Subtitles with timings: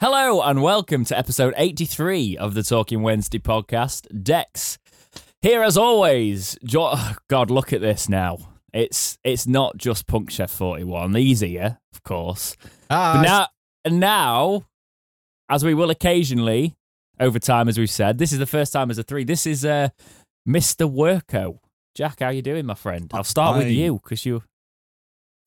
[0.00, 4.06] Hello and welcome to episode 83 of the Talking Wednesday podcast.
[4.22, 4.78] Dex
[5.42, 6.56] here as always.
[6.64, 8.38] Jo- oh, God, look at this now.
[8.72, 11.16] It's it's not just Punk Chef 41.
[11.16, 12.54] Easier, of course.
[12.90, 13.46] Ah, But now,
[13.84, 14.66] and now,
[15.48, 16.76] as we will occasionally
[17.18, 19.24] over time, as we've said, this is the first time as a three.
[19.24, 19.88] This is uh,
[20.48, 20.88] Mr.
[20.88, 21.58] Worko.
[21.96, 23.10] Jack, how you doing, my friend?
[23.12, 24.44] I'll start with you because you.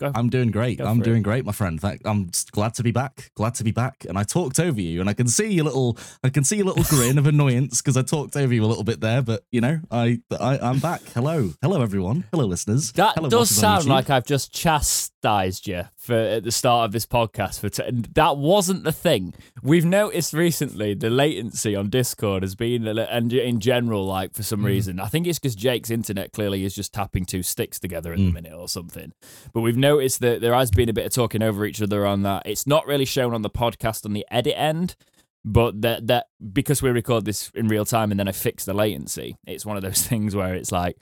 [0.01, 0.11] Go.
[0.15, 0.79] I'm doing great.
[0.79, 1.05] Go I'm for it.
[1.05, 1.79] doing great, my friend.
[2.05, 3.31] I'm glad to be back.
[3.35, 4.03] Glad to be back.
[4.09, 6.65] And I talked over you, and I can see your little, I can see your
[6.65, 9.21] little grin of annoyance because I talked over you a little bit there.
[9.21, 11.01] But you know, I, I, I'm back.
[11.13, 12.25] Hello, hello, everyone.
[12.31, 12.91] Hello, listeners.
[12.93, 17.05] That Hello, does sound like I've just chastised you for at the start of this
[17.05, 17.59] podcast.
[17.59, 17.83] For t-
[18.15, 19.33] that wasn't the thing.
[19.61, 24.45] We've noticed recently the latency on Discord has been, and in general, like for Mm.
[24.45, 28.11] some reason, I think it's because Jake's internet clearly is just tapping two sticks together
[28.13, 28.33] at the Mm.
[28.33, 29.13] minute or something.
[29.53, 32.23] But we've noticed that there has been a bit of talking over each other on
[32.23, 32.43] that.
[32.45, 34.95] It's not really shown on the podcast on the edit end.
[35.43, 38.73] But that that because we record this in real time and then I fix the
[38.73, 40.97] latency, it's one of those things where it's like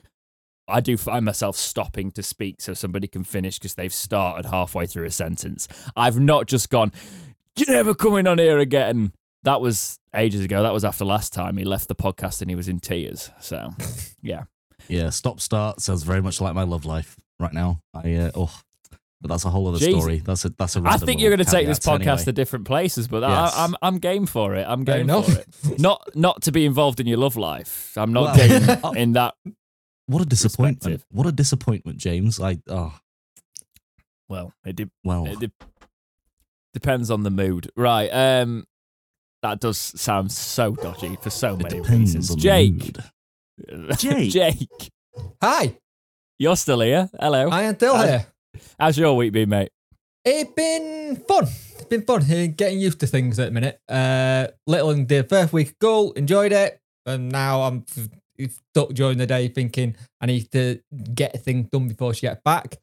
[0.66, 4.86] I do find myself stopping to speak so somebody can finish because they've started halfway
[4.86, 5.68] through a sentence.
[5.96, 6.92] I've not just gone,
[7.56, 9.12] You're never coming on here again.
[9.42, 10.62] That was ages ago.
[10.62, 13.30] That was after last time he left the podcast and he was in tears.
[13.40, 13.70] So,
[14.22, 14.44] yeah.
[14.88, 15.10] yeah.
[15.10, 17.80] Stop start sounds very much like my love life right now.
[17.94, 18.60] I, uh, oh,
[19.20, 19.98] but that's a whole other Jeez.
[19.98, 20.18] story.
[20.18, 20.82] That's a that's a.
[20.84, 22.24] I think you're going to take this podcast anyway.
[22.24, 23.54] to different places, but Yes.
[23.54, 24.64] I, I'm I'm game for it.
[24.68, 25.78] I'm game for it.
[25.80, 27.92] Not not to be involved in your love life.
[27.96, 28.48] I'm not Well-
[28.92, 29.34] game in that.
[30.06, 31.04] What a disappointment!
[31.12, 32.40] What a disappointment, James.
[32.40, 32.98] I oh
[34.28, 34.90] Well, it did.
[35.04, 35.26] well.
[35.26, 35.52] It de-
[36.74, 38.08] depends on the mood, right?
[38.08, 38.64] Um,
[39.42, 42.30] that does sound so dodgy for so It many depends reasons.
[42.30, 43.98] on the Jake, mood.
[43.98, 44.30] Jake.
[44.32, 44.90] Jake,
[45.42, 45.76] Hi,
[46.38, 47.08] you're still here.
[47.20, 47.48] Hello.
[47.48, 48.26] I am still Uh, here.
[48.78, 49.70] How's your week been, mate?
[50.24, 51.44] It's been fun.
[51.44, 53.78] It's been fun uh, getting used to things at the minute.
[53.88, 57.84] Uh, little in the first week of school, enjoyed it, and now I'm
[58.48, 60.80] stuck during the day thinking I need to
[61.14, 62.76] get a thing done before she gets back.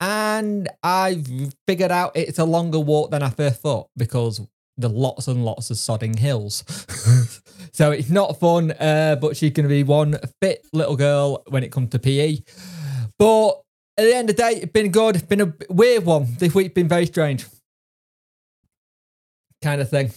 [0.00, 1.26] And I've
[1.66, 4.40] figured out it's a longer walk than I first thought because
[4.76, 6.62] the lots and lots of sodding hills.
[7.72, 11.64] so it's not fun, uh, but she's going to be one fit little girl when
[11.64, 12.38] it comes to PE.
[13.18, 13.62] But
[13.98, 15.16] at the end of the day, it's been good.
[15.16, 16.28] It's been a weird one.
[16.38, 17.44] This week's been very strange.
[19.60, 20.12] Kind of thing.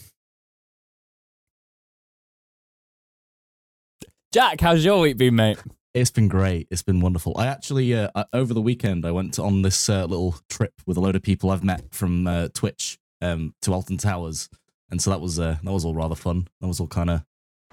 [4.32, 5.58] Jack, how's your week been, mate?
[5.96, 6.68] It's been great.
[6.70, 7.36] It's been wonderful.
[7.38, 11.00] I actually, uh, over the weekend, I went on this uh, little trip with a
[11.02, 14.48] load of people I've met from uh, Twitch um, to Alton Towers,
[14.90, 16.48] and so that was uh, that was all rather fun.
[16.62, 17.24] That was all kind of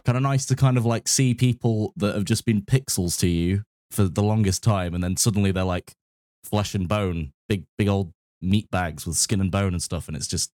[0.05, 3.29] kind of nice to kind of like see people that have just been pixels to
[3.29, 5.95] you for the longest time, and then suddenly they're like
[6.49, 10.17] flesh and bone, big big old meat bags with skin and bone and stuff, and
[10.17, 10.51] it's just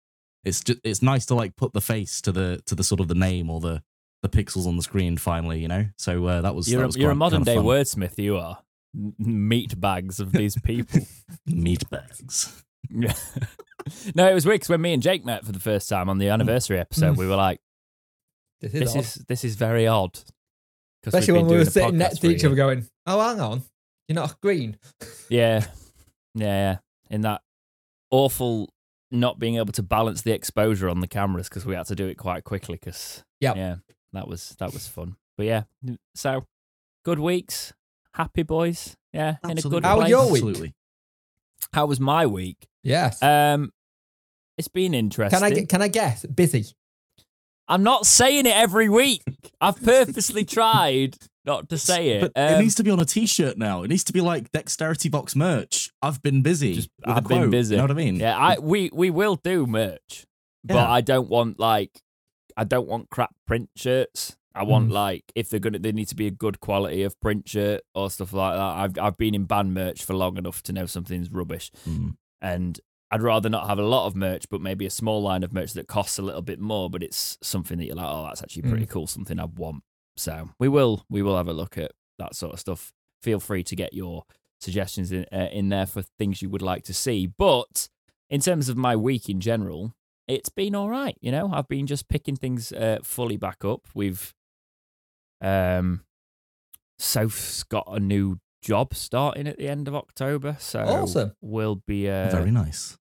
[0.44, 3.08] it's just it's nice to like put the face to the to the sort of
[3.08, 3.82] the name or the
[4.22, 5.86] the pixels on the screen finally, you know.
[5.98, 7.66] So uh, that was You're, that a, was you're a modern kind day of fun.
[7.66, 8.18] wordsmith.
[8.18, 8.60] You are
[9.18, 11.02] meat bags of these people.
[11.46, 12.64] meat bags.
[12.90, 13.14] Yeah.
[14.16, 16.18] no, it was weird 'cause when me and Jake met for the first time on
[16.18, 17.60] the anniversary episode, we were like,
[18.62, 20.20] This is, "This is this is very odd."
[21.06, 23.64] Especially when we were sitting next to each other going, oh, hang on.
[24.10, 24.78] You're not green.
[25.30, 25.66] Yeah,
[26.34, 26.78] yeah, yeah.
[27.12, 27.42] In that
[28.10, 28.74] awful
[29.12, 32.08] not being able to balance the exposure on the cameras because we had to do
[32.08, 32.76] it quite quickly.
[32.82, 33.56] Because Yep.
[33.56, 33.76] yeah,
[34.14, 35.18] that was that was fun.
[35.38, 35.64] But yeah,
[36.16, 36.46] so
[37.06, 37.74] good weeks,
[38.16, 38.98] happy boys.
[39.14, 40.10] Yeah, in a good How was place.
[40.10, 40.34] your week?
[40.44, 40.74] Absolutely.
[41.74, 42.68] How was my week?
[42.84, 43.22] Yes.
[43.22, 43.72] Um,
[44.58, 45.40] it's been interesting.
[45.40, 46.26] can I can I guess?
[46.26, 46.66] Busy.
[47.68, 49.22] I'm not saying it every week.
[49.62, 52.22] I've purposely tried not to say it.
[52.22, 53.84] But it Um, needs to be on a t-shirt now.
[53.84, 55.92] It needs to be like Dexterity Box merch.
[56.02, 56.76] I've been busy.
[56.76, 57.76] Just- I've been quote, busy.
[57.76, 58.16] You know what I mean?
[58.18, 60.26] Yeah, I we we will do merch,
[60.64, 62.02] but I don't want like
[62.58, 64.36] I don't want crap print shirts.
[64.56, 64.94] I want Mm.
[64.94, 68.10] like if they're gonna, they need to be a good quality of print shirt or
[68.10, 68.62] stuff like that.
[68.62, 72.16] I've I've been in band merch for long enough to know something's rubbish, Mm.
[72.42, 72.80] and
[73.12, 75.74] I'd rather not have a lot of merch, but maybe a small line of merch
[75.74, 78.64] that costs a little bit more, but it's something that you're like, oh, that's actually
[78.64, 79.84] pretty cool, something I'd want.
[80.20, 82.92] So we will we will have a look at that sort of stuff.
[83.24, 84.24] Feel free to get your
[84.60, 87.26] suggestions in uh, in there for things you would like to see.
[87.28, 87.88] But
[88.30, 89.94] in terms of my week in general,
[90.28, 91.18] it's been all right.
[91.22, 93.88] You know, I've been just picking things uh, fully back up.
[93.96, 94.34] We've
[95.42, 96.02] um,
[96.98, 101.32] Soph's got a new job starting at the end of October, so Awesome.
[101.42, 102.98] we'll be uh, Very nice.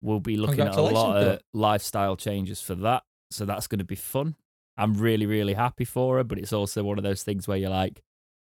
[0.00, 3.02] we'll be looking at a lot of lifestyle changes for that.
[3.32, 4.36] So that's going to be fun.
[4.76, 7.70] I'm really, really happy for her, but it's also one of those things where you're
[7.70, 8.02] like,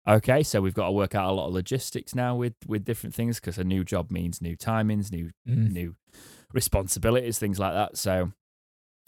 [0.08, 3.14] okay, so we've got to work out a lot of logistics now with with different
[3.14, 5.72] things because a new job means new timings, new Mm.
[5.72, 5.96] new
[6.52, 7.96] responsibilities, things like that.
[7.96, 8.32] So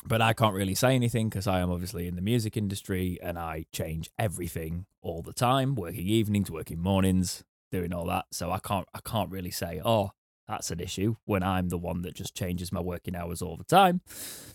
[0.05, 3.37] but I can't really say anything because I am obviously in the music industry and
[3.37, 8.27] I change everything all the time, working evenings, working mornings, doing all that.
[8.33, 10.13] So I can't I can't really say, oh,
[10.49, 13.65] that's an issue when I'm the one that just changes my working hours all the
[13.65, 14.01] time.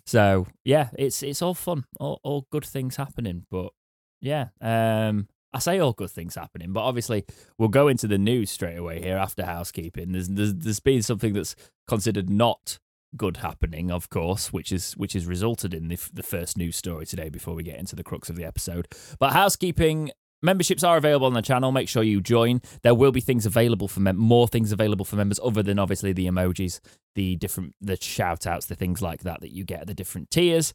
[0.06, 3.46] So yeah, it's it's all fun, all, all good things happening.
[3.50, 3.72] But
[4.20, 7.26] yeah, um, I say all good things happening, but obviously
[7.58, 10.12] we'll go into the news straight away here after housekeeping.
[10.12, 11.56] There's there's, there's been something that's
[11.88, 12.80] considered not
[13.16, 17.06] good happening, of course, which is which has resulted in the, the first news story
[17.06, 17.30] today.
[17.30, 18.88] Before we get into the crux of the episode,
[19.20, 20.12] but housekeeping
[20.44, 21.72] memberships are available on the channel.
[21.72, 22.62] Make sure you join.
[22.84, 26.14] There will be things available for mem- more things available for members other than obviously
[26.14, 26.80] the emojis,
[27.16, 30.30] the different the shout outs, the things like that that you get at the different
[30.30, 30.74] tiers.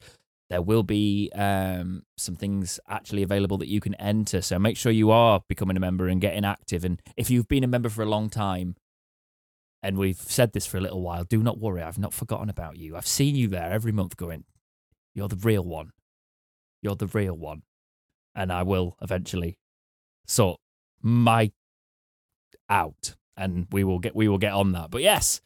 [0.50, 4.40] There will be um, some things actually available that you can enter.
[4.40, 6.84] So make sure you are becoming a member and getting active.
[6.84, 8.74] And if you've been a member for a long time,
[9.82, 11.82] and we've said this for a little while, do not worry.
[11.82, 12.96] I've not forgotten about you.
[12.96, 14.44] I've seen you there every month going,
[15.14, 15.90] You're the real one.
[16.82, 17.62] You're the real one
[18.38, 19.58] and I will eventually
[20.26, 20.60] sort
[21.02, 21.52] my
[22.70, 24.90] out, and we will get we will get on that.
[24.90, 25.40] But yes,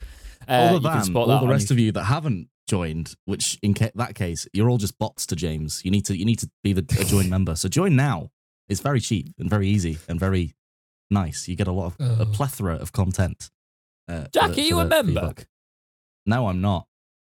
[0.49, 3.59] uh, Other you can than all the rest your- of you that haven't joined, which
[3.63, 5.83] in ca- that case, you're all just bots to James.
[5.85, 7.55] You need to you need to be the a join member.
[7.57, 8.31] So join now.
[8.69, 10.55] It's very cheap and very easy and very
[11.11, 11.49] nice.
[11.49, 12.27] You get a lot of a Oh.
[12.33, 13.51] plethora of content.
[14.09, 15.35] Uh, for Jack, the- are for you a the- for your member?
[16.27, 16.87] No, I'm not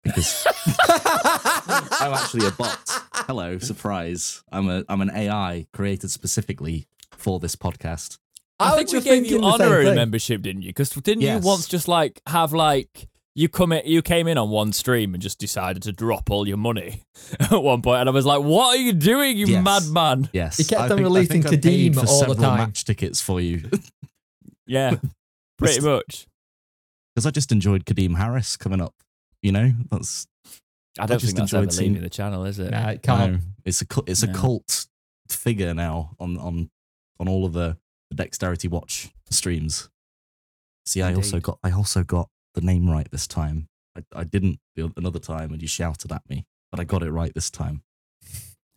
[0.03, 0.47] because
[0.89, 2.79] I'm actually a bot.
[3.25, 4.43] Hello, surprise!
[4.51, 8.19] I'm a I'm an AI created specifically for this podcast.
[8.59, 10.69] I, I think was we gave you thinking the same honorary membership, didn't you?
[10.69, 11.43] Because didn't Yes.
[11.43, 15.13] you once just like have like you come in, you came in on one stream
[15.13, 17.03] and just decided to drop all your money
[17.39, 19.63] at one point, and I was like, "What are you doing, you Yes.
[19.63, 22.33] madman?" Yes, He kept I on think- I releasing think I paid Kadeem for all
[22.33, 22.57] the time.
[22.59, 23.69] match tickets for you.
[24.69, 24.95] Yeah,
[25.57, 26.27] pretty much.
[27.15, 28.93] because I just enjoyed Kadeem Harris coming up.
[29.41, 30.27] You know, that's
[30.99, 32.71] I don't just think that's ever enjoyed seeing- leaving the channel, is it?
[32.71, 33.33] Nah, it can't.
[33.33, 34.33] no, it's a cu- it's a No.
[34.33, 34.87] cult
[35.29, 36.69] figure now on on
[37.19, 37.77] on all of the,
[38.09, 39.89] the Dexterity Watch streams.
[40.85, 43.67] See, I also got I also got the name right this time.
[43.95, 47.11] I, I didn't the another time, and you shouted at me, but I got it
[47.11, 47.83] right this time.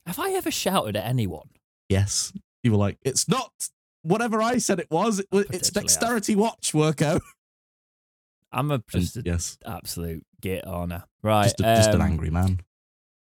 [0.07, 1.51] Have I ever shouted at anyone?
[1.89, 2.33] Yes,
[2.65, 3.53] you were like, it's not
[4.03, 5.21] whatever I said it was.
[5.21, 5.85] It was it's Potentially have.
[5.85, 7.21] Dexterity Watch, Worko.
[8.53, 11.05] I'm a And just an yes, absolute git honor.
[11.23, 12.61] Right, just a, just an um, angry man.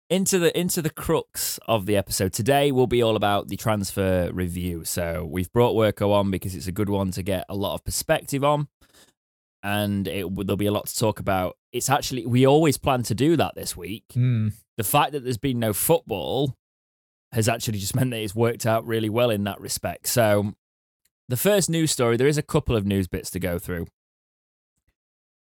[0.10, 2.34] into the into the crux of the episode.
[2.34, 4.84] Today will be all about the transfer review.
[4.84, 7.84] So we've brought worko on because it's a good one to get a lot of
[7.84, 8.68] perspective on.
[9.64, 11.58] And it, there'll be a lot to talk about.
[11.74, 14.06] It's actually we always plan to do that this week.
[14.14, 14.50] Hmm.
[14.78, 16.56] the fact that there's been no football
[17.32, 20.08] has actually just meant that it's worked out really well in that respect.
[20.08, 20.54] So
[21.28, 23.88] the first news story there is a couple of news bits to go through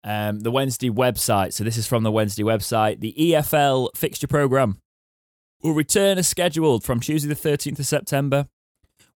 [0.05, 1.52] um, the Wednesday website.
[1.52, 3.00] So this is from the Wednesday website.
[3.00, 4.81] The EFL fixture program
[5.62, 8.49] will return as scheduled from Tuesday the 13th of September,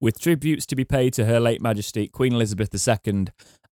[0.01, 3.27] with tributes to be paid to Her late Majesty Queen Elizabeth II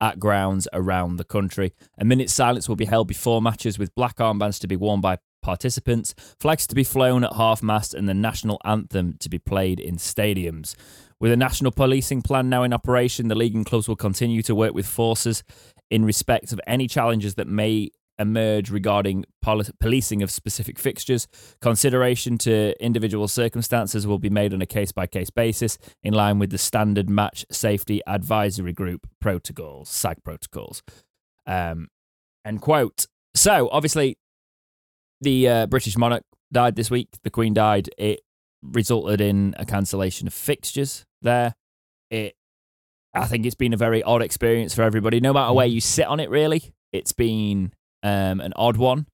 [0.00, 1.72] at grounds around the country.
[1.99, 5.19] A minute's silence will be held before matches, with black armbands to be worn by
[5.43, 9.81] participants, flags to be flown at half mast, and the national anthem to be played
[9.81, 10.75] in stadiums.
[11.20, 14.55] With a national policing plan now in operation, the league and clubs will continue to
[14.55, 15.43] work with forces
[15.90, 21.29] in respect of any challenges that may emerge regarding poli- policing of specific fixtures.
[21.61, 26.39] Consideration to individual circumstances will be made on a case by case basis in line
[26.39, 30.82] with the standard match safety advisory group protocols, SAG protocols.
[31.46, 31.89] Um,
[32.44, 33.06] end quote.
[33.34, 34.19] So, obviously,
[35.20, 37.08] the uh, British monarch died this week.
[37.22, 37.89] The Queen died.
[37.98, 38.20] It
[38.62, 41.55] resulted in a cancellation of fixtures there.
[42.10, 42.34] It,
[43.19, 45.20] I think it's been a very odd experience for everybody.
[45.20, 47.72] No matter where you sit on it, really, it's been
[48.03, 49.06] um, an odd one.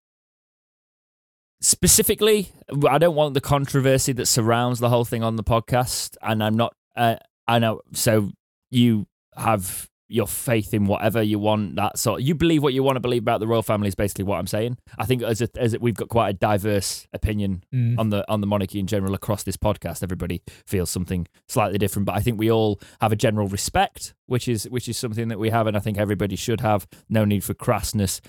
[1.60, 2.52] Specifically,
[2.88, 6.56] I don't want the controversy that surrounds the whole thing on the podcast, and I'm
[6.56, 6.74] not.
[6.94, 7.16] Uh,
[7.48, 7.80] I know.
[7.92, 8.30] So
[8.70, 9.06] you
[9.36, 11.76] have your faith in whatever you want.
[11.76, 12.20] That sort.
[12.22, 14.46] You believe what you want to believe about the royal family is basically what I'm
[14.46, 14.76] saying.
[14.98, 17.98] I think as a, as a, we've got quite a diverse opinion Mm.
[17.98, 20.02] on the on the monarchy in general across this podcast.
[20.02, 24.46] Everybody feels something slightly different, but I think we all have a general respect, which
[24.48, 26.86] is which is something that we have, and I think everybody should have.
[27.08, 28.20] No need for crassness.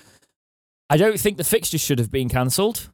[0.90, 2.90] I don't think the fixtures should have been cancelled.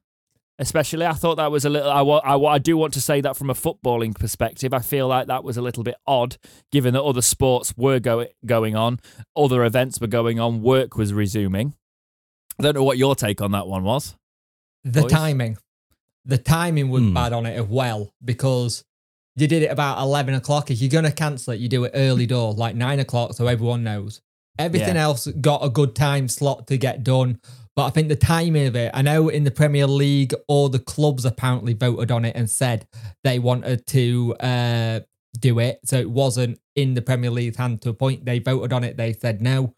[0.59, 1.89] Especially, I thought that was a little.
[1.89, 4.73] I, wa- I, wa- I do want to say that from a footballing perspective.
[4.75, 6.37] I feel like that was a little bit odd,
[6.71, 8.99] given that other sports were go- going on,
[9.35, 11.73] other events were going on, work was resuming.
[12.59, 14.15] I don't know what your take on that one was.
[14.83, 15.11] The Boys?
[15.11, 15.57] timing.
[16.25, 17.13] The timing was Hmm.
[17.13, 18.83] bad on it as well because
[19.35, 20.69] you did it about 11 o'clock.
[20.69, 23.47] If you're going to cancel it, you do it early door, like 9 o'clock, so
[23.47, 24.21] everyone knows.
[24.59, 25.03] Everything Yeah.
[25.03, 27.39] else got a good time slot to get done.
[27.75, 30.79] But I think the timing of it, I know in the Premier League, all the
[30.79, 32.85] clubs apparently voted on it and said
[33.23, 34.99] they wanted to uh,
[35.39, 35.79] do it.
[35.85, 38.25] So it wasn't in the Premier League's hand to a point.
[38.25, 38.97] They voted on it.
[38.97, 39.73] They said, no,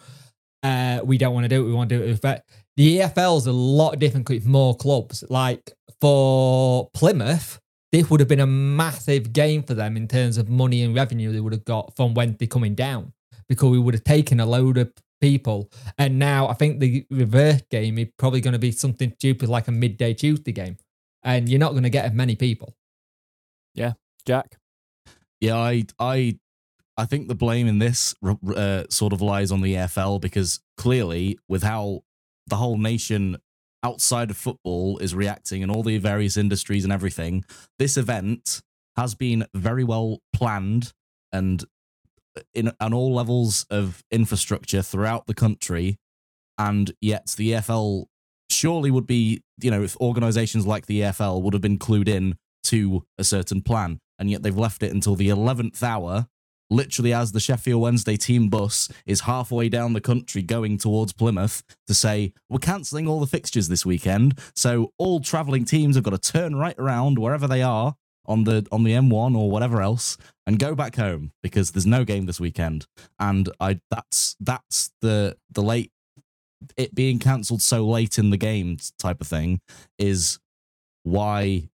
[0.63, 1.67] uh, we don't want to do it.
[1.67, 2.41] We want to do it with.
[2.75, 5.23] The EFL is a lot different with more clubs.
[5.29, 5.71] Like
[6.01, 7.59] for Plymouth,
[7.91, 11.31] this would have been a massive gain for them in terms of money and revenue
[11.31, 13.13] they would have got from Wednesday coming down
[13.47, 14.91] because we would have taken a load of
[15.23, 15.71] people.
[15.97, 19.69] And now I think the reverse game is probably going to be something stupid like
[19.69, 20.75] a midday Tuesday game.
[21.23, 22.75] And you're not going to get as many people.
[23.73, 23.93] Yeah.
[24.25, 24.57] Jack?
[25.39, 26.39] Yeah, I, I,
[26.97, 28.13] I think the blame in this
[28.53, 32.03] uh, sort of lies on the EFL because clearly, with how
[32.47, 33.37] the whole nation
[33.81, 37.45] outside of football is reacting and all the various industries and everything,
[37.79, 38.61] this event
[38.97, 40.91] has been very well planned
[41.31, 41.63] and
[42.53, 45.97] in on all levels of infrastructure throughout the country,
[46.57, 48.05] and yet the EFL
[48.49, 52.35] surely would be, you know, if organisations like the EFL would have been clued in
[52.65, 56.27] to a certain plan, and yet they've left it until the eleventh hour.
[56.69, 61.61] Literally, as the Sheffield Wednesday team bus is halfway down the country going towards Plymouth
[61.85, 64.39] to say, We're cancelling all the fixtures this weekend.
[64.55, 68.65] So, all travelling teams have got to turn right around wherever they are on the
[68.71, 72.39] on the M1 or whatever else and go back home because there's no game this
[72.39, 72.85] weekend
[73.19, 75.91] and I that's that's the the late
[76.77, 79.59] it being cancelled so late in the game type of thing
[79.99, 80.39] is
[81.03, 81.69] why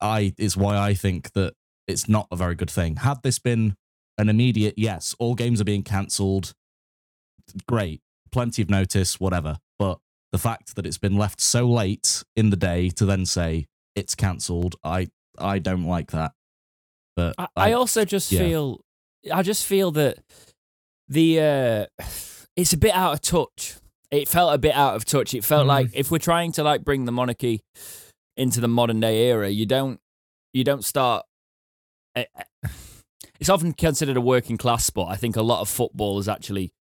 [0.00, 1.54] I is why I think that
[1.86, 2.96] it's not a very good thing.
[2.96, 3.76] Had this been
[4.16, 6.54] an immediate yes, all games are being cancelled,
[7.66, 8.00] great,
[8.32, 9.58] plenty of notice, whatever.
[9.78, 9.98] But
[10.32, 14.14] the fact that it's been left so late in the day to then say it's
[14.14, 15.08] cancelled, I
[15.38, 16.32] I don't like that.
[17.16, 18.40] But I, I also just yeah.
[18.40, 18.80] feel,
[19.32, 20.18] I just feel that
[21.08, 22.04] the uh,
[22.56, 23.76] it's a bit out of touch.
[24.10, 25.34] It felt a bit out of touch.
[25.34, 25.68] It felt mm.
[25.68, 27.60] like if we're trying to like bring the monarchy
[28.36, 30.00] into the modern day era, you don't
[30.52, 31.24] you don't start.
[32.16, 32.68] Eh, eh,
[33.40, 35.10] it's often considered a working class sport.
[35.10, 36.72] I think a lot of football is actually,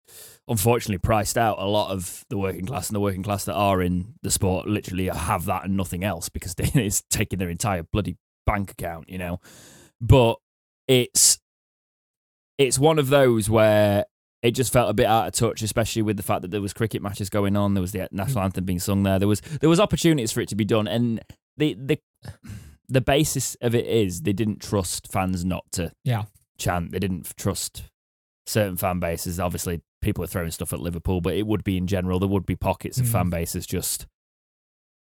[0.48, 1.57] unfortunately, priced out.
[1.60, 4.67] A lot of the working class and the working class that are in the sport
[4.67, 9.17] literally have that and nothing else because it's taking their entire bloody bank account, you
[9.17, 9.39] know.
[10.01, 10.38] But
[10.88, 11.39] it's
[12.57, 14.05] it's one of those where
[14.41, 16.73] it just felt a bit out of touch, especially with the fact that there was
[16.73, 17.73] cricket matches going on.
[17.73, 18.45] There was the national mm.
[18.45, 19.17] anthem being sung there.
[19.17, 21.21] There was there was opportunities for it to be done, and
[21.57, 22.00] the the
[22.89, 26.23] the basis of it is they didn't trust fans not to yeah
[26.57, 26.91] chant.
[26.91, 27.83] They didn't trust
[28.45, 29.39] certain fan bases.
[29.39, 32.19] Obviously, people are throwing stuff at Liverpool, but it would be in general.
[32.19, 33.12] There would be pockets of mm.
[33.12, 34.07] fan bases just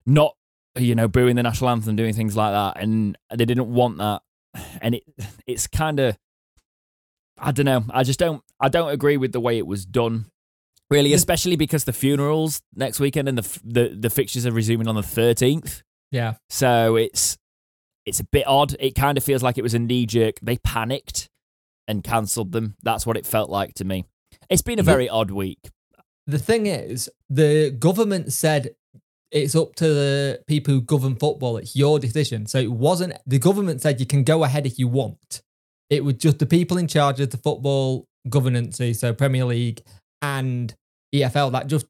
[0.05, 0.35] not
[0.77, 4.23] you know, booing the national anthem, doing things like that, and they didn't want that.
[4.81, 5.05] And it
[5.47, 6.19] it's kind of
[7.39, 7.85] I don't know.
[7.91, 10.27] I just don't I don't agree with the way it was done.
[10.91, 14.97] Really, especially because the funerals next weekend and the the the fixtures are resuming on
[14.97, 15.83] the 13th.
[16.11, 16.35] Yeah.
[16.49, 17.39] So it's
[18.05, 18.75] it's a bit odd.
[18.81, 20.41] It kind of feels like it was a knee jerk.
[20.43, 21.29] They panicked
[21.87, 22.77] and cancelled them.
[22.83, 24.05] That's what it felt like to me.
[24.49, 25.71] It's been a very odd week.
[26.27, 28.75] The thing is, the government said
[29.31, 31.57] it's up to the people who govern football.
[31.57, 32.47] It's your decision.
[32.47, 35.43] So it wasn't, the government said you can go ahead if you want.
[35.89, 39.83] It was just the people in charge of the football governance, so Premier League
[40.23, 40.75] and
[41.15, 41.87] EFL, that just,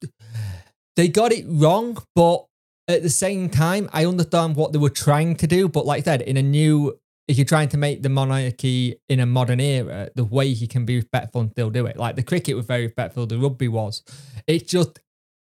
[0.97, 1.99] they got it wrong.
[2.15, 2.47] But
[2.89, 5.69] at the same time, I understand what they were trying to do.
[5.69, 9.21] But like I said, in a new, if you're trying to make the monarchy in
[9.21, 11.97] a modern era, the way you can be respectful and still do it.
[11.97, 14.03] Like the cricket was very respectful, the rugby was.
[14.47, 14.99] It's just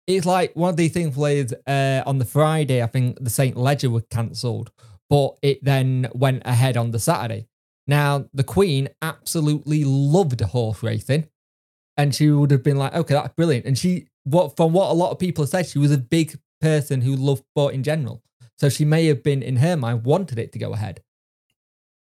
[0.06, 2.82] it's like one of these things played uh, on the Friday.
[2.82, 4.70] I think the Saint Leger was cancelled,
[5.08, 7.46] but it then went ahead on the Saturday.
[7.86, 11.28] Now the Queen absolutely loved horse racing,
[11.96, 14.94] and she would have been like, "Okay, that's brilliant." And she, what from what a
[14.94, 18.22] lot of people said, she was a big person who loved sport in general.
[18.58, 21.02] So she may have been in her mind wanted it to go ahead.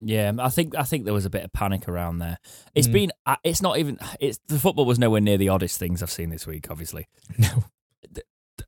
[0.01, 2.39] Yeah, I think I think there was a bit of panic around there.
[2.75, 2.93] It's mm.
[2.93, 6.11] been uh, it's not even it's the football was nowhere near the oddest things I've
[6.11, 6.71] seen this week.
[6.71, 7.65] Obviously, no.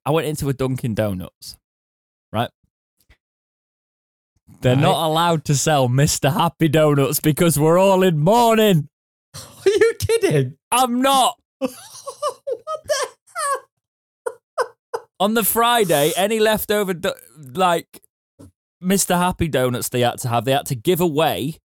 [0.05, 1.57] I went into a Dunkin' Donuts,
[2.33, 2.51] right?
[4.61, 4.83] They're right.
[4.83, 6.33] not allowed to sell Mr.
[6.33, 8.89] Happy Donuts because we're all in mourning.
[9.35, 10.57] Are you kidding?
[10.71, 11.39] I'm not.
[11.59, 11.71] what
[12.85, 13.07] the
[13.37, 15.07] hell?
[15.21, 17.13] On the Friday, any leftover, do-
[17.55, 18.03] like
[18.83, 19.17] Mr.
[19.17, 21.59] Happy Donuts they had to have, they had to give away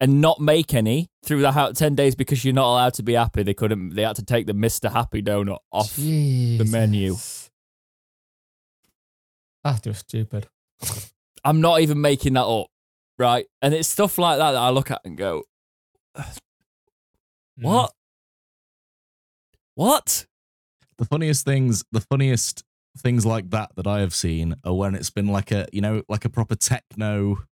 [0.00, 3.42] and not make any through the 10 days because you're not allowed to be happy.
[3.42, 4.92] They couldn't, they had to take the Mr.
[4.92, 6.70] Happy Donut off Jesus.
[6.70, 7.16] the menu.
[9.64, 10.48] That's just stupid.
[11.44, 12.68] I'm not even making that up,
[13.18, 13.46] right?
[13.62, 15.44] And it's stuff like that that I look at and go,
[17.56, 17.90] what?
[17.90, 17.92] Mm.
[19.74, 20.26] What?
[20.98, 22.64] The funniest things, the funniest
[22.98, 26.02] things like that that I have seen are when it's been like a you know
[26.08, 27.44] like a proper techno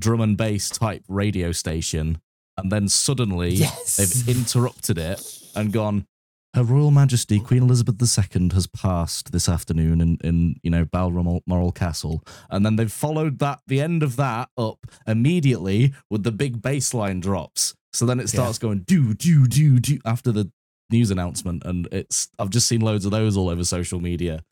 [0.00, 2.20] drum and bass type radio station,
[2.56, 3.96] and then suddenly Yes.
[3.96, 5.20] they've interrupted it
[5.54, 6.06] and gone.
[6.54, 11.70] Her Royal Majesty Queen Elizabeth II has passed this afternoon in, in you know Balmoral
[11.72, 16.60] Castle, and then they've followed that the end of that up immediately with the big
[16.60, 17.74] bass line drops.
[17.92, 20.50] So then it starts going do do do do after the
[20.90, 24.42] news announcement, and it's I've just seen loads of those all over social media,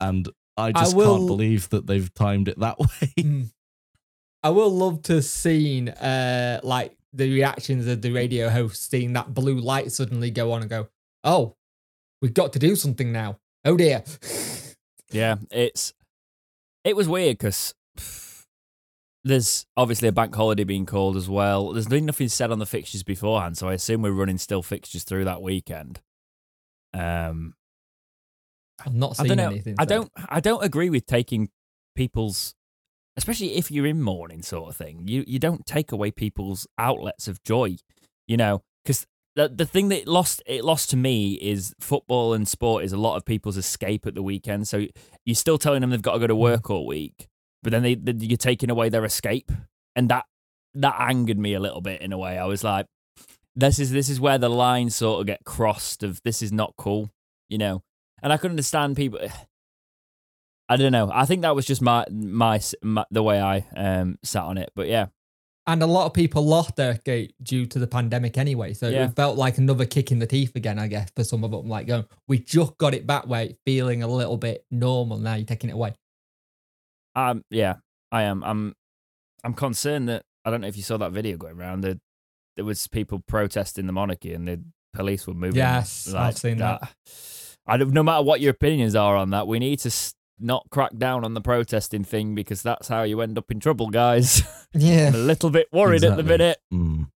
[0.00, 3.12] and I I just will- can't believe that they've timed it that way.
[3.18, 3.50] Mm.
[4.42, 9.34] I will love to seen uh like the reactions of the radio host seeing that
[9.34, 10.88] blue light suddenly go on and go,
[11.24, 11.56] Oh,
[12.20, 13.38] we've got to do something now.
[13.64, 14.04] Oh dear.
[15.10, 15.94] Yeah, it's
[16.84, 17.74] it was weird because
[19.24, 21.72] there's obviously a bank holiday being called as well.
[21.72, 25.04] There's been nothing said on the fixtures beforehand, so I assume we're running still fixtures
[25.04, 26.00] through that weekend.
[26.94, 27.54] Um,
[28.84, 29.76] I've not I seen anything.
[29.78, 29.88] I said.
[29.88, 30.12] don't.
[30.28, 31.50] I don't agree with taking
[31.96, 32.54] people's,
[33.18, 35.02] especially if you're in mourning sort of thing.
[35.06, 37.76] You you don't take away people's outlets of joy,
[38.26, 39.06] you know, because
[39.36, 42.92] the the thing that it lost it lost to me is football and sport is
[42.92, 44.66] a lot of people's escape at the weekend.
[44.68, 44.86] So
[45.26, 46.28] you're still telling them they've got to go Mm.
[46.28, 47.28] to work all week,
[47.62, 49.50] but then they, they you're taking away their escape,
[49.94, 50.24] and that
[50.74, 52.38] that angered me a little bit in a way.
[52.38, 52.86] I was like,
[53.56, 56.74] this is this is where the lines sort of get crossed of this is not
[56.78, 57.10] cool,
[57.48, 57.82] you know.
[58.22, 59.20] And I could understand people.
[60.68, 61.10] I don't know.
[61.12, 64.70] I think that was just my my, my the way I um sat on it.
[64.76, 65.06] But yeah,
[65.66, 68.74] And a lot of people lost their gate due to the pandemic anyway.
[68.74, 69.04] So Yeah.
[69.06, 71.68] it felt like another kick in the teeth again, I guess, for some of them.
[71.68, 75.18] Like going, we just got it back where it's feeling a little bit normal.
[75.18, 75.94] Now you're taking it away.
[77.14, 77.76] um, yeah,
[78.12, 78.42] I am.
[78.44, 78.74] I'm
[79.44, 81.80] I'm concerned that I don't know if you saw that video going around.
[81.82, 81.98] That
[82.56, 85.56] there was people protesting the monarchy and the police were moving.
[85.56, 86.92] Yes, I've seen that.
[87.66, 89.90] I don't, no matter what your opinions are on that, we need to
[90.40, 93.88] not crack down on the protesting thing because that's how you end up in trouble,
[93.90, 94.42] guys.
[94.74, 95.08] Yeah.
[95.08, 96.58] A little bit worried at the minute.
[96.70, 97.06] Mm.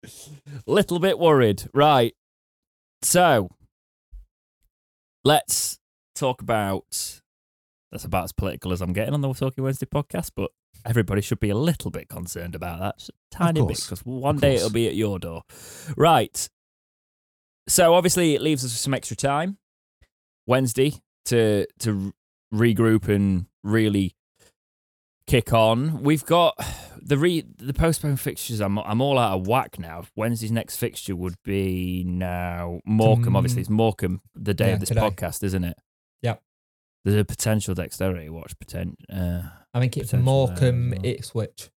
[0.67, 1.65] little bit worried.
[1.75, 2.15] Right.
[3.03, 3.51] So
[5.23, 5.79] let's
[6.15, 7.21] talk about
[7.91, 10.51] that's about as political as I'm getting on the Talking Wednesday podcast, but
[10.87, 12.99] everybody should be a little bit concerned about that.
[12.99, 15.43] Just a tiny bit, because one day it'll be at your door.
[15.95, 16.49] Right.
[17.69, 19.59] So obviously it leaves us with some extra time.
[20.47, 20.95] Wednesday
[21.27, 22.13] to to
[22.53, 24.15] regroup and really
[25.27, 26.03] kick on.
[26.03, 26.55] We've got
[27.01, 28.61] the re the postponed fixtures.
[28.61, 30.05] I'm I'm all out of whack now.
[30.17, 33.33] Wednesday's next fixture would be now Morecambe.
[33.33, 33.37] Mm.
[33.37, 35.01] Obviously, it's Morecambe the day Yeah, of this today.
[35.01, 35.77] podcast, isn't it?
[36.23, 36.43] Yep.
[37.05, 38.53] There's a potential dexterity watch.
[38.59, 38.97] Potent.
[39.13, 39.43] Uh,
[39.75, 41.01] I think it's Potential there as Morecambe, well.
[41.13, 41.71] Ipswich.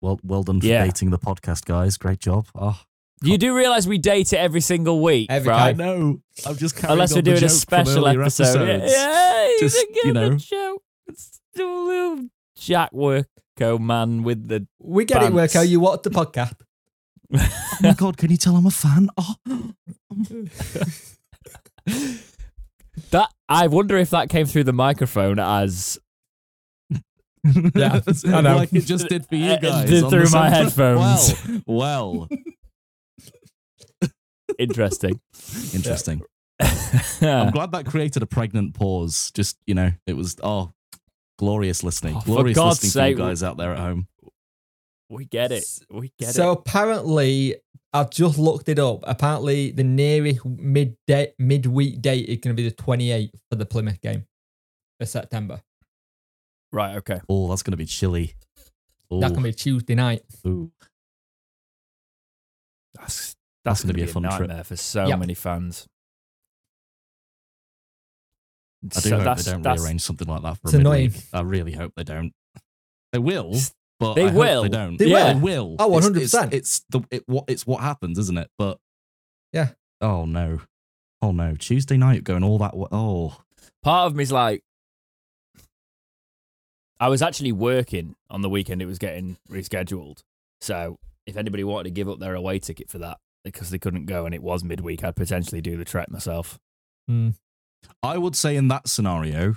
[0.00, 0.84] Well, well done for Yeah.
[0.84, 1.96] dating the podcast, guys.
[1.96, 2.48] Great job.
[2.54, 2.80] Oh,
[3.22, 5.76] you do realize we date it every single week, Every right?
[5.76, 5.76] time.
[5.76, 6.20] know.
[6.46, 8.44] I'm just carrying Unless on we're doing a joke from special episode.
[8.70, 8.92] episodes.
[8.92, 10.36] Yeah, yeah Just, you you know.
[10.36, 10.82] joke.
[11.08, 14.66] Let's a little Jack Worko man with the.
[14.80, 15.54] We get it, Bants.
[15.54, 15.68] Worko.
[15.68, 16.54] You watch the podcast.
[17.34, 19.08] Oh my god, can you tell I'm a fan?
[19.16, 19.34] Oh,
[23.10, 25.98] That I wonder if that came through the microphone as
[27.74, 28.56] Yeah, I know.
[28.56, 29.88] like it just did for you guys.
[29.88, 31.62] did through my central- headphones.
[31.66, 32.28] Well, well,
[34.58, 35.20] interesting.
[35.74, 36.22] interesting.
[36.60, 39.30] I'm glad that created a pregnant pause.
[39.34, 40.72] Just you know, it was oh,
[41.38, 43.16] glorious listening, Oh, for glorious God's listening sake.
[43.16, 44.06] to you guys out there at home.
[45.08, 45.64] we get it.
[45.90, 46.34] We get so it.
[46.34, 47.56] So apparently,
[47.92, 49.00] I've just looked it up.
[49.04, 53.66] Apparently, the nearest mid day, midweek date is going to be the 28th for the
[53.66, 54.26] Plymouth game
[55.00, 55.60] for September.
[56.70, 56.96] Right.
[56.96, 57.20] Okay.
[57.28, 58.34] Oh, that's gonna be chilly.
[59.10, 59.42] Oh, That can oh.
[59.42, 60.22] be Tuesday night.
[60.46, 60.70] ooh.
[62.94, 64.48] That's That's going gonna to be a fun trip.
[64.48, 65.18] nightmare for so Yep.
[65.18, 65.86] many fans.
[68.84, 71.10] I do So hope that's- they don't rearrange something like that for It's a annoying.
[71.10, 71.24] midweek.
[71.32, 72.32] I really hope they don't.
[73.12, 73.54] They will,
[74.00, 74.62] but They I hope will.
[74.62, 74.96] They don't.
[74.96, 75.34] They yeah, will.
[75.34, 75.76] they will.
[75.78, 76.52] Oh, 100%.
[76.52, 78.50] It's, it's the it, what it's what happens, isn't it?
[78.58, 78.78] But
[79.52, 79.72] Yeah.
[80.00, 80.60] Oh no.
[81.20, 81.54] Oh no.
[81.54, 82.88] Tuesday night going all that way.
[82.90, 83.42] Oh,
[83.82, 84.64] Part of me's like,
[86.98, 88.80] I was actually working on the weekend.
[88.82, 90.22] It was getting rescheduled.
[90.60, 94.06] So if anybody wanted to give up their away ticket for that because they couldn't
[94.06, 96.58] go and it was midweek, I'd potentially do the trek myself.
[97.08, 97.30] Hmm.
[98.02, 99.56] I would say in that scenario,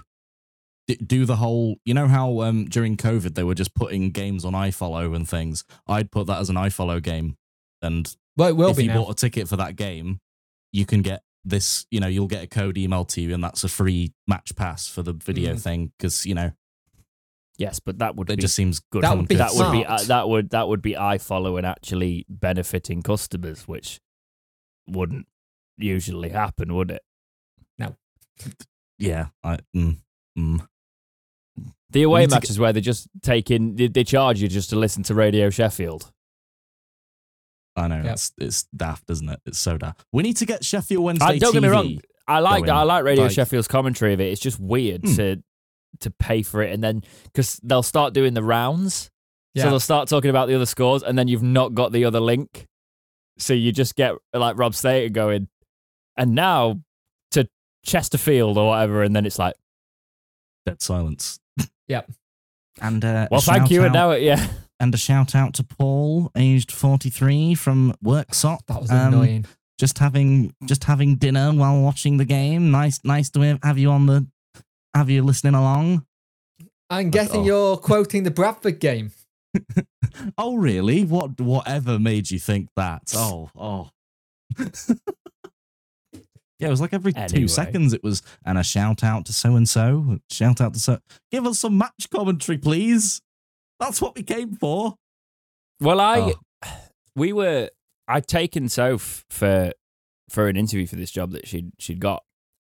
[1.06, 1.78] do the whole.
[1.86, 5.64] You know how um during COVID they were just putting games on iFollow and things.
[5.88, 7.38] I'd put that as an iFollow game,
[7.82, 9.02] and Well, it will if be you now.
[9.04, 10.20] bought a ticket for that game,
[10.72, 11.86] you can get this.
[11.92, 14.88] You know, you'll get a code emailed to you, and that's a free match pass
[14.88, 15.60] for the video Mm.
[15.62, 15.92] thing.
[15.98, 16.52] Because you know,
[17.58, 19.04] Yes, but that would it be just seems good.
[19.04, 21.66] That would be to- that would be uh, that would that would be iFollow and
[21.66, 24.00] actually benefiting customers, which
[24.88, 25.26] wouldn't
[25.78, 27.02] usually happen, would it?
[27.78, 27.96] No.
[29.00, 29.28] Yeah.
[29.44, 29.98] I, mm.
[30.38, 30.68] Mm.
[31.92, 34.70] The away need to matches where they just take in, they, they charge you just
[34.72, 36.12] to listen to Radio Sheffield.
[37.78, 38.14] I know Yep.
[38.14, 39.40] it's it's daft, isn't it?
[39.46, 40.06] It's so daft.
[40.12, 41.26] We need to get Sheffield Wednesday.
[41.26, 42.00] I, don't get me wrong.
[42.28, 42.78] I like going.
[42.78, 44.32] I like Radio Like- Sheffield's commentary of it.
[44.32, 45.16] It's just weird Hmm.
[45.16, 45.44] to
[46.02, 49.10] to pay for it and then because they'll start doing the rounds.
[49.58, 52.20] So they'll start talking about the other scores and then you've not got the other
[52.20, 52.68] link.
[53.38, 55.48] So you just get like Rob Staton going,
[56.18, 56.80] and now
[57.32, 57.48] to
[57.86, 59.56] Chesterfield or whatever, and then it's like,
[60.66, 61.40] Dead silence.
[61.88, 62.12] Yep.
[62.82, 64.48] And uh, well, thank you, out, and now it, yeah.
[64.80, 68.60] and a shout out to Paul, aged forty three from Worksop.
[68.68, 69.46] That was Um, annoying.
[69.78, 72.72] Just having just having dinner while watching the game.
[72.72, 74.28] Nice nice to have you on the
[74.96, 76.06] have you listening along.
[76.90, 77.46] I'm guessing oh.
[77.46, 79.12] you're quoting the Bradford game.
[80.38, 81.04] Oh really?
[81.04, 83.12] What whatever made you think that?
[83.16, 83.90] Oh oh.
[86.58, 87.28] Yeah, it was like every Anyway.
[87.28, 90.80] two seconds it was, and a shout out to so and so, shout out to
[90.80, 91.00] so.
[91.30, 93.22] Give us some match commentary, please.
[93.78, 94.96] That's what we came for.
[95.82, 96.70] Well, I Oh.
[97.14, 97.70] we were
[98.08, 99.74] I'd taken Soph for
[100.30, 102.24] for an interview for this job that she'd she'd got,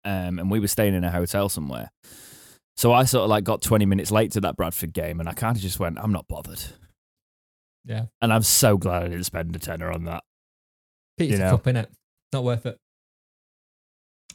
[0.05, 1.89] um, and we were staying in a hotel somewhere.
[2.75, 5.33] So I sort of like got twenty minutes late to that Bradford game, and I
[5.33, 6.61] kind of just went, I'm not bothered.
[7.85, 8.05] Yeah.
[8.21, 10.23] And I'm so glad I didn't spend a tenner on that.
[11.17, 11.51] Pizza You know.
[11.51, 11.87] cup, innit?
[12.33, 12.77] Not worth it.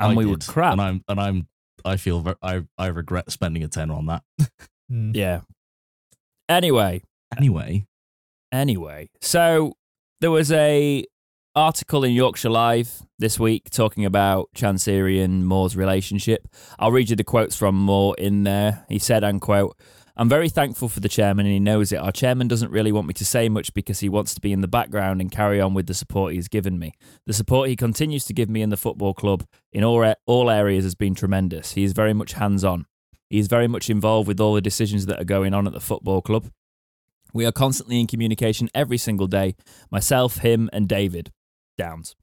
[0.01, 0.73] And I we were crap.
[0.73, 1.47] and I'm and I'm
[1.85, 4.23] I feel ver- I I regret spending a tenner on that.
[4.91, 5.15] Mm.
[5.15, 5.41] Yeah.
[6.49, 7.03] Anyway,
[7.37, 7.87] Anyway,
[8.51, 9.75] Anyway, so
[10.21, 11.05] there was a
[11.55, 16.49] article in Yorkshire Live this week talking about Chansiri and Moore's relationship.
[16.79, 18.87] I'll read you the quotes from Moore in there.
[18.89, 19.79] He said, unquote,
[20.17, 21.97] I'm very thankful for the chairman and he knows it.
[21.97, 24.63] Our chairman doesn't really want me to say much because he wants to be in
[24.63, 26.95] the background and carry on with the support he's given me.
[27.27, 30.85] The support he continues to give me in the football club in all, all areas
[30.85, 31.73] has been tremendous.
[31.73, 32.87] He is very much hands on.
[33.29, 35.81] He is very much involved with all the decisions that are going on at the
[35.81, 36.51] football club.
[37.35, 39.55] We are constantly in communication every single day.
[39.91, 41.31] Myself, him, and David
[41.77, 42.15] Downs.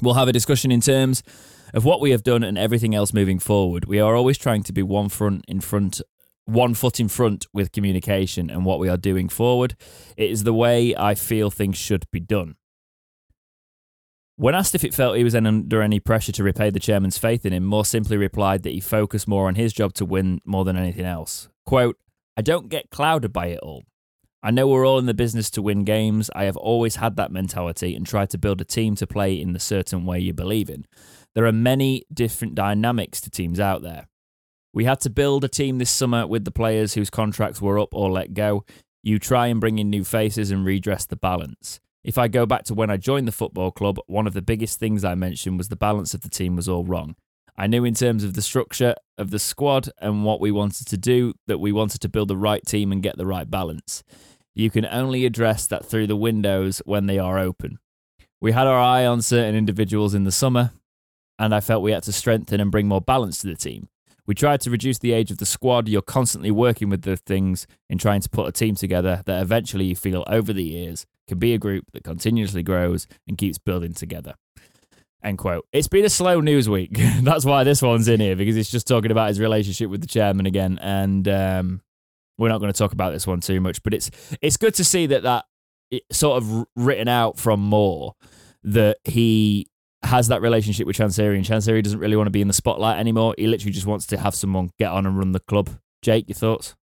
[0.00, 1.22] We'll have a discussion in terms
[1.74, 3.84] of what we have done and everything else moving forward.
[3.84, 6.00] We are always trying to be one front in front
[6.46, 9.76] one foot in front with communication and what we are doing forward.
[10.16, 12.56] It is the way I feel things should be done.
[14.36, 17.44] When asked if it felt he was under any pressure to repay the chairman's faith
[17.44, 20.64] in him, Moore simply replied that he focused more on his job to win more
[20.64, 21.48] than anything else.
[21.66, 21.98] Quote,
[22.36, 23.84] I don't get clouded by it all.
[24.42, 26.30] I know we're all in the business to win games.
[26.34, 29.52] I have always had that mentality and tried to build a team to play in
[29.52, 30.86] the certain way you believe in.
[31.34, 34.08] There are many different dynamics to teams out there.
[34.72, 37.94] We had to build a team this summer with the players whose contracts were up
[37.94, 38.64] or let go.
[39.02, 41.80] You try and bring in new faces and redress the balance.
[42.02, 44.78] If I go back to when I joined the football club, one of the biggest
[44.78, 47.14] things I mentioned was the balance of the team was all wrong.
[47.60, 50.96] I knew in terms of the structure of the squad and what we wanted to
[50.96, 54.02] do that we wanted to build the right team and get the right balance.
[54.54, 57.78] You can only address that through the windows when they are open.
[58.40, 60.72] We had our eye on certain individuals in the summer,
[61.38, 63.90] and I felt we had to strengthen and bring more balance to the team.
[64.26, 65.86] We tried to reduce the age of the squad.
[65.86, 69.84] You're constantly working with the things in trying to put a team together that eventually
[69.84, 73.92] you feel over the years can be a group that continuously grows and keeps building
[73.92, 74.36] together.
[75.22, 75.66] End quote.
[75.72, 76.98] It's been a slow news week.
[77.22, 80.06] That's why this one's in here because it's just talking about his relationship with the
[80.06, 81.82] chairman again, and um,
[82.38, 83.82] we're not going to talk about this one too much.
[83.82, 85.44] But it's it's good to see that that
[86.10, 88.14] sort of written out from Moore
[88.62, 89.66] that he
[90.02, 92.98] has that relationship with Chansiri, and Chansiri doesn't really want to be in the spotlight
[92.98, 93.34] anymore.
[93.36, 95.70] He literally just wants to have someone get on and run the club.
[96.02, 96.74] Jake, your thoughts?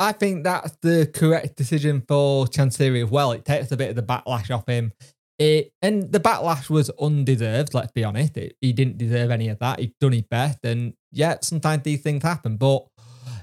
[0.00, 3.32] I think that's the correct decision for Chansiri as well.
[3.32, 4.92] It takes a bit of the backlash off him.
[5.38, 7.72] It and the backlash was undeserved.
[7.72, 8.36] Let's be honest.
[8.36, 9.78] It, he didn't deserve any of that.
[9.78, 12.56] He'd done his best, and yeah, sometimes these things happen.
[12.56, 12.86] But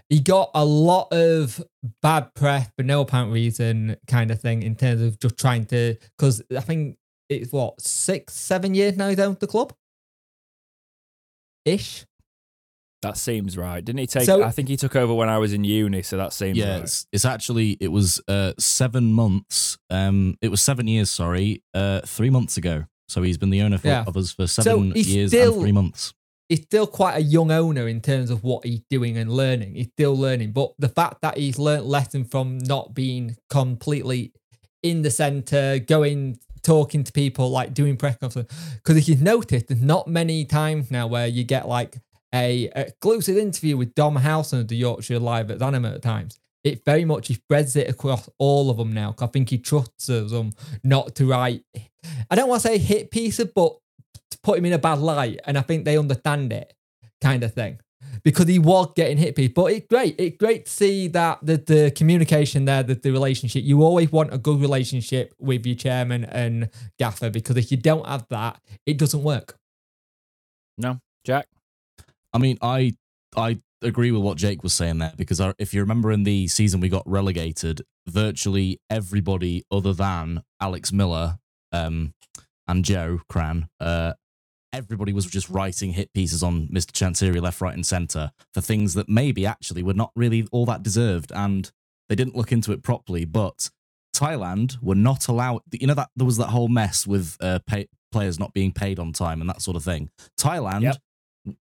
[0.09, 1.63] he got a lot of
[2.01, 5.95] bad press for no apparent reason, kind of thing, in terms of just trying to.
[6.17, 6.97] Because I think
[7.29, 9.73] it's what six, seven years now he's owned the club,
[11.63, 12.05] ish.
[13.05, 13.83] That seems right.
[13.83, 14.23] Didn't he take?
[14.25, 16.73] So- I think he took over when I was in uni, so that seems yeah,
[16.75, 16.83] right.
[16.83, 19.77] it's, it's actually it was uh seven months.
[19.89, 21.09] Um, it was seven years.
[21.09, 22.85] Sorry, uh, three months ago.
[23.07, 24.03] So he's been the owner for, Yeah.
[24.07, 26.13] of us for seven he's years still- and three months.
[26.49, 29.75] he's still quite a young owner in terms of what he's doing and learning.
[29.75, 34.31] He's still learning, but the fact that he's learnt lesson from not being completely
[34.83, 38.55] in the center, going talking to people, like doing press conferences.
[38.75, 41.97] Because if you've noticed, there's not many times now where you get like
[42.35, 46.37] a exclusive interview with Dom Howson of the Yorkshire Live at Anima at times.
[46.65, 49.15] It very much he spreads it across all of them now.
[49.19, 50.51] I think he trusts them
[50.83, 51.63] not to write.
[52.29, 53.77] I don't want to say hit pieces, but
[54.31, 56.73] to put him in a bad light, and I think they understand it,
[57.21, 57.79] kind of thing.
[58.23, 59.63] because he was getting hit people.
[59.65, 60.15] But it's great.
[60.19, 63.63] It's great to see that the, the communication there, the, the relationship.
[63.63, 66.69] You always want a good relationship with your chairman and
[66.99, 69.57] gaffer because if you don't have that, it doesn't work.
[70.77, 71.47] No, Jack.
[72.35, 72.95] I mean, I
[73.37, 76.81] I agree with what Jake was saying there because if you remember in the season
[76.81, 81.37] we got relegated, virtually everybody other than Alex Miller
[81.71, 82.13] um,
[82.67, 84.13] and Joe Crann, uh,
[84.73, 86.91] everybody was just writing hit pieces on Mr.
[86.91, 90.83] Chansiri left, right, and centre for things that maybe actually were not really all that
[90.83, 91.71] deserved, and
[92.09, 93.23] they didn't look into it properly.
[93.23, 93.69] But
[94.13, 95.61] Thailand were not allowed.
[95.71, 98.99] You know that there was that whole mess with uh, pay, players not being paid
[98.99, 100.09] on time and that sort of thing.
[100.37, 100.97] Thailand Yep.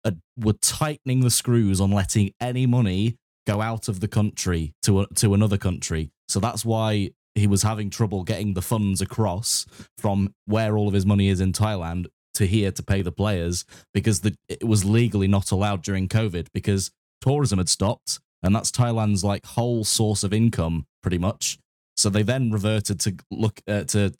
[0.03, 3.17] Uh, were tightening the screws on letting any money
[3.47, 6.11] go out of the country to a, to another country.
[6.27, 9.65] So that's why he was having trouble getting the funds across
[9.97, 13.65] from where all of his money is in Thailand to here to pay the players
[13.93, 16.91] because the, it was legally not allowed during COVID because
[17.21, 21.57] tourism had stopped and that's Thailand's like whole source of income pretty much.
[21.97, 24.13] So they then reverted to look uh, to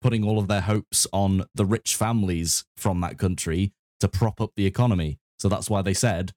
[0.00, 4.52] putting all of their hopes on the rich families from that country to prop up
[4.56, 5.18] the economy.
[5.38, 6.32] So that's why they said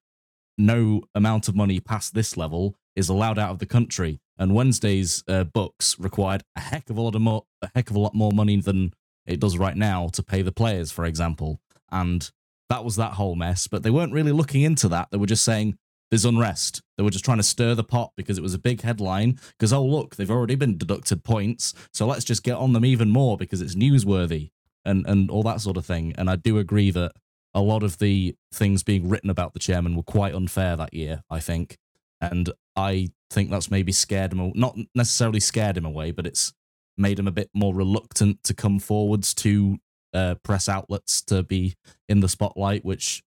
[0.58, 4.20] no amount of money past this level is allowed out of the country.
[4.38, 7.96] And Wednesday's uh, books required a heck of a lot of more, a heck of
[7.96, 8.94] a lot more money than
[9.26, 11.60] it does right now to pay the players, for example.
[11.92, 12.30] And
[12.70, 13.68] that was that whole mess.
[13.68, 15.10] But they weren't really looking into that.
[15.12, 15.78] They were just saying
[16.10, 16.82] there's unrest.
[16.98, 19.40] They were just trying to stir the pot because it was a big headline.
[19.58, 23.10] Because oh look, they've already been deducted points, so let's just get on them even
[23.10, 24.52] more because it's newsworthy
[24.84, 26.14] and and all that sort of thing.
[26.18, 27.14] And I do agree that
[27.54, 31.24] a lot of the things being written about the chairman were quite unfair that year.
[31.30, 31.78] I think,
[32.20, 34.52] and I think that's maybe scared him.
[34.56, 36.54] Not necessarily scared him away, but it's
[36.98, 39.80] made him a bit more reluctant to come forwards to
[40.14, 41.76] uh, press outlets to be
[42.08, 43.24] in the spotlight, which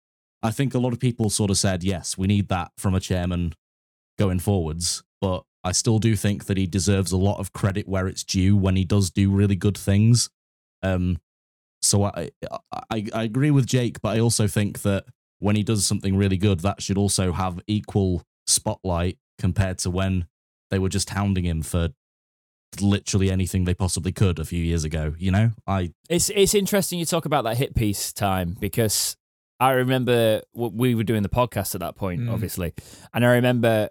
[0.43, 2.99] I think a lot of people sort of said, yes, we need that from a
[2.99, 3.53] chairman
[4.17, 5.03] going forwards.
[5.19, 8.57] But I still do think that he deserves a lot of credit where it's due
[8.57, 10.29] when he does do really good things.
[10.81, 11.19] Um,
[11.81, 12.29] so I,
[12.89, 15.05] I I agree with Jake, but I also think that
[15.39, 20.27] when he does something really good, that should also have equal spotlight compared to when
[20.69, 21.89] they were just hounding him for
[22.79, 25.13] literally anything they possibly could a few years ago.
[25.17, 29.17] You know, I It's it's interesting you talk about that hit piece time because
[29.59, 32.31] I remember w- we were doing the podcast at that point, Mm.
[32.33, 32.73] obviously,
[33.13, 33.89] and I remember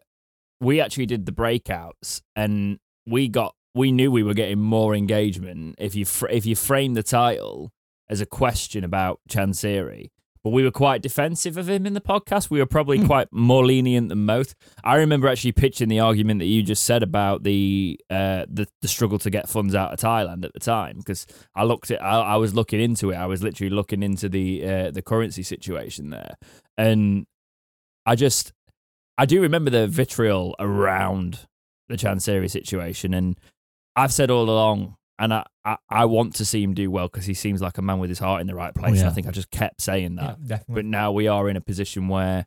[0.60, 5.76] we actually did the breakouts and we got we knew we were getting more engagement
[5.78, 7.72] if you fr- if you frame the title
[8.10, 10.10] as a question about Chansiri.
[10.42, 12.48] But we were quite defensive of him in the podcast.
[12.48, 13.06] We were probably Hmm.
[13.06, 14.54] quite more lenient than most.
[14.82, 18.88] I remember actually pitching the argument that you just said about the uh, the, the
[18.88, 22.20] struggle to get funds out of Thailand at the time because I looked at I,
[22.20, 23.16] I was looking into it.
[23.16, 26.36] I was literally looking into the uh, the currency situation there,
[26.78, 27.26] and
[28.06, 28.54] I just
[29.18, 31.40] I do remember the vitriol around
[31.90, 33.38] the Chan Chansiri situation, and
[33.94, 37.26] I've said all along, and I, I, I want to see him do well because
[37.26, 38.96] he seems like a man with his heart in the right oh, place.
[38.96, 39.02] yeah.
[39.02, 40.74] And I think I just kept saying that Yeah, definitely.
[40.74, 42.46] but now we are in a position where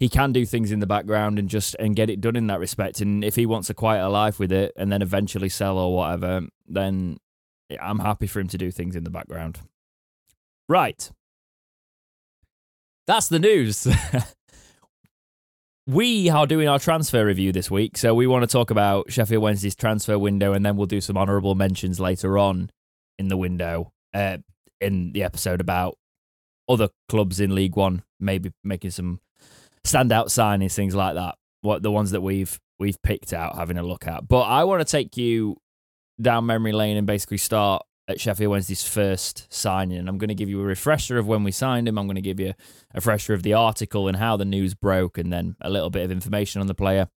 [0.00, 2.58] he can do things in the background and just and get it done in that
[2.58, 5.94] respect and if he wants a quieter life with it and then eventually sell or
[5.94, 7.18] whatever then
[7.80, 9.60] i'm happy for him to do things in the background
[10.68, 11.12] right
[13.06, 13.86] that's the news
[15.86, 19.42] we are doing our transfer review this week so we want to talk about sheffield
[19.42, 22.70] wednesday's transfer window and then we'll do some honourable mentions later on
[23.18, 24.36] in the window uh,
[24.80, 25.96] in the episode about
[26.68, 29.20] other clubs in League One, maybe making some
[29.84, 31.36] standout signings, things like that.
[31.60, 34.26] What the ones that we've we've picked out, having a look at.
[34.26, 35.56] But I want to take you
[36.20, 37.82] down memory lane and basically start
[38.12, 39.98] at Sheffield Wednesday's first signing.
[39.98, 41.98] And I'm going to give you a refresher of when we signed him.
[41.98, 42.54] I'm going to give you a
[42.94, 46.12] refresher of the article and how the news broke, and then a little bit of
[46.12, 47.08] information on the player.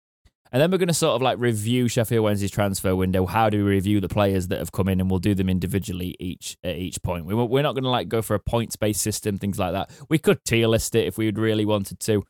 [0.53, 3.27] And then we're going to sort of like review Sheffield Wednesday's transfer window.
[3.27, 6.15] How do we review the players that have come in, and we'll do them individually
[6.21, 7.27] each at each point.
[7.27, 9.91] We, we're not going to like go for a points based system, things like that.
[10.09, 12.23] We could tier list it if we really wanted to,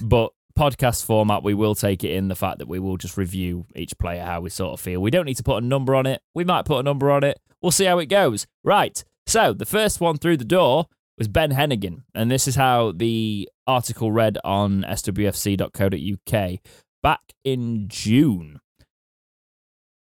[0.00, 3.66] but podcast format, we will take it in the fact that we will just review
[3.74, 5.00] each player how we sort of feel.
[5.00, 6.22] We don't need to put a number on it.
[6.34, 7.38] We might put a number on it.
[7.62, 8.46] We'll see how it goes.
[8.64, 9.02] Right.
[9.26, 10.86] So the first one through the door
[11.18, 16.60] was Ben Heneghan, and this is how the article read on swfc.co.uk
[17.02, 18.60] back in June.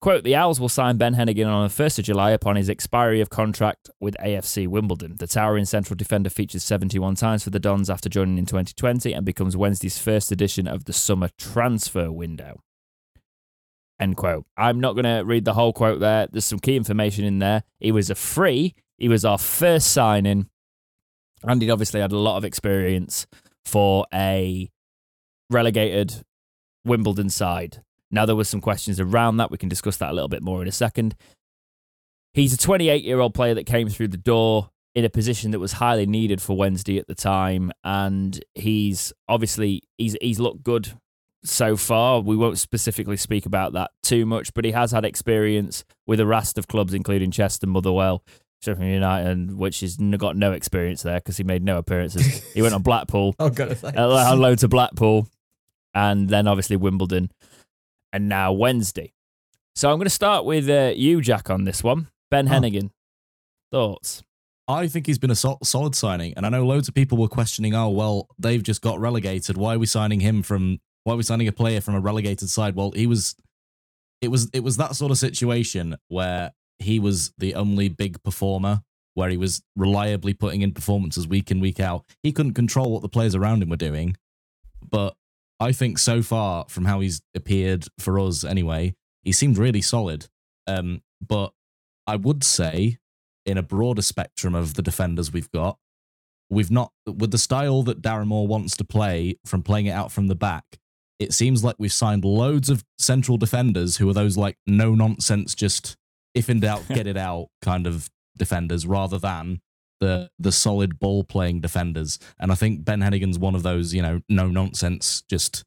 [0.00, 3.20] Quote, the Owls will sign Ben Heneghan on the 1st of July upon his expiry
[3.20, 5.16] of contract with AFC Wimbledon.
[5.18, 9.26] The towering central defender features 71 times for the Dons after joining in 2020 and
[9.26, 12.60] becomes Wednesday's first edition of the summer transfer window.
[13.98, 14.46] End quote.
[14.56, 16.28] I'm not going to read the whole quote there.
[16.30, 17.64] There's some key information in there.
[17.80, 20.48] He was a free, he was our first signing,
[21.42, 23.26] and he'd obviously had a lot of experience
[23.64, 24.70] for a
[25.50, 26.22] relegated
[26.84, 27.82] Wimbledon side.
[28.10, 29.50] Now there was some questions around that.
[29.50, 31.14] We can discuss that a little bit more in a second.
[32.34, 35.58] He's a 28 year old player that came through the door in a position that
[35.60, 40.92] was highly needed for Wednesday at the time, and he's obviously he's he's looked good
[41.44, 42.20] so far.
[42.20, 46.26] We won't specifically speak about that too much, but he has had experience with a
[46.26, 48.24] raft of clubs, including Chester, Motherwell,
[48.62, 52.42] Sheffield United, which has got no experience there because he made no appearances.
[52.52, 53.96] he went on Blackpool, Oh, goodness sakes.
[53.96, 55.28] uh, loads of Blackpool,
[55.94, 57.30] and then obviously Wimbledon,
[58.12, 59.12] and now Wednesday.
[59.74, 62.08] So I'm going to start with uh, you, Jack, on this one.
[62.30, 62.50] Ben Oh.
[62.52, 62.90] Heneghan,
[63.70, 64.22] thoughts?
[64.66, 67.28] I think he's been a sol- solid signing, and I know loads of people were
[67.28, 69.56] questioning, "Oh, well, they've just got relegated.
[69.56, 70.78] Why are we signing him from?
[71.04, 73.34] Why are we signing a player from a relegated side?" Well, he was,
[74.20, 78.82] it was, it was that sort of situation where he was the only big performer,
[79.14, 82.04] where he was reliably putting in performances week in week out.
[82.22, 84.16] He couldn't control what the players around him were doing,
[84.90, 85.14] but
[85.60, 90.26] I think so far from how he's appeared for us, anyway, he seemed really solid.
[90.66, 91.52] Um, but
[92.06, 92.98] I would say
[93.48, 95.78] in a broader spectrum of the defenders we've got.
[96.50, 100.12] We've not, with the style that Darren Moore wants to play from playing it out
[100.12, 100.64] from the back,
[101.18, 105.54] it seems like we've signed loads of central defenders who are those like no nonsense,
[105.54, 105.96] just
[106.34, 109.60] if in doubt, get it out kind of defenders rather than
[110.00, 112.18] the the solid ball playing defenders.
[112.38, 115.64] And I think Ben Heneghan's one of those, you know, no nonsense, just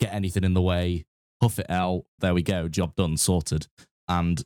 [0.00, 1.04] get anything in the way,
[1.40, 2.04] puff it out.
[2.20, 3.66] There we go, job done, sorted.
[4.08, 4.42] And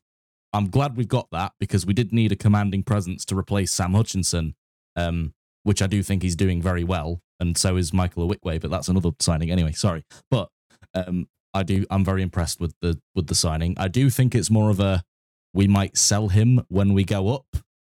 [0.53, 3.95] I'm glad we've got that because we did need a commanding presence to replace Sam
[3.95, 4.55] Hutchinson,
[4.97, 8.71] um, which I do think he's doing very well, and so is Michael Ihiekwe, but
[8.71, 9.73] that's another signing anyway.
[9.73, 10.49] Sorry, but
[10.95, 11.85] um, I do.
[11.91, 13.75] I'm very impressed with the with the signing.
[13.79, 15.05] I do think it's more of a
[15.53, 17.47] we might sell him when we go up,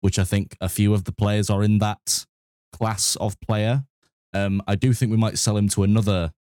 [0.01, 2.25] which I think a few of the players are in that
[2.73, 3.85] class of player.
[4.33, 6.31] Um, I do think we might sell him to another,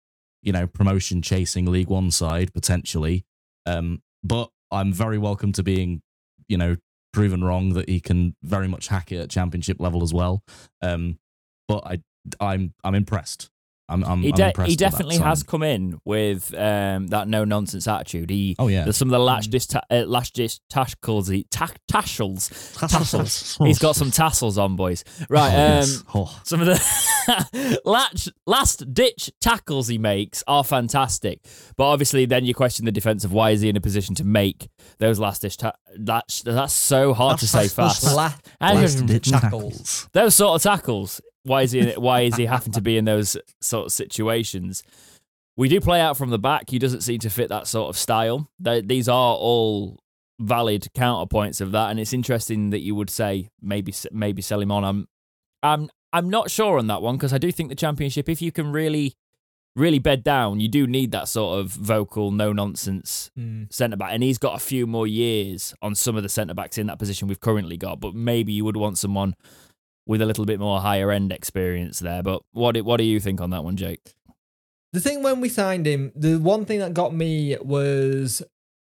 [0.43, 3.25] you know, promotion chasing League One side potentially.
[3.67, 6.03] Um, but I'm very welcome to being,
[6.49, 6.77] you know,
[7.13, 10.43] proven wrong that he can very much hack it at championship level as well.
[10.81, 11.19] Um,
[11.67, 12.01] but I,
[12.41, 13.51] I'm, I'm impressed.
[13.91, 17.29] I'm, I'm, He, I'm impressed he with that definitely has come in with um, that
[17.29, 18.31] no nonsense attitude.
[18.31, 21.45] He Oh yeah, there's some of the latch dis ta- uh, latch dis tackles, he
[21.51, 22.49] ta- tassels,
[22.79, 23.59] tassels.
[23.65, 25.05] He's got some tassels on, boys.
[25.29, 26.05] Right, Oh, um, yes.
[26.15, 26.41] Oh.
[26.45, 31.41] some of the latch last ditch tackles he makes are fantastic.
[31.77, 34.25] But obviously, then you question the defense of why is he in a position to
[34.25, 38.05] make those last ditch ta- that's that's so hard to say fast.
[38.05, 39.73] La- Last ditch tackles.
[39.75, 40.09] tackles.
[40.13, 41.21] those sort of tackles.
[41.45, 41.93] Why is he?
[41.93, 44.83] Why is he having to be in those sort of situations?
[45.57, 46.71] We do play out from the back.
[46.71, 48.49] He doesn't seem to fit that sort of style.
[48.59, 49.99] They, these are all
[50.39, 54.73] valid counterpoints of that, and it's interesting that you would say maybe maybe sell him
[54.73, 54.85] on.
[54.85, 55.09] I'm
[55.63, 58.53] I'm I'm not sure on that one because I do think the championship, if you
[58.53, 59.15] can really
[59.77, 63.73] really bed down, you do need that sort of vocal, no nonsense Mm.
[63.73, 66.77] centre back, and he's got a few more years on some of the centre backs
[66.77, 68.01] in that position we've currently got.
[68.01, 69.35] But maybe you would want someone
[70.11, 72.21] with a little bit more higher end experience there.
[72.21, 74.13] But what do- what do you think on that one, Jake?
[74.93, 78.43] The thing when we signed him, the one thing that got me was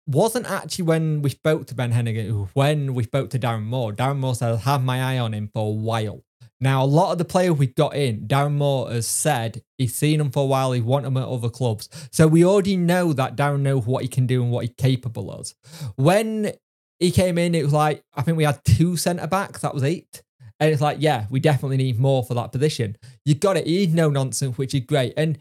[0.08, 3.92] wasn't actually when we spoke to Ben Heneghan, when we spoke to Darren Moore.
[3.92, 6.24] Darren Moore said, I've my eye on him for a while.
[6.62, 10.20] Now, a lot of the players we got in, Darren Moore has said he's seen
[10.20, 11.90] them for a while, he want them at other clubs.
[12.12, 15.30] So we already know that Darren knows what he can do and what he's capable
[15.32, 15.54] of.
[15.96, 16.54] When
[16.98, 19.84] he came in, it was like, I think we had two centre backs, that was
[19.84, 20.22] eight.
[20.60, 22.98] And it's like, yeah, we definitely need more for that position.
[23.26, 23.66] You got it.
[23.66, 25.14] He's no nonsense, which is great.
[25.16, 25.40] And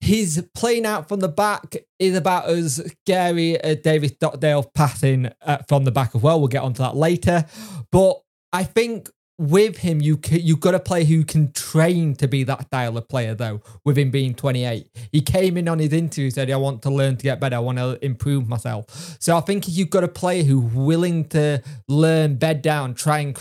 [0.00, 5.58] his playing out from the back is about as scary as David Stockdale passing uh,
[5.68, 6.38] from the back as well.
[6.38, 7.46] We'll get onto that later.
[7.90, 8.20] But
[8.52, 12.66] I think with him, you you got a player who can train to be that
[12.66, 14.88] style of player, though, with him being 28.
[15.10, 17.56] He came in on his interview, said, I want to learn to get better.
[17.56, 19.16] I want to improve myself.
[19.20, 23.20] So I think if you've got a player who's willing to learn, bed down, try
[23.20, 23.34] and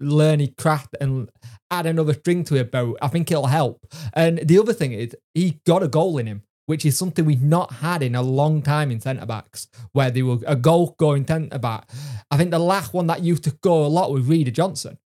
[0.00, 1.28] learn his craft and
[1.70, 3.86] add another string to a bow, I think it'll help.
[4.14, 7.42] And the other thing is, he got a goal in him, which is something we've
[7.42, 11.26] not had in a long time in centre backs, where they were a goal going
[11.26, 11.88] centre back.
[12.30, 14.98] I think the last one that used to go a lot was Reda Johnson.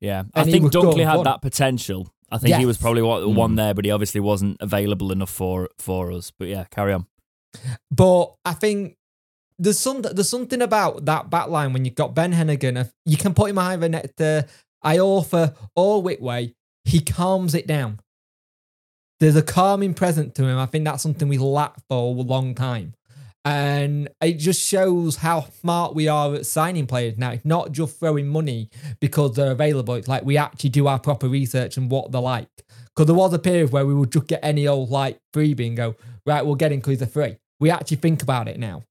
[0.00, 1.24] Yeah, I And he think Dunkley had fun.
[1.24, 2.08] that potential.
[2.30, 3.56] I think he was probably one, the one Mm.
[3.56, 6.32] there, but he obviously wasn't available enough for for us.
[6.36, 7.06] But yeah, carry on.
[7.90, 8.96] But I think
[9.58, 12.90] there's some there's something about that back line when you've got Ben Heneghan.
[13.04, 14.46] You can put him either next to
[14.82, 16.54] uh, Iorfa or Whitway.
[16.84, 18.00] He calms it down.
[19.20, 20.58] There's a calming presence to him.
[20.58, 22.94] I think that's something we lacked for a long time.
[23.46, 27.32] And it just shows how smart we are at signing players now.
[27.32, 29.94] It's not just throwing money because they're available.
[29.94, 32.48] It's like we actually do our proper research and what they're like.
[32.88, 35.76] Because there was a period where we would just get any old like freebie and
[35.76, 35.94] go,
[36.24, 37.36] right, we'll get him because he's a free.
[37.60, 38.82] We actually think about it now.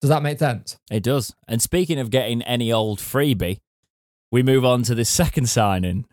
[0.00, 0.78] Does that make sense?
[0.90, 1.34] It does.
[1.46, 3.58] And speaking of getting any old freebie,
[4.32, 6.06] we move on to the second signing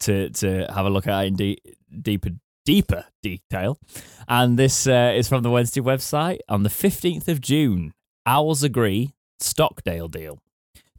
[0.00, 1.58] to to have a look at in de-
[2.00, 2.30] deeper
[2.64, 3.78] deeper detail.
[4.26, 7.92] And this uh, is from the Wednesday website on the 15th of June.
[8.24, 10.38] Owls agree Stockdale deal.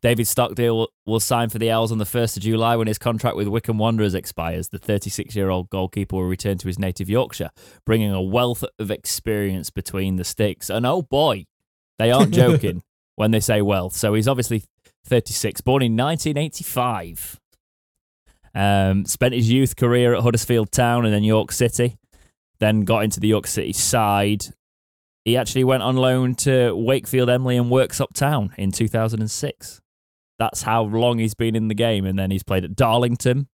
[0.01, 3.35] David Stockdale will sign for the Owls on the 1st of July when his contract
[3.35, 4.67] with Wycombe Wanderers expires.
[4.67, 7.49] The 36 year old goalkeeper will return to his native Yorkshire,
[7.87, 10.69] bringing a wealth of experience between the sticks.
[10.69, 11.45] And oh boy,
[11.99, 12.83] they aren't joking
[13.15, 13.95] when they say wealth.
[13.95, 14.63] So he's obviously
[15.05, 17.39] 36, born in 1985.
[18.53, 21.97] Um, spent his youth career at Huddersfield Town and then York City.
[22.59, 24.45] Then got into the York City side.
[25.25, 29.81] He actually went on loan to Wakefield Emley and Worksop Town in 2006.
[30.37, 32.05] That's how long he's been in the game.
[32.05, 33.47] And then he's played at Darlington,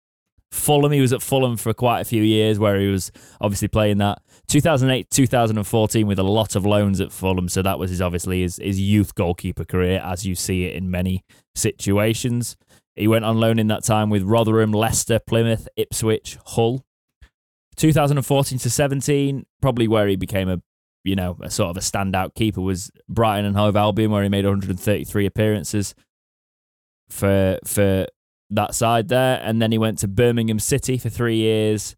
[0.51, 0.92] Fulham.
[0.92, 4.20] He was at Fulham for quite a few years where he was obviously playing that
[4.48, 7.48] 2008 2014 with a lot of loans at Fulham.
[7.48, 10.90] So that was his obviously his, his youth goalkeeper career, as you see it in
[10.90, 11.24] many
[11.55, 12.57] situations.
[12.96, 16.84] He went on loan in that time with Rotherham, Leicester, Plymouth, Ipswich, Hull.
[17.76, 20.61] 2014 to 17, probably where he became a
[21.03, 24.28] you know a sort of a standout keeper was Brighton and Hove Albion, where he
[24.28, 25.94] made 133 appearances
[27.09, 28.07] for for
[28.51, 31.96] that side there, and then he went to Birmingham City for three years.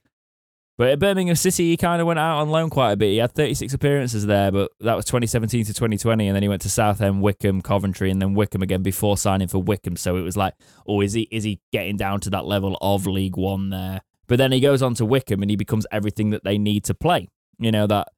[0.78, 3.10] But at Birmingham City, he kind of went out on loan quite a bit.
[3.10, 6.62] He had 36 appearances there, but that was 2017 to 2020, and then he went
[6.62, 9.96] to Southend, Wycombe, Coventry, and then Wycombe again before signing for Wycombe.
[9.96, 10.54] So it was like,
[10.86, 14.00] oh, is he is he getting down to that level of League One there?
[14.26, 16.94] But then he goes on to Wycombe and he becomes everything that they need to
[16.94, 17.28] play.
[17.58, 18.08] You know that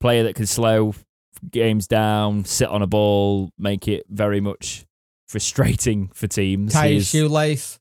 [0.00, 0.94] player that can slow
[1.50, 4.84] games down, sit on a ball, make it very much
[5.32, 6.72] frustrating for teams.
[6.74, 7.78] Tie your shoelace.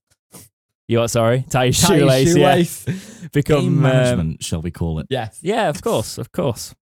[0.87, 1.09] You what?
[1.09, 2.33] Sorry, tie your Tie shoelace.
[2.33, 2.87] shoelace.
[2.87, 5.07] Yeah, become Game um, management, shall we call it?
[5.09, 5.39] Yes.
[5.41, 6.73] yeah, of course, of course.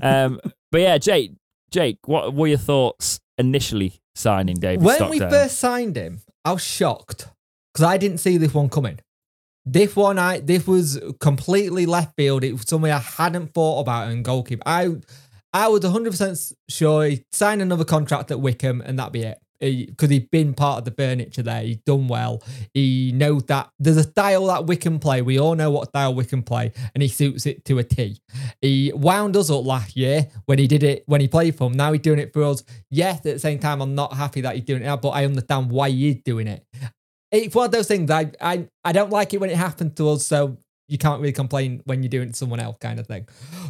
[0.00, 1.32] Um, but yeah, Jake,
[1.70, 5.10] Jake, what were your thoughts initially signing David when Stockdale?
[5.10, 7.28] we first signed him, I was shocked
[7.72, 9.00] because I didn't see this one coming.
[9.66, 12.44] This one, I this was completely left field.
[12.44, 14.62] It was something I hadn't thought about in goalkeeper.
[14.64, 14.96] I
[15.52, 19.38] I was 100 percent sure he'd sign another contract at Wycombe and that'd be it.
[19.60, 22.42] Because he'd been part of the furniture there, he'd done well.
[22.74, 25.20] He knows that there's a style that we can play.
[25.20, 28.20] We all know what style we can play, and he suits it to a T.
[28.60, 31.76] He wound us up last year when he did it when he played for him.
[31.76, 32.62] Now he's doing it for us.
[32.90, 35.24] Yes, at the same time, I'm not happy that he's doing it now, but I
[35.24, 36.64] understand why he is doing it.
[37.30, 38.10] It's one of those things.
[38.10, 40.58] I I I don't like it when it happened to us, so
[40.88, 43.28] you can't really complain when you're doing it to someone else, kind of thing.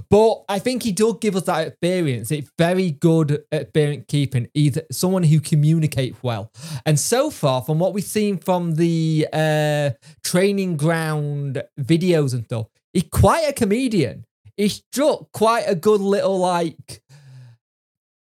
[0.09, 2.31] But I think he does give us that experience.
[2.31, 4.49] It's very good experience keeping.
[4.55, 6.53] He's someone who communicates well.
[6.87, 9.91] And so far, from what we've seen from the uh,
[10.23, 14.25] training ground videos and stuff, he's quite a comedian.
[14.57, 17.03] He's struck quite a good little like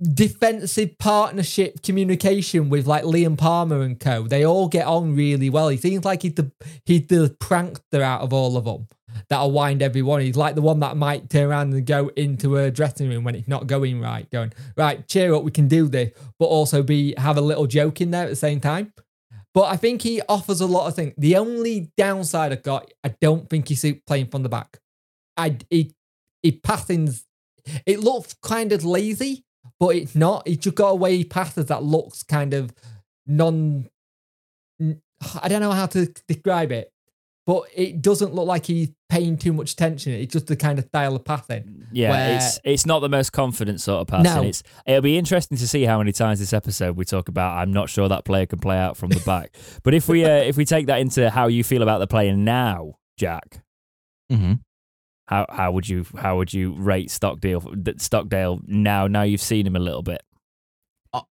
[0.02, 4.26] defensive partnership communication with like Liam Palmer and co.
[4.26, 5.68] They all get on really well.
[5.68, 6.50] He seems like he's the
[6.84, 8.88] he's the prankster out of all of them
[9.28, 10.20] that'll wind everyone.
[10.20, 13.34] He's like the one that might turn around and go into a dressing room when
[13.34, 17.14] it's not going right, going right, cheer up, we can do this, but also be
[17.16, 18.92] have a little joke in there at the same time.
[19.52, 21.12] But I think he offers a lot of things.
[21.18, 24.78] The only downside I got, I don't think he's playing from the back.
[25.36, 25.94] I he
[26.42, 27.24] he passing's
[27.84, 29.44] it looks kind of lazy,
[29.80, 30.46] but it's not.
[30.46, 32.72] He just got away passes that looks kind of
[33.26, 33.88] non.
[35.42, 36.92] I don't know how to describe it,
[37.46, 40.12] but it doesn't look like he's paying too much attention.
[40.12, 41.84] It's just the kind of style of passing.
[41.92, 44.42] yeah, where- it's it's not the most confident sort of passing.
[44.42, 44.48] No.
[44.48, 47.58] It's it'll be interesting to see how many times this episode we talk about.
[47.58, 49.54] I'm not sure that player can play out from the back.
[49.82, 52.34] but if we uh, if we take that into how you feel about the player
[52.36, 53.62] now, Jack,
[54.32, 54.54] Mm-hmm.
[55.30, 59.06] How how would you how would you rate Stockdale Stockdale now?
[59.06, 60.22] Now you've seen him a little bit.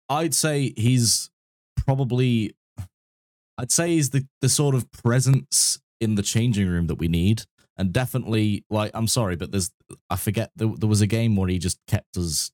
[0.07, 1.29] I'd say he's
[1.75, 2.55] probably.
[3.57, 7.43] I'd say he's the the sort of presence in the changing room that we need,
[7.77, 9.69] and definitely like I'm sorry, but there's
[10.09, 12.51] I forget there, there was a game where he just kept us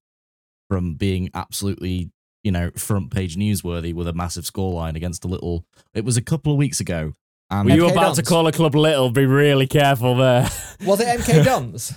[0.67, 2.09] from being absolutely
[2.43, 5.63] you know front page newsworthy with a massive scoreline against a little.
[5.93, 7.13] It was a couple of weeks ago,
[7.49, 9.09] and Were you MK about to call a club little?
[9.11, 10.49] Be really careful there.
[10.85, 11.93] Was it MK Dons?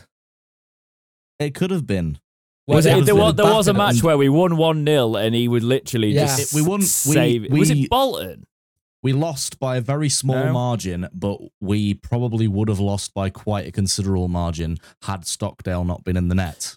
[1.39, 2.19] it could have been.
[2.67, 4.57] Was Where it, there, was was, in the there was a match where we won
[4.59, 6.27] 1 0 and he would literally Yeah.
[6.27, 7.51] just It- we won- we- save it.
[7.51, 8.45] Was we- it Bolton?
[9.03, 10.53] We lost by a very small No.
[10.53, 16.03] margin, but we probably would have lost by quite a considerable margin had Stockdale not
[16.03, 16.77] been in the net.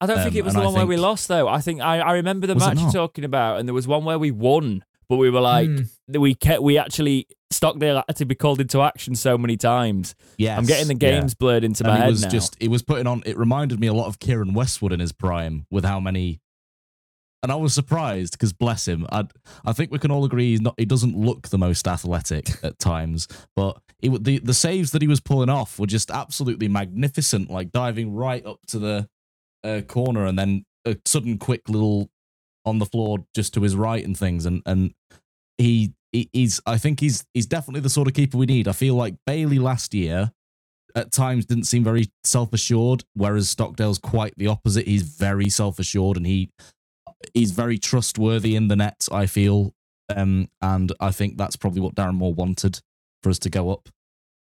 [0.00, 1.46] I don't think Um, it was the I one where we lost, though.
[1.46, 4.18] I think I, I remember the match you're talking about, and there was one where
[4.18, 6.18] we won, but we were like, Hmm.
[6.20, 10.14] we kept, we actually Stockdale had to be called into action so many times.
[10.36, 11.20] Yes, I'm getting the yeah.
[11.20, 12.28] games blurred into And my he head was now.
[12.28, 15.12] just it was putting on it reminded me a lot of Keiren Westwood in his
[15.12, 16.40] prime with how many
[17.42, 19.24] and I was surprised because bless him, I
[19.64, 22.78] I think we can all agree he's not he doesn't look the most athletic at
[22.78, 27.50] times, but it, the the saves that he was pulling off were just absolutely magnificent,
[27.50, 29.08] like diving right up to the
[29.64, 32.10] uh, corner and then a sudden quick little
[32.64, 34.92] on the floor just to his right and things, and and
[35.58, 38.68] he, he he's I think he's he's definitely the sort of keeper we need.
[38.68, 40.32] I feel like Bailey last year
[40.94, 44.86] at times didn't seem very self assured, whereas Stockdale's quite the opposite.
[44.86, 46.50] He's very self assured and he
[47.34, 49.06] he's very trustworthy in the net.
[49.12, 49.74] I feel,
[50.14, 52.80] um, and I think that's probably what Darren Moore wanted
[53.22, 53.88] for us to go up.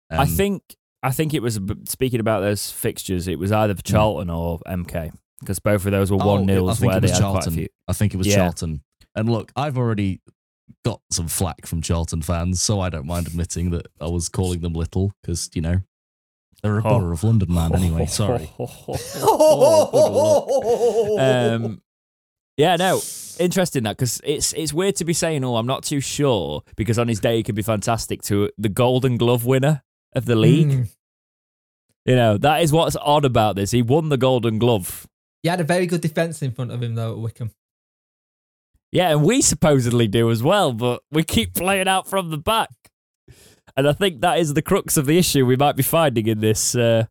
[0.10, 0.62] I Um, think
[1.02, 3.28] I think it was speaking about those fixtures.
[3.28, 6.80] It was either Charlton or MK because both of those were oh, one I nils
[6.80, 7.54] think where it they was had quite a Charlton.
[7.54, 7.68] few.
[7.88, 8.36] I think it was Yeah.
[8.36, 8.82] Charlton.
[9.16, 10.22] And look, I've already
[10.84, 14.62] got some flack from Charlton fans, so I don't mind admitting that I was calling
[14.62, 15.82] them little because you know
[16.64, 17.00] they're a Oh.
[17.00, 17.76] borough of London man.
[17.76, 18.50] Anyway, sorry.
[21.20, 21.82] um,
[22.58, 23.02] yeah, no,
[23.40, 26.98] interesting that because it's it's weird to be saying, "Oh, I'm not too sure," because
[26.98, 28.22] on his day he could be fantastic.
[28.24, 30.90] To the Golden Glove winner of the league, Mm.
[32.06, 33.72] you know that is what's odd about this.
[33.72, 35.08] He won the Golden Glove.
[35.44, 37.52] He had a very good defence in front of him though at Wycombe.
[38.96, 42.70] Yeah, and we supposedly do as well, but we keep playing out from the back.
[43.76, 46.40] And I think that is the crux of the issue we might be finding in
[46.40, 47.08] this uh,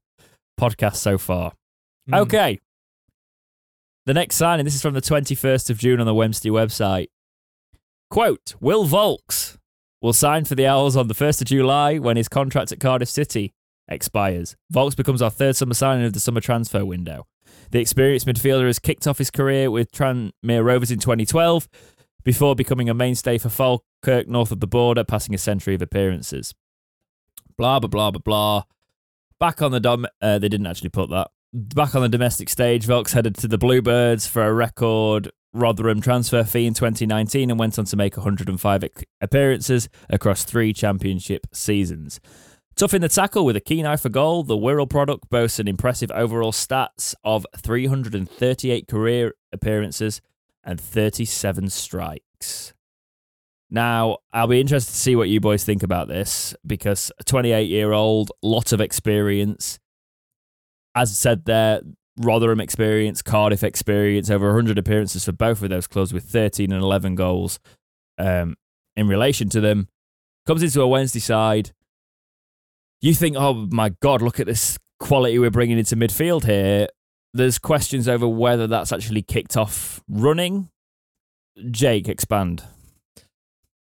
[0.59, 1.53] podcast so far.
[2.11, 2.21] Mm.
[2.21, 2.61] Okay.
[4.07, 7.09] The next signing, this is from the 21st of June on the Wednesday website.
[8.09, 9.59] Quote Will Vaulks
[10.01, 13.11] will sign for the Owls on the 1st of July when his contract at Cardiff
[13.11, 13.53] City
[13.89, 14.57] expires.
[14.73, 17.27] Vaulks becomes our third summer signing of the summer transfer window.
[17.75, 21.69] The experienced midfielder has kicked off his career with Tranmere Rovers in 2012
[22.23, 26.55] before becoming a mainstay for Falkirk north of the border, passing a century of appearances.
[27.59, 28.63] Blah, blah, blah, blah, blah.
[29.41, 31.33] Back on the dom, uh, they didn't actually put that.
[31.53, 36.45] Back on the domestic stage, Vaulks headed to the Bluebirds for a record Rotherham transfer
[36.45, 38.85] fee in 2019 and went on to make 105
[39.21, 42.21] appearances across three championship seasons.
[42.77, 45.69] Tough in the tackle with a keen eye for goal, the Wirral product boasts an
[45.69, 50.21] impressive overall stats of 338 career appearances
[50.65, 52.75] and 37 strikes.
[53.71, 57.69] Now, I'll be interested to see what you boys think about this because a 28
[57.69, 59.79] year old, lot of experience.
[60.97, 61.81] As I said there,
[62.17, 66.83] Rotherham experience, Cardiff experience, over 100 appearances for both of those clubs with 13 and
[66.83, 67.61] 11 goals
[68.19, 68.57] um,
[68.97, 69.89] in relation to them.
[70.45, 71.73] Comes into a Wednesday side.
[73.05, 76.89] You think, oh my God, look at this quality we're bringing into midfield here.
[77.35, 80.71] There's questions over whether that's actually kicked off running.
[81.71, 82.65] Jake, expand.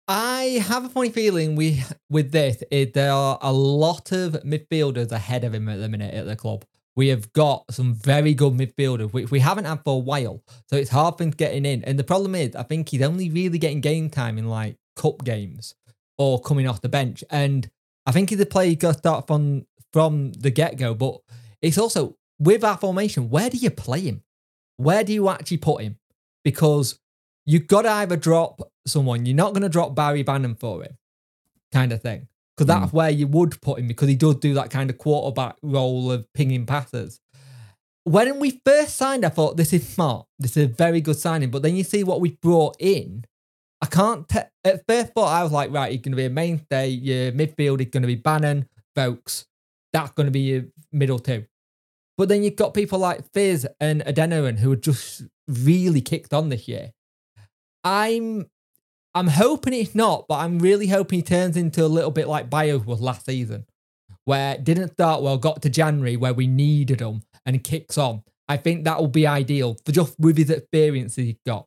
[0.09, 5.13] I have a funny feeling we with this it, there are a lot of midfielders
[5.13, 6.65] ahead of him at the minute at the club.
[6.97, 10.43] We have got some very good midfielders, which we haven't had for a while.
[10.71, 11.85] So it's hard for him getting in.
[11.85, 15.25] And the problem is, I think he's only really getting game time in like cup
[15.25, 15.75] games
[16.17, 17.23] or coming off the bench.
[17.29, 17.69] And
[18.11, 20.95] I think he's a player you got to start from from the get go.
[20.95, 21.21] But
[21.63, 24.25] it's also with our formation, where do you play him?
[24.79, 25.97] Where do you actually put him?
[26.43, 26.99] Because
[27.47, 29.27] you've got to either drop someone.
[29.27, 30.99] You're not going to drop Barry Bannan for him,
[31.71, 32.27] kind of thing.
[32.57, 32.95] Because that's mm.
[32.95, 36.27] where you would put him because he does do that kind of quarterback role of
[36.35, 37.21] pinging passes.
[38.03, 40.27] When we first signed, I thought this is smart.
[40.37, 41.53] This is a very good signing.
[41.53, 43.25] But then you see what we brought in.
[43.83, 44.29] I can't.
[44.29, 46.89] Te- at first thought, I was like, right, he's going to be a mainstay.
[46.89, 48.67] Your midfield is going to be Bannan,
[48.97, 49.47] Vaulks.
[49.93, 51.47] That's going to be your middle two.
[52.17, 56.51] But then you've got people like Fizz and Adeniran who are just really kicked on
[56.51, 56.93] this year.
[57.83, 58.47] I'm
[59.15, 62.51] I'm hoping it's not, but I'm really hoping he turns into a little bit like
[62.51, 63.65] Bio was last season,
[64.25, 68.23] where it didn't start well, got to January where we needed him and kicks on.
[68.49, 71.67] I think that will be ideal for just with his experience he's got.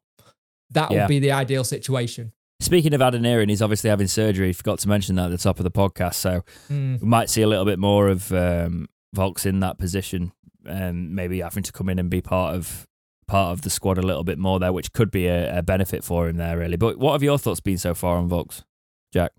[0.74, 1.02] That Yeah.
[1.04, 2.32] would be the ideal situation.
[2.60, 4.54] Speaking of Adeniran, he's obviously having surgery.
[4.54, 6.16] Forgot to mention that at the top of the podcast.
[6.16, 7.02] So Mm.
[7.02, 10.32] we might see a little bit more of um, Vaulks in that position,
[10.66, 12.88] and maybe having to come in and be part of
[13.28, 16.04] part of the squad a little bit more there, which could be a, a benefit
[16.04, 16.76] for him there, really.
[16.78, 18.64] But what have your thoughts been so far on Vaulks,
[19.14, 19.32] Jack?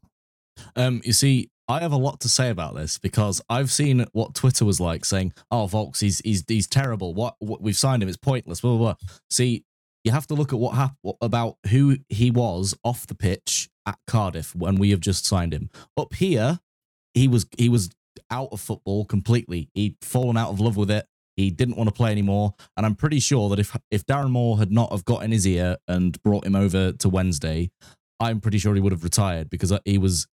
[0.76, 4.34] Um, you see, I have a lot to say about this because I've seen what
[4.34, 7.14] Twitter was like saying, "Oh, Vaulks, he's he's he's terrible.
[7.14, 9.08] What, what we've signed him, it's pointless." Blah blah blah.
[9.30, 9.64] See,
[10.04, 13.98] you have to look at what happened about who he was off the pitch at
[14.06, 15.70] Cardiff when we have just signed him.
[15.96, 16.60] Up here,
[17.14, 17.90] he was he was
[18.30, 19.70] out of football completely.
[19.74, 21.06] He'd fallen out of love with it.
[21.36, 22.54] He didn't want to play anymore.
[22.76, 25.46] And I'm pretty sure that if if Darren Moore had not have got in his
[25.46, 27.70] ear and brought him over to Wednesday,
[28.20, 30.26] I'm pretty sure he would have retired because uh, he was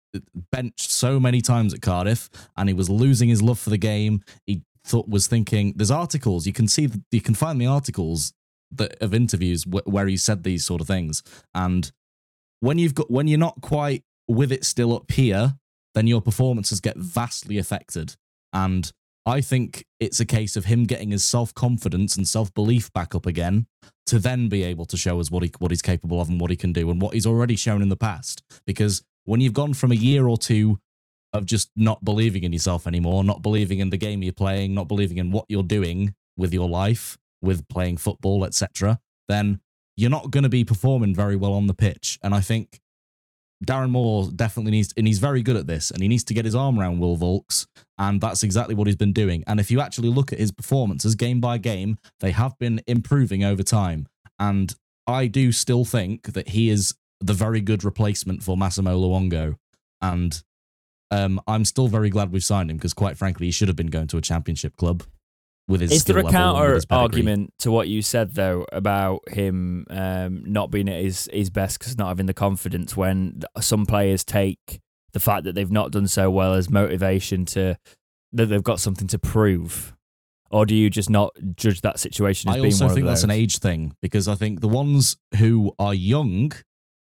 [0.50, 4.22] benched so many times at Cardiff and he was losing his love for the game.
[4.46, 8.32] He thought was thinking there's articles you can see you can find the articles
[8.70, 11.22] that of interviews wh- where he said these sort of things
[11.54, 11.92] and
[12.60, 15.54] when you've got when you're not quite with it still up here
[15.94, 18.16] then your performances get vastly affected
[18.52, 18.92] and
[19.26, 23.14] I think it's a case of him getting his self confidence and self belief back
[23.14, 23.66] up again
[24.06, 26.50] to then be able to show us what he what he's capable of and what
[26.50, 28.42] he can do and what he's already shown in the past.
[28.66, 30.78] Because when you've gone from a year or two
[31.32, 34.88] of just not believing in yourself anymore, not believing in the game you're playing, not
[34.88, 39.61] believing in what you're doing with your life, with playing football, etc., then
[39.97, 42.18] you're not going to be performing very well on the pitch.
[42.22, 42.80] And I think
[43.64, 46.45] Darren Moore definitely needs, and he's very good at this, and he needs to get
[46.45, 47.66] his arm around Will Vaulks,
[47.99, 49.45] and that's exactly what he's been doing.
[49.47, 53.45] And if you actually look at his performances game by game, they have been improving
[53.45, 54.07] over time.
[54.38, 54.74] And
[55.07, 59.57] I do still think that he is the very good replacement for Massimo Luongo.
[60.01, 60.43] And
[61.11, 63.88] um, I'm still very glad we've signed him because, quite frankly, he should have been
[63.88, 65.03] going to a championship club
[65.70, 65.92] with his.
[65.92, 67.02] Is there a skill level and with counter his pedigree.
[67.02, 71.78] argument to what you said though about him um, not being at his his best
[71.78, 74.80] because not having the confidence when some players take
[75.12, 77.76] the fact that they've not done so well as motivation to
[78.32, 79.94] that they've got something to prove?
[80.50, 83.10] Or do you just not judge that situation as I being also one think of
[83.10, 86.52] that's an age thing because I think the ones who are young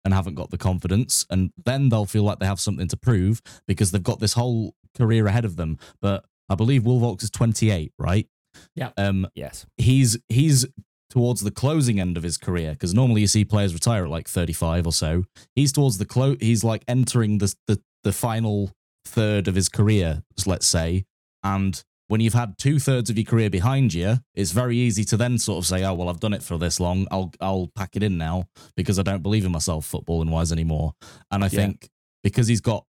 [0.04, 3.40] and haven't got the confidence, and then they'll feel like they have something to prove
[3.66, 5.78] because they've got this whole career ahead of them.
[6.00, 8.28] But I believe Wolvox is 28, right?
[8.74, 8.90] Yeah.
[8.96, 9.66] Um, Yes.
[9.76, 10.66] he's he's
[11.10, 14.28] towards the closing end of his career because normally you see players retire at like
[14.28, 15.24] 35 or so.
[15.54, 18.72] He's towards the clo- he's like entering the the the final
[19.04, 21.04] third of his career, let's say,
[21.42, 25.16] and when you've had two thirds of your career behind you, it's very easy to
[25.16, 27.06] then sort of say, "Oh well, I've done it for this long.
[27.10, 30.92] I'll I'll pack it in now because I don't believe in myself, footballing wise anymore."
[31.30, 31.88] And I think
[32.22, 32.84] because he's got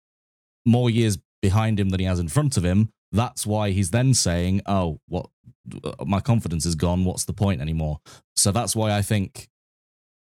[0.67, 4.15] more years behind him than he has in front of him, that's why he's then
[4.15, 5.27] saying, "Oh, what?
[6.05, 7.05] My confidence is gone.
[7.05, 8.01] What's the point anymore?"
[8.37, 9.49] So that's why I think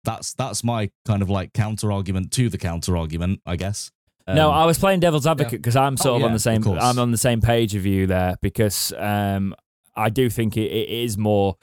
[0.05, 3.91] that's that's my kind of like counter argument to the counter argument, I guess.
[4.29, 6.67] no, Um, I was playing devil's advocate because I'm sort Oh, of on the same.
[6.67, 9.55] I'm on the same page of you there because um,
[9.97, 11.57] I do think it, it is more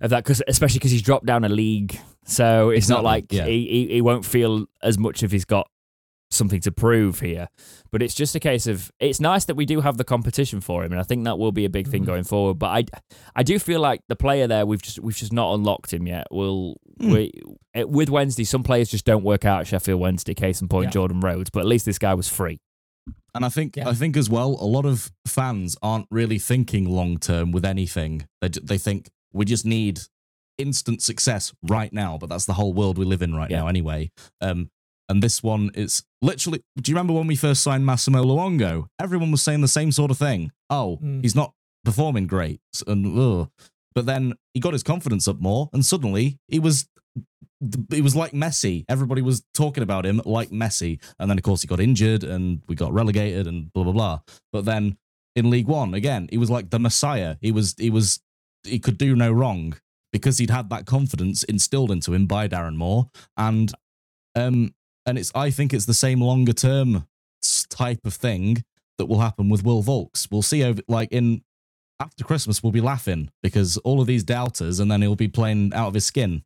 [0.00, 3.46] of that because especially because he's dropped down a league, so it's not like yeah.
[3.46, 5.68] he, he he won't feel as much if he's got
[6.30, 7.48] something to prove here.
[7.92, 10.84] But it's just a case of it's nice that we do have the competition for
[10.84, 12.06] him, and I think that will be a big thing Mhm.
[12.06, 12.58] going forward.
[12.58, 12.84] But I
[13.34, 16.26] I do feel like the player there we've just we've just not unlocked him yet.
[16.30, 17.10] We'll Hmm.
[17.12, 17.32] we
[17.86, 20.34] with Wednesday, some players just don't work out at Sheffield Wednesday.
[20.34, 20.90] Case in point, Yeah.
[20.92, 21.50] Jordan Rhodes.
[21.50, 22.58] But at least this guy was free.
[23.34, 23.88] And I think Yeah.
[23.88, 28.26] I think as well, a lot of fans aren't really thinking long term with anything.
[28.40, 30.00] They they think we just need
[30.58, 33.60] instant success right now, but that's the whole world we live in right Yeah.
[33.60, 34.10] now anyway.
[34.40, 34.70] Um,
[35.08, 36.62] and this one is literally.
[36.80, 38.86] Do you remember when we first signed Massimo Luongo?
[39.00, 40.52] Everyone was saying the same sort of thing.
[40.70, 41.22] Oh, Mm.
[41.22, 41.52] he's not
[41.84, 43.50] performing great, and ugh.
[43.94, 46.88] but then he got his confidence up more, and suddenly he was.
[47.90, 48.84] It was like Messi.
[48.88, 52.60] Everybody was talking about him like Messi, and then of course he got injured, and
[52.68, 54.20] we got relegated, and blah blah blah.
[54.52, 54.98] But then
[55.34, 57.36] in League One, again, he was like the Messiah.
[57.40, 58.20] He was he was
[58.64, 59.74] he could do no wrong
[60.12, 63.72] because he'd had that confidence instilled into him by Darren Moore, and
[64.34, 64.74] um
[65.06, 67.06] and it's I think it's the same longer term
[67.70, 68.64] type of thing
[68.98, 70.28] that will happen with Will Vaulks.
[70.30, 71.42] We'll see over like in
[72.00, 75.72] after Christmas we'll be laughing because all of these doubters, and then he'll be playing
[75.72, 76.42] out of his skin.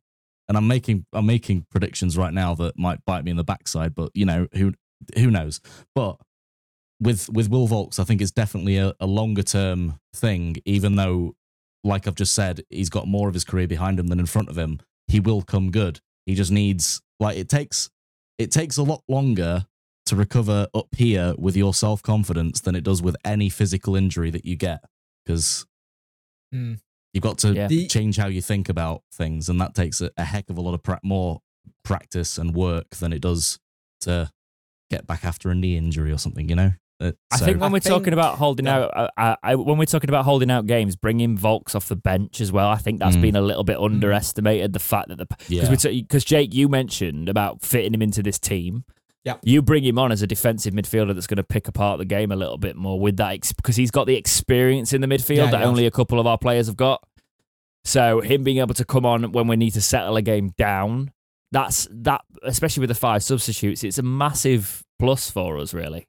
[0.47, 3.95] And I'm making I'm making predictions right now that might bite me in the backside,
[3.95, 4.73] but you know who
[5.17, 5.59] who knows.
[5.95, 6.17] But
[6.99, 10.57] with with Will Vaulks, I think it's definitely a, a longer term thing.
[10.65, 11.35] Even though,
[11.83, 14.49] like I've just said, he's got more of his career behind him than in front
[14.49, 14.79] of him.
[15.07, 16.01] He will come good.
[16.25, 17.89] He just needs like it takes
[18.41, 19.65] it takes a lot longer
[20.07, 24.29] to recover up here with your self confidence than it does with any physical injury
[24.31, 24.83] that you get
[25.25, 25.65] because
[26.53, 26.79] Mm.
[27.13, 27.87] you've got to Yeah.
[27.87, 30.73] Change how you think about things, and that takes a, a heck of a lot
[30.73, 31.39] of pra- more
[31.85, 33.57] practice and work than it does
[34.01, 34.29] to
[34.89, 36.49] get back after a knee injury or something.
[36.49, 36.71] You know.
[37.01, 38.77] Uh, I think when I we're talking about holding yeah.
[38.81, 41.95] out, uh, I, I, when we're talking about holding out games, bringing Vaulks off the
[41.95, 42.67] bench as well.
[42.69, 43.21] I think that's Mm.
[43.21, 44.73] been a little bit underestimated.
[44.73, 45.67] The fact that the Yeah.
[45.69, 48.83] because because Jake, you mentioned about fitting him into this team.
[49.23, 49.35] Yeah.
[49.43, 52.31] you bring him on as a defensive midfielder that's going to pick apart the game
[52.31, 55.35] a little bit more with that ex- because he's got the experience in the midfield
[55.37, 57.03] Yeah, that he only a couple of our players have got.
[57.83, 61.11] So him being able to come on when we need to settle a game down,
[61.51, 66.07] that's that especially with the five substitutes, it's a massive plus for us really.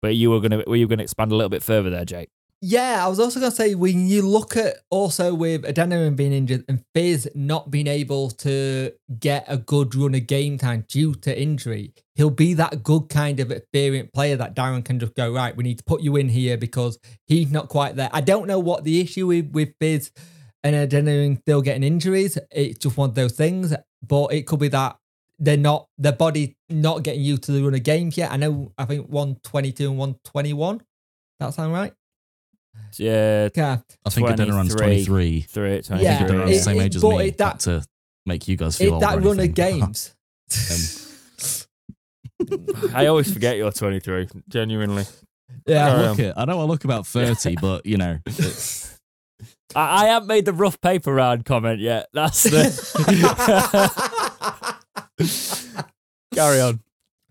[0.00, 2.30] But you were gonna were you gonna expand a little bit further there, Jake?
[2.60, 6.32] Yeah, I was also going to say when you look at also with Adeniran being
[6.32, 8.90] injured and Fizz not being able to
[9.20, 13.38] get a good run of game time due to injury, he'll be that good kind
[13.38, 16.28] of experienced player that Darren can just go, right, we need to put you in
[16.28, 18.10] here because he's not quite there.
[18.12, 20.10] I don't know what the issue with, with Fizz
[20.64, 22.38] and Adeniran still getting injuries.
[22.50, 23.72] It's just one of those things,
[24.04, 24.96] but it could be that
[25.38, 28.32] they're not, their body not getting used to the run of games yet.
[28.32, 30.82] I know, I think 122 and 121.
[31.40, 31.92] That sound right?
[32.96, 33.78] Yeah, Yeah.
[34.06, 35.42] I think Adeniran's 23.
[35.42, 37.28] three, I Yeah, think Adeniran's it- the same it- age as me.
[37.28, 37.84] it- that- to
[38.26, 39.52] make you guys feel It, that run of anything.
[39.80, 40.14] games.
[42.50, 44.28] Um, I always forget you're 23.
[44.48, 45.04] Genuinely,
[45.66, 45.88] yeah.
[45.88, 46.34] Carry look um, it.
[46.36, 48.18] I know I look about 30, but you know,
[49.74, 52.08] I, I haven't made the rough paper round comment yet.
[52.12, 52.60] That's the
[56.34, 56.80] carry on.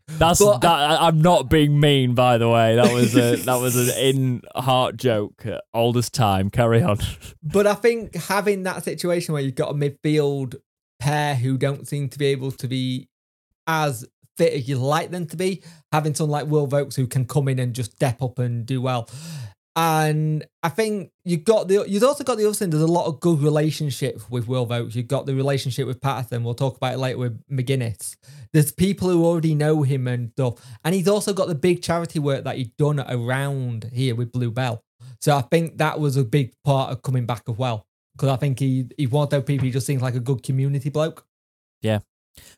[0.09, 1.01] That's But- that.
[1.01, 2.75] I'm not being mean, by the way.
[2.75, 5.45] That was a that was an in heart joke.
[5.73, 6.49] Oldest time.
[6.49, 6.99] Carry on.
[7.43, 10.55] But I think having that situation where you've got a midfield
[10.99, 13.07] pair who don't seem to be able to be
[13.67, 14.05] as
[14.37, 17.47] fit as you'd like them to be, having someone like Will Vaulks who can come
[17.47, 19.09] in and just step up and do well.
[19.79, 22.71] And I think you've got the you've also got the other thing.
[22.71, 24.95] There's a lot of good relationship with Will Vaulks.
[24.95, 26.43] You've got the relationship with Paterson.
[26.43, 28.15] We'll talk about it later with McGuinness.
[28.53, 30.55] There's people who already know him and stuff.
[30.83, 34.81] And he's also got the big charity work that he's done around here with Bluebell.
[35.21, 37.85] So I think that was a big part of coming back as well.
[38.15, 40.41] Because I think he he one of those people he just seems like a good
[40.41, 41.23] community bloke.
[41.83, 41.99] Yeah.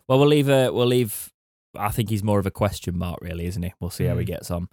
[0.07, 0.47] Well, we'll leave.
[0.47, 1.33] A, we'll leave.
[1.75, 3.73] I think he's more of a question mark, really, isn't he?
[3.81, 4.27] We'll see how he Mm.
[4.27, 4.69] gets on.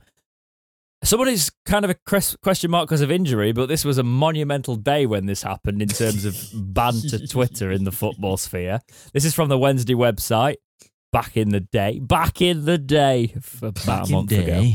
[1.07, 1.95] Somebody's kind of a
[2.43, 5.87] question mark because of injury, but this was a monumental day when this happened in
[5.87, 8.81] terms of banter Twitter in the football sphere.
[9.13, 10.57] This is from the Wednesday website.
[11.13, 14.73] Back in the day, back in the day, about a month ago.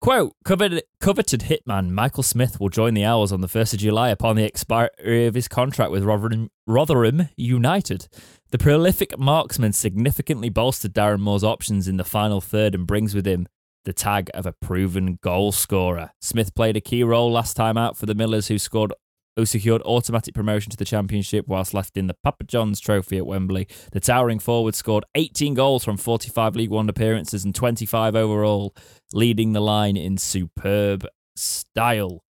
[0.00, 4.08] Quote, coveted, coveted hitman Michael Smith will join the Owls on the 1st of July
[4.08, 8.08] upon the expiry of his contract with Rotherham, Rotherham United.
[8.50, 13.26] The prolific marksman significantly bolstered Darren Moore's options in the final third and brings with
[13.26, 13.46] him
[13.84, 16.10] the tag of a proven goal scorer.
[16.20, 18.92] Smith played a key role last time out for the Millers, who scored
[19.36, 23.26] who secured automatic promotion to the championship whilst left in the Papa John's Trophy at
[23.26, 23.66] Wembley.
[23.92, 28.74] The towering forward scored 18 goals from 45 League One appearances and 25 overall,
[29.12, 32.22] leading the line in superb style.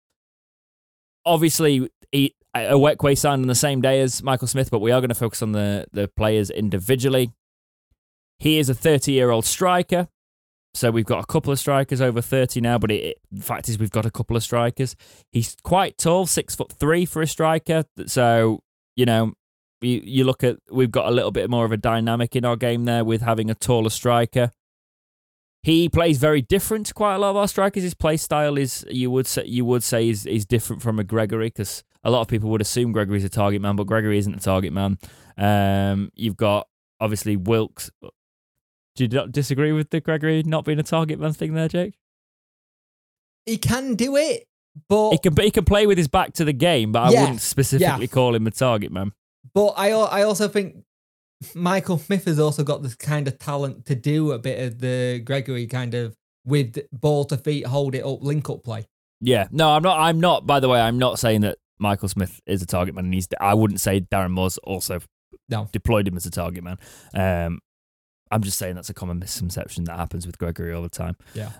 [1.26, 5.10] Obviously, he, Ihiekwe signed on the same day as Michael Smith, but we are going
[5.10, 7.32] to focus on the, the players individually.
[8.40, 10.08] He is a 30 year old striker.
[10.74, 13.78] So we've got a couple of strikers over 30 now, but it, the fact is
[13.78, 14.96] we've got a couple of strikers.
[15.32, 17.84] He's quite tall, six foot three for a striker.
[18.06, 18.64] So,
[18.96, 19.34] you know,
[19.82, 22.56] you, you look at, we've got a little bit more of a dynamic in our
[22.56, 24.52] game there with having a taller striker.
[25.64, 27.84] He plays very different to quite a lot of our strikers.
[27.84, 31.04] His play style is, you would say, you would say is, is different from a
[31.04, 34.34] Gregory because a lot of people would assume Gregory's a target man, but Gregory isn't
[34.34, 34.98] a target man.
[35.38, 36.68] Um, you've got
[37.00, 37.92] obviously Wilks.
[38.96, 41.94] Do you disagree with the Gregory not being a target man thing there, Jake?
[43.46, 44.46] He can do it,
[44.88, 47.22] but He can he can play with his back to the game, but I Yeah,
[47.22, 48.08] wouldn't specifically yeah.
[48.08, 49.14] call him a target man.
[49.54, 50.84] but I I also think
[51.56, 55.22] Michael Smith has also got this kind of talent to do a bit of the
[55.26, 56.16] Gregory kind of
[56.46, 58.86] with ball to feet, hold it up, link up play.
[59.22, 60.00] Yeah, no, I'm not.
[60.00, 60.46] I'm not.
[60.46, 63.06] By the way, I'm not saying that Michael Smith is a target man.
[63.06, 63.28] And he's.
[63.40, 65.00] I wouldn't say Darren Moore's also
[65.50, 65.68] No.
[65.72, 66.78] deployed him as a target man.
[67.14, 67.60] Um,
[68.32, 71.18] I'm just saying that's a common misconception that happens with Gregory all the time.
[71.34, 71.52] Yeah.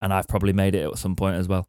[0.00, 1.68] and I've probably made it at some point as well.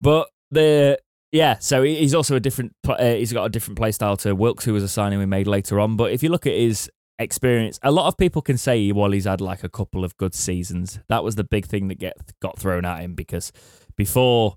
[0.00, 0.98] But the
[1.32, 2.74] yeah, so he's also a different.
[2.86, 5.46] Uh, he's got a different play style to Wilks, who was a signing we made
[5.46, 5.96] later on.
[5.96, 9.24] But if you look at his experience, a lot of people can say, well, he's
[9.24, 11.00] had like a couple of good seasons.
[11.08, 13.50] That was the big thing that get got thrown at him because
[13.96, 14.56] before,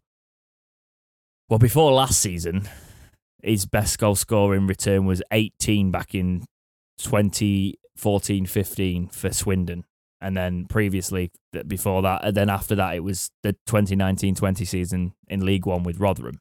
[1.47, 2.67] well, before last season,
[3.41, 6.45] his best goal scorer in return was 18 back in
[7.97, 9.85] 2014 15 for Swindon.
[10.21, 11.31] And then previously,
[11.67, 15.83] before that, and then after that, it was the 2019 20 season in League One
[15.83, 16.39] with Rotherham.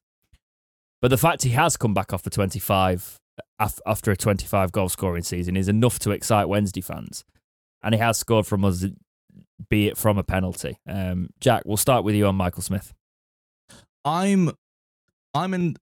[1.02, 3.20] But the fact he has come back off the 25
[3.58, 7.24] after a 25 goal scoring season is enough to excite Wednesday fans.
[7.82, 8.86] And he has scored from us,
[9.68, 10.78] be it from a penalty.
[10.88, 12.94] Um, Jack, we'll start with you on Michael Smith.
[14.04, 14.52] I'm
[15.34, 15.76] I'm in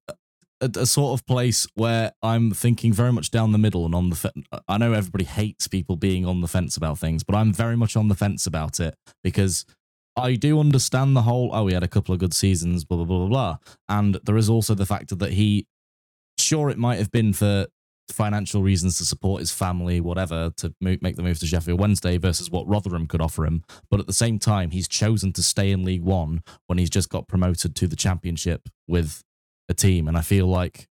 [0.63, 4.11] a, a sort of place where I'm thinking very much down the middle and on
[4.11, 7.53] the fe- I know everybody hates people being on the fence about things, but I'm
[7.53, 9.67] very much on the fence about it because
[10.17, 13.07] I do understand the whole oh he had a couple of good seasons blah blah
[13.07, 13.57] blah blah blah
[13.89, 15.67] and there is also the factor that he
[16.39, 17.67] sure it might have been for
[18.11, 22.51] financial reasons to support his family, whatever, to make the move to Sheffield Wednesday versus
[22.51, 23.65] what Rotherham could offer him.
[23.91, 27.09] But at the same time, he's chosen to stay in League One when he's just
[27.09, 29.23] got promoted to the Championship with
[29.69, 30.09] a team.
[30.09, 30.89] And I feel like,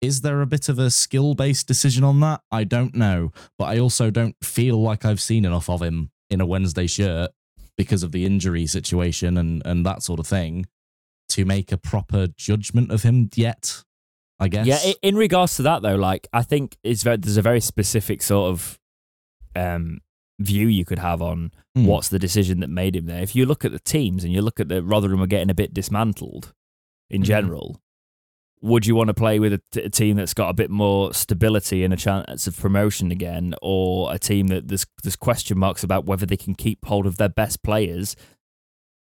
[0.00, 2.40] is there a bit of a skill based decision on that?
[2.50, 3.32] I don't know.
[3.58, 7.30] But I also don't feel like I've seen enough of him in a Wednesday shirt
[7.76, 10.66] because of the injury situation and, and that sort of thing
[11.28, 13.82] to make a proper judgment of him yet.
[14.38, 14.66] I guess.
[14.66, 18.22] Yeah, in regards to that though, like I think it's very, there's a very specific
[18.22, 18.78] sort of
[19.54, 20.00] um,
[20.38, 21.84] view you could have on Hmm.
[21.84, 23.22] what's the decision that made him there.
[23.22, 25.54] If you look at the teams and you look at the Rotherham are getting a
[25.54, 26.54] bit dismantled
[27.10, 27.26] in Mhm.
[27.26, 27.80] general,
[28.62, 31.12] would you want to play with a, t- a team that's got a bit more
[31.14, 35.84] stability and a chance of promotion again, or a team that there's there's question marks
[35.84, 38.16] about whether they can keep hold of their best players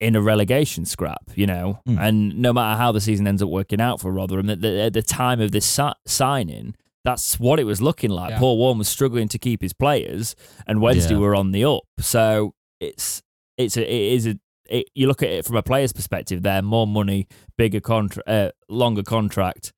[0.00, 1.78] in a relegation scrap, you know?
[1.86, 1.98] Hmm.
[1.98, 4.92] And no matter how the season ends up working out for Rotherham, at the, at
[4.92, 6.74] the time of this si- signing,
[7.04, 8.30] that's what it was looking like.
[8.30, 8.38] Yeah.
[8.40, 10.34] Paul Warne was struggling to keep his players,
[10.66, 11.20] and Wednesday Yeah.
[11.20, 11.84] were on the up.
[12.00, 13.22] So it's
[13.56, 14.34] it's a, it is a
[14.68, 16.42] it, you look at it from a player's perspective.
[16.42, 19.72] There, more money, bigger contract, uh, longer contract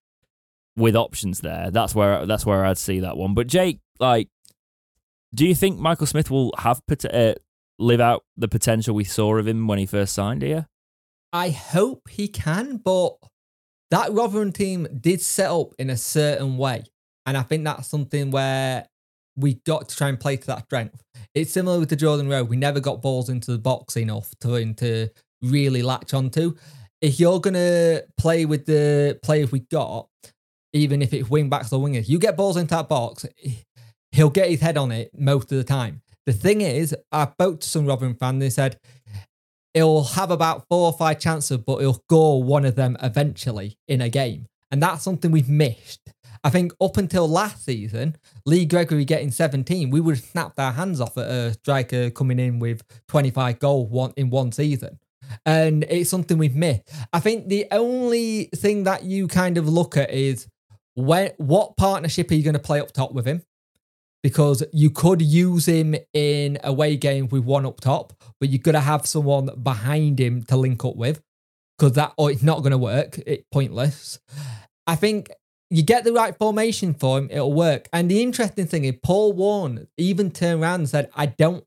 [0.76, 1.70] with options there.
[1.70, 3.34] That's where that's where I'd see that one.
[3.34, 4.28] But Jake, like,
[5.34, 6.80] do you think Michael Smith will have
[7.12, 7.34] uh,
[7.78, 10.66] live out the potential we saw of him when he first signed here?
[11.32, 13.16] I hope he can, but
[13.90, 16.84] that Rotherham team did set up in a certain way.
[17.24, 18.86] And I think that's something where
[19.36, 21.02] we got to try and play to that strength.
[21.34, 22.48] It's similar with the Jordan Road.
[22.48, 25.08] We never got balls into the box enough to, to
[25.42, 26.56] really latch onto.
[27.00, 30.08] If you're going to play with the players we got,
[30.72, 33.26] even if it's wing backs or wingers, you get balls into that box,
[34.12, 36.02] he'll get his head on it most of the time.
[36.24, 38.78] The thing is, I spoke to some Rotherham fans, they said
[39.74, 44.00] he'll have about four or five chances, but he'll score one of them eventually in
[44.00, 44.46] a game.
[44.70, 46.00] And that's something we've missed.
[46.46, 50.70] I think up until last season, Lee Gregory getting 17, we would have snapped our
[50.70, 55.00] hands off at a striker coming in with 25 goals one, in one season.
[55.44, 56.88] And it's something we've missed.
[57.12, 60.46] I think the only thing that you kind of look at is
[60.94, 63.42] when, what partnership are you going to play up top with him?
[64.22, 68.72] because you could use him in away games with one up top, but you've got
[68.72, 71.22] to have someone behind him to link up with
[71.78, 73.20] because that or it's not going to work.
[73.24, 74.18] It's pointless.
[74.86, 75.30] I think
[75.70, 77.88] you get the right formation for him, it'll work.
[77.92, 81.64] And the interesting thing is, Paul Warne even turned around and said, "I don't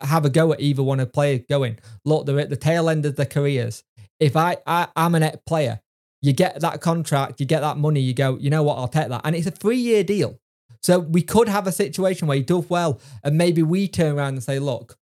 [0.00, 1.78] have a go at either one of players going.
[2.04, 3.84] Look, they're at the tail end of their careers.
[4.18, 5.80] If I, I I'm an ex player."
[6.22, 9.08] You get that contract, you get that money, you go, you know what, I'll take
[9.08, 9.22] that.
[9.24, 10.38] And it's a three year deal.
[10.82, 14.34] So we could have a situation where he does well, and maybe we turn around
[14.34, 14.98] and say, look,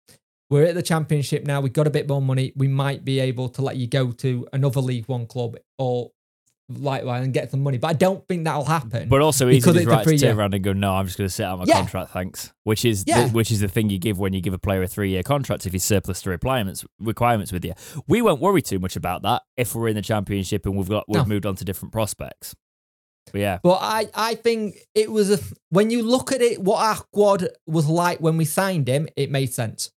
[0.48, 3.48] we're at the championship now, we've got a bit more money, we might be able
[3.50, 6.12] to let you go to another League One club or
[6.78, 7.78] likewise and get some money.
[7.78, 9.08] But I don't think that'll happen.
[9.08, 11.28] But also, Because to it's right to turn around and go, no, I'm just going
[11.28, 11.78] to sit out my Yeah.
[11.80, 12.52] contract, thanks.
[12.64, 13.26] Which is Yeah.
[13.26, 15.22] the, which is the thing you give when you give a player a three year
[15.22, 17.72] contract if he's surplus to requirements requirements with you.
[18.06, 21.08] We won't worry too much about that if we're in the championship and we've got
[21.08, 21.24] we've No.
[21.26, 22.54] moved on to different prospects.
[23.30, 25.38] But yeah, But I, I think it was a
[25.70, 29.30] when you look at it, what our squad was like when we signed him, it
[29.30, 29.90] made sense.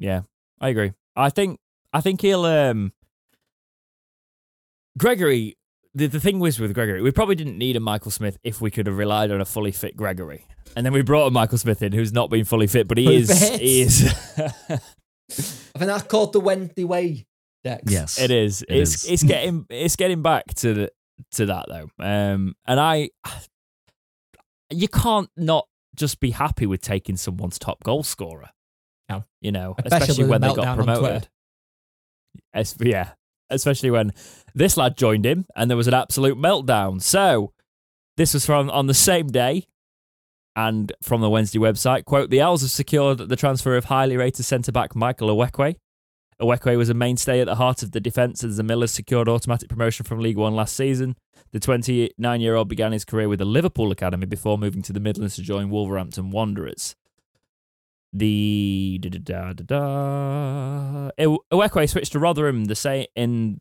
[0.00, 0.22] Yeah,
[0.60, 0.92] I agree.
[1.14, 1.60] I think
[1.92, 2.92] I think he'll um
[4.98, 5.56] Gregory
[5.94, 8.70] the, the thing was with Gregory, we probably didn't need a Michael Smith if we
[8.70, 10.46] could have relied on a fully fit Gregory.
[10.76, 13.14] And then we brought a Michael Smith in who's not been fully fit, but he
[13.16, 13.60] is fit.
[13.60, 14.80] he is I think
[15.78, 17.26] that's called the Wednesday way,
[17.62, 17.90] Dex.
[17.90, 18.18] Yes.
[18.20, 18.62] It is.
[18.62, 19.10] It it's is.
[19.10, 20.90] it's getting it's getting back to the
[21.32, 21.88] to that though.
[22.04, 23.10] Um and I
[24.70, 28.50] you can't not just be happy with taking someone's top goal scorer.
[29.08, 29.24] No.
[29.40, 30.92] You know, Especially especially, when they got meltdown on Twitter.
[31.00, 31.28] promoted.
[32.52, 33.12] Es- yeah.
[33.50, 34.12] Especially when
[34.54, 37.00] this lad joined him and there was an absolute meltdown.
[37.02, 37.52] So
[38.16, 39.66] this was from on the same day
[40.56, 42.04] and from the Wednesday website.
[42.04, 45.76] Quote, the Owls have secured the transfer of highly rated centre back Michael Ihiekwe.
[46.40, 49.68] Ihiekwe was a mainstay at the heart of the defence as the Millers secured automatic
[49.68, 51.16] promotion from League One last season.
[51.52, 55.00] The 29 year old began his career with the Liverpool Academy before moving to the
[55.00, 56.96] Midlands to join Wolverhampton Wanderers.
[58.16, 61.10] The da da da.
[61.18, 63.60] Ihiekwe switched to Rotherham the say in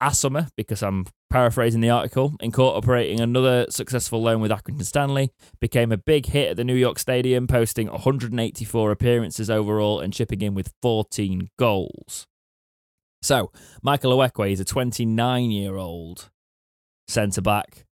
[0.00, 5.30] a summer because I'm paraphrasing the article, incorporating another successful loan with Accrington Stanley,
[5.60, 10.42] became a big hit at the New York Stadium, posting 184 appearances overall and chipping
[10.42, 12.26] in with 14 goals.
[13.22, 16.30] So, Michael Ihiekwe is a 29 year old
[17.08, 17.86] centre back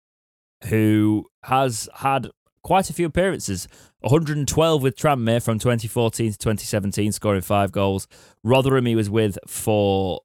[0.69, 2.29] who has had
[2.67, 3.69] quite a few appearances
[4.01, 8.09] 112 with Tranmere from 2014 to 2017, scoring five goals.
[8.43, 10.23] Rotherham, he was with for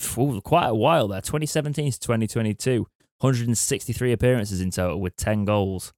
[0.00, 2.86] for quite a while there 2017 to 2022
[3.18, 5.92] 163 appearances in total with 10 goals.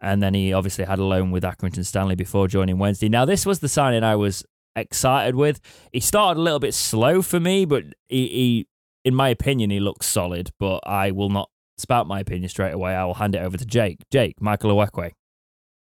[0.00, 3.08] And then he obviously had a loan with Accrington Stanley before joining Wednesday.
[3.08, 4.44] Now, this was the signing I was
[4.74, 5.60] excited with.
[5.92, 8.68] He started a little bit slow for me, but he, he
[9.04, 10.50] in my opinion, he looks solid.
[10.58, 12.94] But I will not spout my opinion straight away.
[12.94, 13.98] I will hand it over to Jake.
[14.10, 15.12] Jake, Michael Ihiekwe.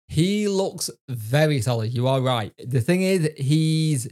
[0.08, 1.94] He looks very solid.
[1.94, 2.52] You are right.
[2.58, 4.08] The thing is, he's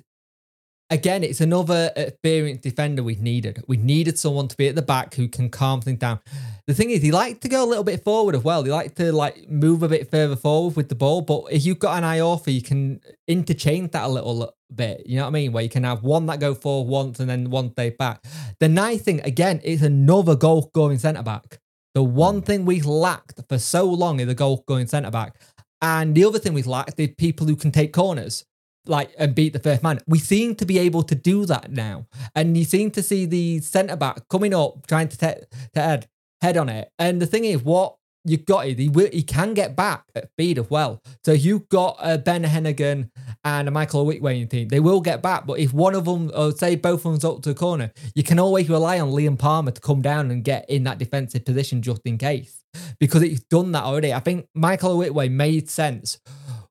[0.91, 3.63] again, it's another experienced defender we needed.
[3.67, 6.21] We needed someone to be at the back who can calm things down.
[6.67, 8.63] The thing is, he liked to go a little bit forward as well.
[8.63, 11.23] He liked to like move a bit further forward with the ball.
[11.23, 15.07] But if you've got an Iorfa, you can interchange that a little bit.
[15.07, 15.53] You know what I mean?
[15.53, 18.25] Where you can have one that go forward once and then one stay back.
[18.61, 21.59] The nice thing, again, is another goal going centre back.
[21.99, 25.35] The one thing we lacked for so long is a goal going centre back.
[25.83, 28.45] And the other thing we lacked is people who can take corners
[28.87, 29.99] like and beat the first man.
[30.07, 33.59] We seem to be able to do that now, and you seem to see the
[33.63, 35.43] centre back coming up trying to, te-
[35.75, 36.07] to head
[36.41, 36.89] head on it.
[37.01, 37.97] And the thing is, what
[38.29, 38.79] you got it.
[38.79, 41.03] he will, he can get back at speed as well.
[41.25, 43.11] So you've got uh, Ben Heneghan
[43.45, 44.69] and a Michael Ihiekwe team.
[44.69, 47.43] They will get back, but if one of them, or say both of them's up
[47.43, 50.69] to the corner, you can always rely on Liam Palmer to come down and get
[50.69, 52.65] in that defensive position just in case
[53.01, 54.13] because it's done that already.
[54.13, 56.19] I think Michael Ihiekwe made sense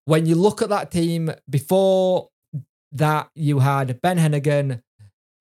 [0.06, 2.30] when you look at that team before
[2.94, 4.82] that, you had Ben Heneghan,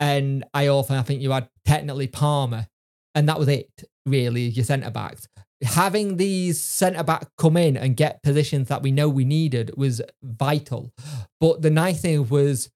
[0.00, 2.66] and I often I think you had technically Palmer,
[3.14, 3.70] and that was it,
[4.06, 5.28] really, your centre backs.
[5.62, 10.02] Having these centre back come in and get positions that we know we needed was
[10.22, 10.92] vital.
[11.40, 12.70] But the nice thing was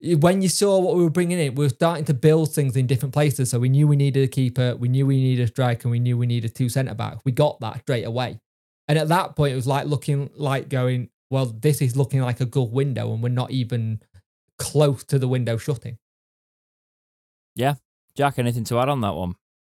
[0.00, 2.86] when you saw what we were bringing in, we were starting to build things in
[2.86, 3.50] different places.
[3.50, 6.16] So we knew we needed a keeper, we knew we needed a striker, we knew
[6.16, 7.22] we needed two centre backs.
[7.24, 8.40] We got that straight away.
[8.86, 12.40] And at that point, it was like looking like going, well, this is looking like
[12.40, 14.00] a good window and we're not even
[14.58, 15.98] close to the window shutting.
[17.54, 17.74] Yeah.
[18.14, 19.34] Jack, anything to add on that one?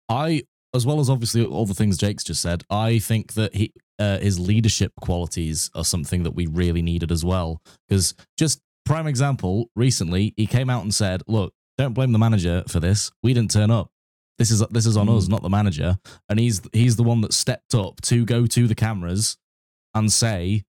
[0.09, 0.43] I,
[0.75, 4.19] as well as obviously all the things Jake's just said, I think that he, uh,
[4.19, 7.62] his leadership qualities are something that we really needed as well.
[7.89, 12.64] Because just prime example, recently he came out and said, "Look, don't blame the manager
[12.69, 13.11] for this.
[13.23, 13.91] We didn't turn up.
[14.39, 15.16] This is this is on mm.
[15.16, 15.99] us, not the manager."
[16.29, 19.37] And he's he's the one that stepped up to go to the cameras
[19.95, 20.64] and say,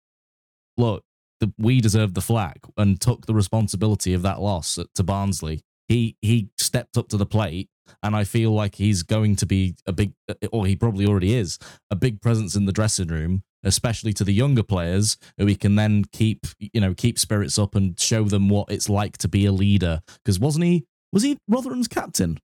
[0.78, 1.04] look,
[1.39, 5.62] the, we deserve the flag and took the responsibility of that loss to Barnsley.
[5.90, 7.70] He he stepped up to the plate,
[8.02, 10.14] and I feel like he's going to be a big,
[10.52, 11.60] or he probably already is,
[11.92, 15.76] a big presence in the dressing room, especially to the younger players, who he can
[15.76, 19.46] then keep you know keep spirits up and show them what it's like to be
[19.46, 20.02] a leader.
[20.24, 20.86] Because wasn't he?
[21.12, 22.40] Was he Rotherham's captain?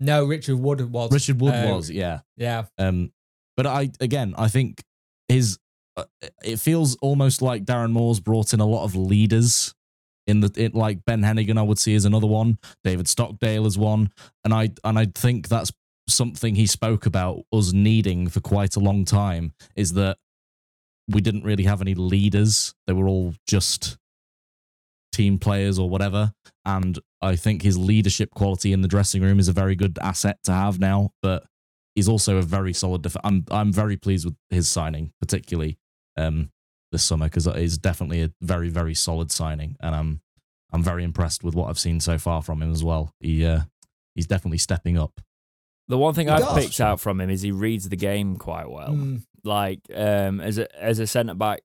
[0.00, 1.12] No, Richard Wood was.
[1.12, 2.64] Richard Wood uh, was, yeah, yeah.
[2.78, 3.12] Um,
[3.56, 4.82] but I again, I think
[5.28, 5.58] his
[5.96, 6.04] uh,
[6.42, 9.74] it feels almost like Darren Moore's brought in a lot of leaders
[10.26, 13.78] in the in, like Ben Heneghan I would see as another one, David Stockdale as
[13.78, 14.10] one,
[14.44, 15.72] and I and I think that's
[16.08, 20.18] something he spoke about us needing for quite a long time is that
[21.08, 22.74] we didn't really have any leaders.
[22.86, 23.96] They were all just
[25.12, 26.32] team players or whatever.
[26.64, 30.38] And I think his leadership quality in the dressing room is a very good asset
[30.44, 31.10] to have now.
[31.22, 31.44] But
[31.94, 33.02] he's also a very solid.
[33.02, 35.78] Def- I'm I'm very pleased with his signing, particularly
[36.16, 36.50] um,
[36.96, 40.20] this summer because it is definitely a very very solid signing, and I'm
[40.72, 43.12] I'm very impressed with what I've seen so far from him as well.
[43.20, 43.60] He uh,
[44.14, 45.20] he's definitely stepping up.
[45.88, 46.64] The one thing he I've does.
[46.64, 48.94] picked out from him is he reads the game quite well.
[48.94, 49.22] Mm.
[49.44, 51.60] Like um, as a as a centre back,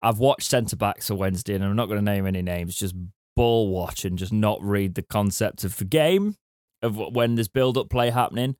[0.00, 2.76] I've watched centre backs on Wednesday, and I'm not going to name any names.
[2.76, 2.94] Just
[3.34, 6.36] ball watch and just not read the concept of the game
[6.82, 8.54] of when there's build up play happening.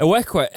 [0.00, 0.48] Ihiekwe,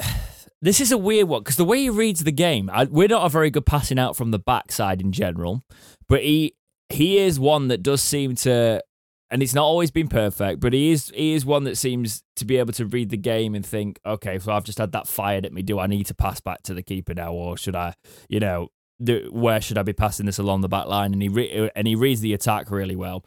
[0.60, 3.24] this is a weird one because the way he reads the game, I, we're not
[3.24, 5.62] a very good passing out from the backside in general,
[6.08, 6.54] but he
[6.88, 8.82] he is one that does seem to,
[9.30, 12.44] and it's not always been perfect, but he is he is one that seems to
[12.44, 15.46] be able to read the game and think, okay, so I've just had that fired
[15.46, 15.62] at me.
[15.62, 17.94] Do I need to pass back to the keeper now, or should I,
[18.28, 18.68] you know,
[19.02, 21.12] do, where should I be passing this along the back line?
[21.12, 23.24] And he re- and he reads the attack really well,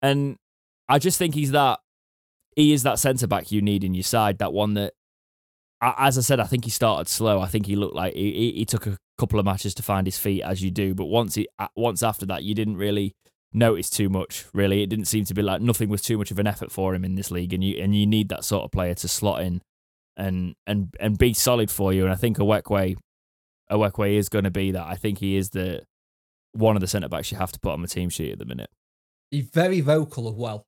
[0.00, 0.36] and
[0.88, 1.80] I just think he's that
[2.54, 4.94] he is that centre back you need in your side, that one that
[5.82, 7.40] as I said, I think he started slow.
[7.40, 10.18] I think he looked like he, he took a couple of matches to find his
[10.18, 10.94] feet, as you do.
[10.94, 13.12] But once he, once after that, you didn't really
[13.52, 14.46] notice too much.
[14.54, 16.94] Really, it didn't seem to be like nothing was too much of an effort for
[16.94, 19.42] him in this league, and you and you need that sort of player to slot
[19.42, 19.60] in
[20.16, 22.04] and and and be solid for you.
[22.04, 22.96] And I think Ihiekwe,
[23.70, 24.86] Ihiekwe is going to be that.
[24.86, 25.82] I think he is the
[26.52, 28.46] one of the centre backs you have to put on the team sheet at the
[28.46, 28.70] minute.
[29.30, 30.64] He's very vocal as well.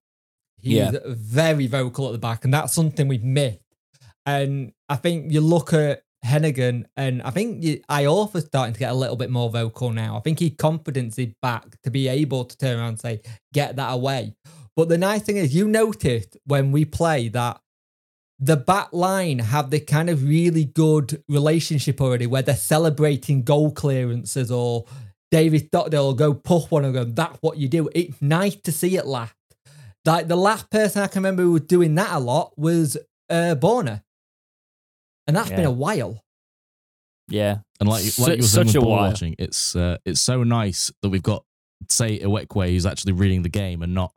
[0.61, 0.99] He's yeah.
[1.07, 3.61] very vocal at the back, and that's something we've missed
[4.29, 8.91] and I think you look at Heneghan, and I think you, Iorfa's starting to get
[8.91, 10.19] a little bit more vocal now.
[10.19, 13.23] I think he confidence is back to be able to turn around and say,
[13.55, 14.35] get that away.
[14.77, 17.61] But the nice thing is, you noticed when we play that
[18.39, 23.73] the back line have the kind of really good relationship already where they're celebrating goal
[23.73, 24.85] clearances or
[25.31, 27.89] David Stockdale will go puff one and go, that's what you do.
[27.95, 29.35] It's nice to see it last.
[30.05, 32.97] Like the last person I can remember who was doing that a lot was
[33.31, 34.03] uh Borner.
[35.29, 36.21] And that's been a while.
[37.29, 37.59] Yeah.
[37.81, 39.11] And like, Su- like you were saying such with a ball while.
[39.11, 41.45] watching, it's uh, it's so nice that we've got
[41.89, 44.13] say Ihiekwe who's actually reading the game and not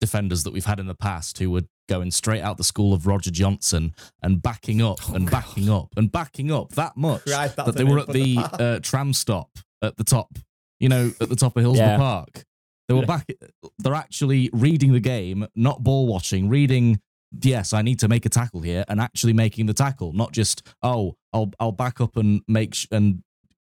[0.00, 3.06] defenders that we've had in the past who were going straight out the school of
[3.06, 7.56] Roger Johnson and backing up Oh, and backing up and backing up that much Christ,
[7.56, 9.50] that they were at the the uh, tram stop
[9.80, 10.36] at the top,
[10.80, 11.96] you know, at the top of Hillsborough Yeah.
[11.96, 12.44] Park.
[12.88, 13.28] They were back.
[13.78, 16.48] They're actually reading the game, not ball watching.
[16.48, 17.00] Reading,
[17.42, 20.66] yes, I need to make a tackle here, and actually making the tackle, not just
[20.82, 23.22] oh, I'll I'll back up and make sh- and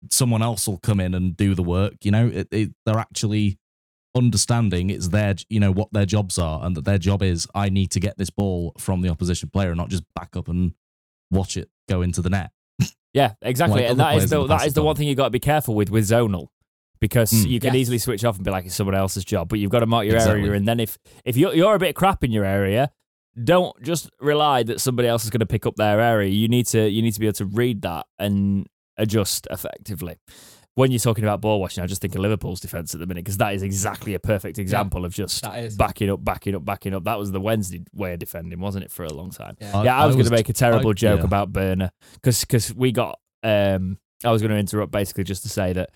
[0.10, 1.93] someone else will come in and do the work.
[2.03, 3.57] You know, it, it, they're actually
[4.16, 7.70] understanding it's their you know what their jobs are, and that their job is I
[7.70, 10.74] need to get this ball from the opposition player, and not just back up and
[11.32, 12.51] watch it go into the net.
[13.12, 13.82] Yeah, exactly.
[13.82, 15.24] Like and other that is the the that past is the one thing you've got
[15.26, 16.47] to be careful with with zonal.
[17.01, 17.49] Because Mm.
[17.49, 17.82] you can Yes.
[17.82, 20.05] easily switch off and be like it's someone else's job, but you've got to mark
[20.05, 20.41] your Exactly.
[20.43, 22.91] area, and then if if you're you're a bit crap in your area,
[23.43, 26.29] don't just rely that somebody else is going to pick up their area.
[26.29, 28.67] You need to you need to be able to read that and
[28.97, 30.17] adjust effectively.
[30.75, 33.25] When you're talking about ball watching, I just think of Liverpool's defense at the minute
[33.25, 35.75] because that is exactly a perfect example of just that is.
[35.75, 37.03] backing up, backing up, backing up.
[37.03, 39.57] That was the Wednesday way of defending, wasn't it, for a long time?
[39.59, 39.83] Yeah.
[39.83, 41.25] yeah, I was, going to make a terrible I- joke yeah.
[41.25, 43.19] about Burner because we got.
[43.43, 45.89] Um, I was going to interrupt basically just to say that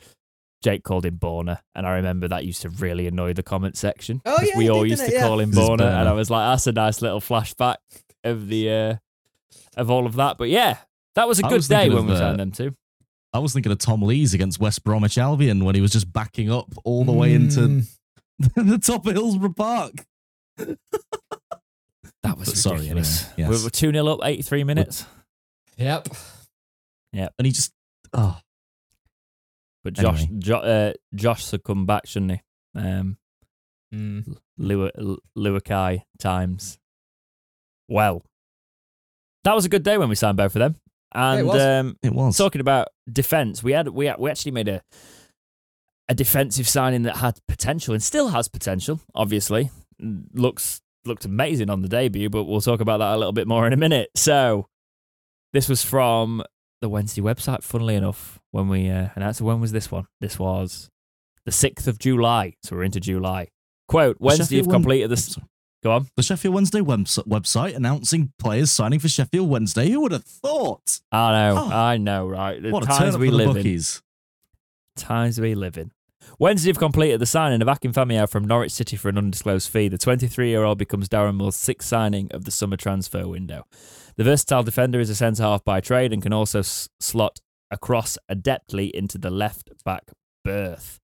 [0.63, 4.21] Jake called him Borner, and I remember that used to really annoy the comment section.
[4.25, 5.13] Oh, 'cause yeah, we all did, used to it?
[5.15, 5.27] Yeah.
[5.27, 7.75] call him 'Cause it's Borner, and I was like, that's a nice little flashback
[8.23, 8.95] of the uh,
[9.77, 10.37] of all of that.
[10.37, 10.77] But yeah,
[11.15, 12.75] that was a I good was day when we uh, signed them too.
[13.33, 16.51] I was thinking of Tom Lees against West Bromwich Albion when he was just backing
[16.51, 17.87] up all the way into Mm,
[18.55, 20.05] the top of Hillsborough Park.
[22.23, 23.23] That was but sorry, ridiculous.
[23.23, 23.49] anyway, yes.
[23.59, 25.05] We were two 0 up, eighty three minutes.
[25.77, 26.07] Yep.
[27.11, 27.33] Yep.
[27.37, 27.71] And he just,
[28.13, 28.37] oh,
[29.83, 30.39] But Josh, Anyway.
[30.39, 32.41] jo- uh, Josh should come back, shouldn't he?
[32.75, 33.17] Um,
[33.93, 34.37] Mm.
[34.59, 35.17] Lewa-
[36.19, 36.79] times.
[37.87, 38.23] Well,
[39.43, 40.75] that was a good day when we signed both of them.
[41.13, 41.61] Yeah, it And was.
[41.61, 42.35] um, it was.
[42.37, 44.81] talking about defense, we had we we actually made a
[46.09, 48.99] a defensive signing that had potential and still has potential.
[49.13, 49.69] Obviously,
[49.99, 53.67] looks looked amazing on the debut, but we'll talk about that a little bit more
[53.67, 54.09] in a minute.
[54.15, 54.67] So,
[55.51, 56.43] this was from
[56.83, 57.63] the Wednesday website.
[57.63, 60.05] Funnily enough, when we uh, announced when was this one?
[60.21, 60.89] This was
[61.45, 62.55] the sixth of July.
[62.61, 63.47] So we're into July.
[63.87, 65.37] Quote: Wednesday have completed this.
[65.83, 66.07] Go on.
[66.15, 69.89] The Sheffield Wednesday webs- website announcing players signing for Sheffield Wednesday.
[69.89, 71.01] Who would have thought?
[71.11, 71.69] I know, Oh.
[71.73, 72.61] I know, right?
[72.61, 73.83] The What times we live in.
[74.95, 75.91] Times we live in.
[76.39, 79.89] Wednesday have completed the signing of Akin Famewo from Norwich City for an undisclosed fee.
[79.89, 83.65] The 23-year-old becomes Darren Moore's sixth signing of the summer transfer window.
[84.15, 87.39] The versatile defender is a centre-half by trade and can also s- slot
[87.71, 90.11] across adeptly into the left-back
[90.43, 90.99] berth.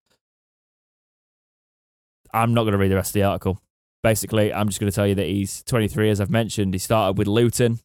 [2.32, 3.62] I'm not going to read the rest of the article.
[4.03, 6.74] Basically, I'm just going to tell you that he's 23, as I've mentioned.
[6.74, 7.80] He started with Luton.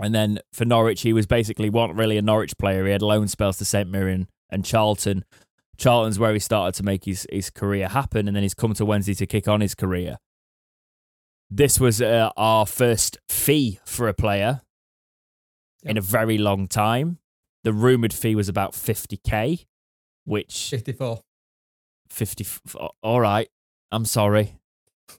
[0.00, 2.84] And then for Norwich, he was basically not really a Norwich player.
[2.84, 5.24] He had loan spells to St Mirren and Charlton.
[5.78, 8.84] Charlton's where he started to make his, his career happen, and then he's come to
[8.84, 10.18] Wednesday to kick on his career.
[11.56, 14.62] This was uh, our first fee for a player
[15.84, 17.18] in a very long time.
[17.62, 19.64] The rumoured fee was about 50k,
[20.24, 21.20] which 54.
[22.10, 22.46] 50
[23.04, 23.48] All right.
[23.92, 24.56] I'm sorry.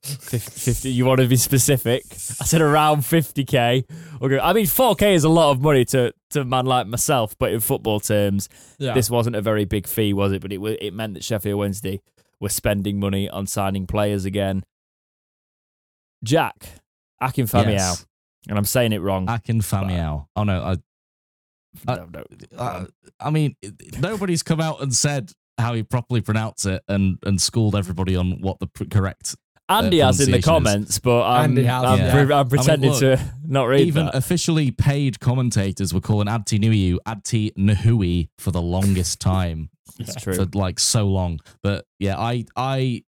[0.03, 2.03] 50, 50 you want to be specific?
[2.11, 3.85] I said around 50k.
[4.21, 7.37] Okay, I mean 4k is a lot of money to to a man like myself,
[7.39, 8.93] but in football terms, Yeah.
[8.93, 10.41] this wasn't a very big fee, was it?
[10.41, 12.01] But it it meant that Sheffield Wednesday
[12.41, 14.65] were spending money on signing players again.
[16.23, 16.65] Jack
[17.21, 18.05] Akin Famewo, Yes.
[18.47, 19.27] and I'm saying it wrong.
[19.29, 20.27] Akin Famewo.
[20.35, 20.71] Oh no, I,
[21.91, 22.23] I- no, no.
[22.59, 22.85] I,
[23.19, 23.55] I mean,
[23.99, 28.41] nobody's come out and said how he properly pronounced it and and schooled everybody on
[28.41, 29.35] what the pr- correct.
[29.67, 32.11] Uh, Andy has in the pronunciation is- comments, but I'm, Andy has, I'm, yeah.
[32.11, 34.15] pre- I I'm mean, pretending look, to not read Even that.
[34.15, 39.69] officially paid commentators were calling Adti Nuiu Adti Nahui for the longest time.
[39.97, 40.35] It's true.
[40.35, 41.39] for like so long.
[41.63, 43.03] But yeah, I I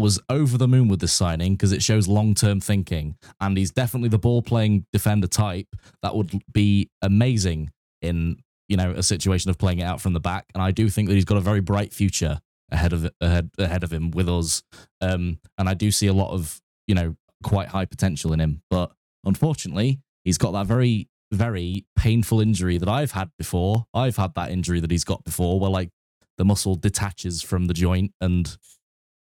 [0.00, 3.70] was over the moon with this signing because it shows long term thinking, and he's
[3.70, 5.68] definitely the ball playing defender type
[6.02, 7.70] that would be amazing
[8.02, 8.36] in
[8.68, 10.46] you know a situation of playing it out from the back.
[10.54, 12.40] And I do think that he's got a very bright future
[12.70, 14.62] ahead of ahead ahead of him with us.
[15.00, 18.62] Um, and I do see a lot of you know quite high potential in him,
[18.70, 18.92] but
[19.24, 23.86] unfortunately, he's got that very very painful injury that I've had before.
[23.92, 25.90] I've had that injury that he's got before, where like
[26.38, 28.56] the muscle detaches from the joint and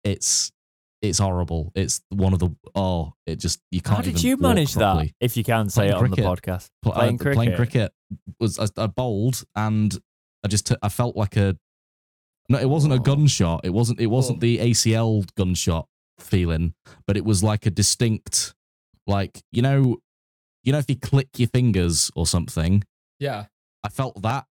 [0.03, 0.51] it's
[1.01, 1.71] it's horrible.
[1.75, 3.97] It's one of the oh, it just you can't.
[3.97, 5.09] How did you manage that?
[5.19, 7.35] If you can say Playing it on the podcast, Pl- uh, playing cricket.
[7.35, 7.93] Playing cricket
[8.39, 9.97] was I, I bowled and
[10.43, 11.57] I just t- I felt like a
[12.49, 12.99] no, it wasn't a Oh.
[12.99, 13.61] gunshot.
[13.63, 14.41] It wasn't it wasn't Oh.
[14.41, 15.87] the ACL gunshot
[16.19, 16.73] feeling,
[17.07, 18.53] but it was like a distinct
[19.07, 19.97] like you know
[20.63, 22.83] you know if you click your fingers or something.
[23.19, 23.45] Yeah.
[23.83, 24.45] I felt that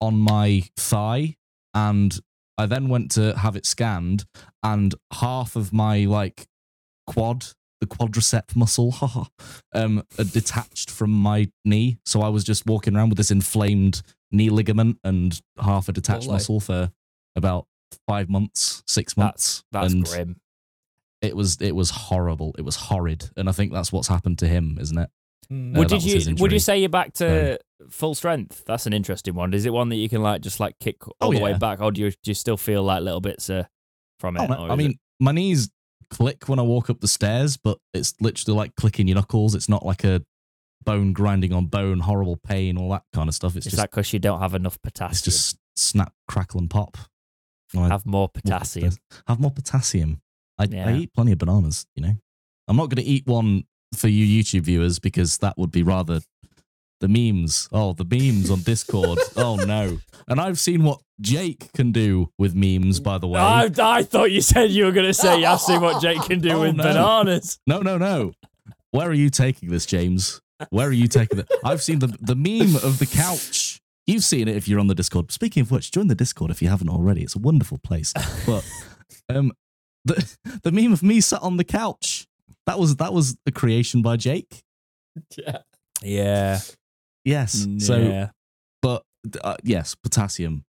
[0.00, 1.36] on my thigh
[1.72, 2.18] and
[2.56, 4.24] I then went to have it scanned
[4.62, 6.46] and half of my like
[7.06, 7.46] quad
[7.80, 9.24] the quadricep muscle haha,
[9.74, 10.02] um
[10.32, 11.98] detached from my knee.
[12.04, 16.28] So I was just walking around with this inflamed knee ligament and half a detached
[16.28, 16.90] muscle for
[17.36, 17.66] about
[18.08, 20.36] 5 months 6 months That's and grim.
[21.22, 22.54] it was it was horrible.
[22.58, 23.30] It was horrid.
[23.36, 25.10] And I think that's what's happened to him isn't it?
[25.52, 25.76] Mm.
[25.76, 27.58] Uh, would did you would you say you're back to
[27.90, 28.64] full strength?
[28.66, 29.52] That's an interesting one.
[29.54, 31.80] Is it one that you can like just like kick all Oh, the way back,
[31.80, 33.64] or do you do you still feel like little bits uh,
[34.20, 34.48] from it?
[34.50, 35.70] Oh, I mean, it- my knees
[36.10, 39.54] click when I walk up the stairs, but it's literally like clicking your knuckles.
[39.54, 40.22] It's not like a
[40.84, 43.56] bone grinding on bone, horrible pain, all that kind of stuff.
[43.56, 45.10] It's is just that because you don't have enough potassium?
[45.12, 46.96] it's just snap, crackle, and pop.
[47.76, 48.92] I have more walk up the potassium.
[49.26, 50.20] Have more potassium.
[50.58, 50.88] I, Yeah.
[50.88, 51.86] I eat plenty of bananas.
[51.96, 52.14] You know,
[52.68, 53.64] I'm not going to eat one
[53.96, 56.20] for you YouTube viewers because that would be rather
[57.00, 57.68] the memes.
[57.72, 59.18] Oh, the memes on Discord.
[59.36, 59.98] oh no!
[60.28, 63.00] And I've seen what Jake can do with memes.
[63.00, 65.80] By the way, I, I thought you said you were going to say I've seen
[65.80, 66.84] what Jake can do Oh, with no.
[66.84, 67.58] bananas.
[67.66, 68.32] No, no, no.
[68.90, 70.40] Where are you taking this, James?
[70.70, 71.50] Where are you taking it?
[71.64, 73.80] I've seen the the meme of the couch.
[74.06, 75.32] You've seen it if you're on the Discord.
[75.32, 77.22] Speaking of which, join the Discord if you haven't already.
[77.22, 78.12] It's a wonderful place.
[78.46, 78.64] But
[79.28, 79.52] um,
[80.04, 82.26] the the meme of me sat on the couch.
[82.66, 84.62] That was that was a creation by Jake.
[85.36, 85.58] Yeah.
[86.02, 86.60] Yeah.
[87.24, 87.66] Yes.
[87.78, 88.30] So, yeah.
[88.82, 89.02] but
[89.42, 90.64] uh, yes, potassium.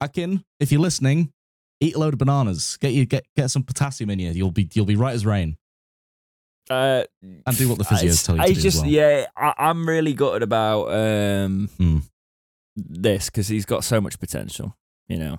[0.00, 1.32] Akin, if you're listening,
[1.80, 2.76] eat a load of bananas.
[2.80, 4.30] Get you get get some potassium in you.
[4.32, 5.56] You'll be you'll be right as rain.
[6.70, 7.04] Uh,
[7.46, 8.90] And do what the physios it's- tell you to I do as just well.
[8.90, 11.98] yeah, I, I'm really gutted about um Hmm.
[12.76, 14.74] this because he's got so much potential.
[15.08, 15.38] You know,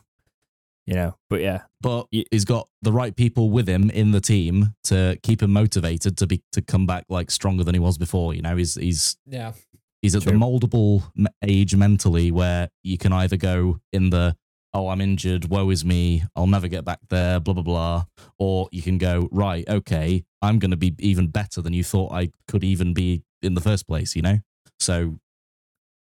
[0.85, 1.15] you know.
[1.29, 5.17] But yeah, but Ye- he's got the right people with him in the team to
[5.23, 8.35] keep him motivated to be to come back like stronger than he was before.
[8.35, 9.53] You know, he's he's Yeah.
[10.01, 10.33] He's at True.
[10.33, 11.03] the moldable
[11.43, 14.35] age mentally where you can either go in the
[14.75, 18.05] oh I'm injured, woe is me, I'll never get back there, blah blah blah,
[18.37, 22.11] or you can go right, okay, I'm going to be even better than you thought
[22.11, 24.15] I could even be in the first place.
[24.15, 24.39] You know,
[24.79, 25.19] so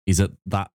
[0.07, 0.71] he's at that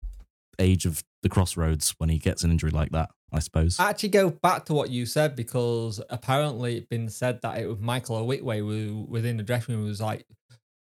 [0.58, 3.10] age of the crossroads when he gets an injury like that.
[3.30, 3.78] I suppose.
[3.78, 7.66] I Actually, go back to what you said because apparently it's been said that it
[7.66, 10.24] was Michael Ihiekwe who within the dressing room was like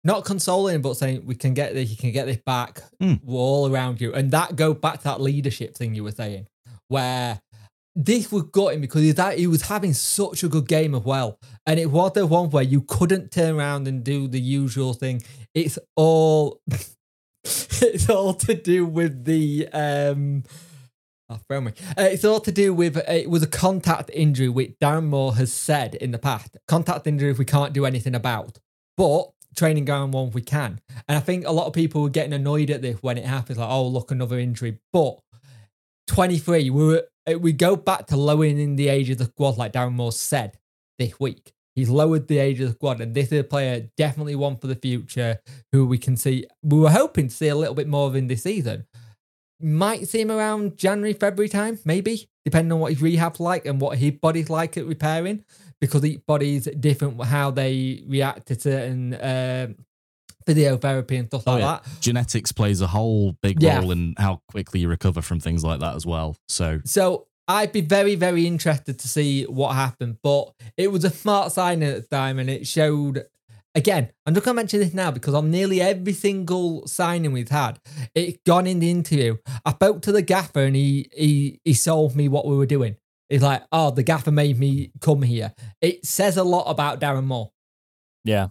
[0.03, 2.81] not consoling but saying we can get this, you can get this back.
[3.01, 3.21] Mm.
[3.23, 6.47] We're all around you, and that go back to that leadership thing you were saying,
[6.87, 7.39] where
[7.95, 11.37] this was gutting because he, that, he was having such a good game as well,
[11.65, 15.21] and it was the one where you couldn't turn around and do the usual thing.
[15.53, 16.59] It's all.
[17.43, 20.43] it's all to do with the um
[21.31, 21.71] Oh, throw me.
[21.97, 25.35] Uh, it's all to do with uh, it was a contact injury, which Darren Moore
[25.35, 26.57] has said in the past.
[26.67, 28.59] Contact injury we can't do anything about,
[28.97, 30.79] but training ground one we can.
[31.07, 33.57] And I think a lot of people were getting annoyed at this when it happens,
[33.57, 34.79] like, oh look, another injury.
[34.93, 35.19] But
[36.07, 39.73] 23, we were uh, we go back to lowering the age of the squad, like
[39.73, 40.57] Darren Moore said
[40.97, 41.53] this week.
[41.75, 44.67] He's lowered the age of the squad, and this is a player definitely one for
[44.67, 45.39] the future
[45.71, 46.45] who we can see.
[46.61, 48.85] We were hoping to see a little bit more of in this season
[49.63, 53.79] might see him around January, February time, maybe, depending on what his rehab's like and
[53.81, 55.43] what his body's like at repairing,
[55.79, 59.75] because each body's different how they react to certain um,
[60.47, 61.67] physiotherapy and stuff Oh, like yeah.
[61.83, 62.01] that.
[62.01, 63.79] genetics plays a whole big Yeah.
[63.79, 66.35] role in how quickly you recover from things like that as well.
[66.47, 70.17] So So I'd be very, very interested to see what happened.
[70.23, 73.25] But it was a smart signing at the time, and it showed.
[73.73, 77.49] Again, I'm not going to mention this now because on nearly every single signing we've
[77.49, 77.79] had,
[78.13, 79.37] it's gone in the interview.
[79.65, 82.97] I spoke to the gaffer and he he he sold me what we were doing.
[83.29, 87.25] He's like, "Oh, the gaffer made me come here." It says a lot about Darren
[87.25, 87.51] Moore.
[88.25, 88.47] Yeah.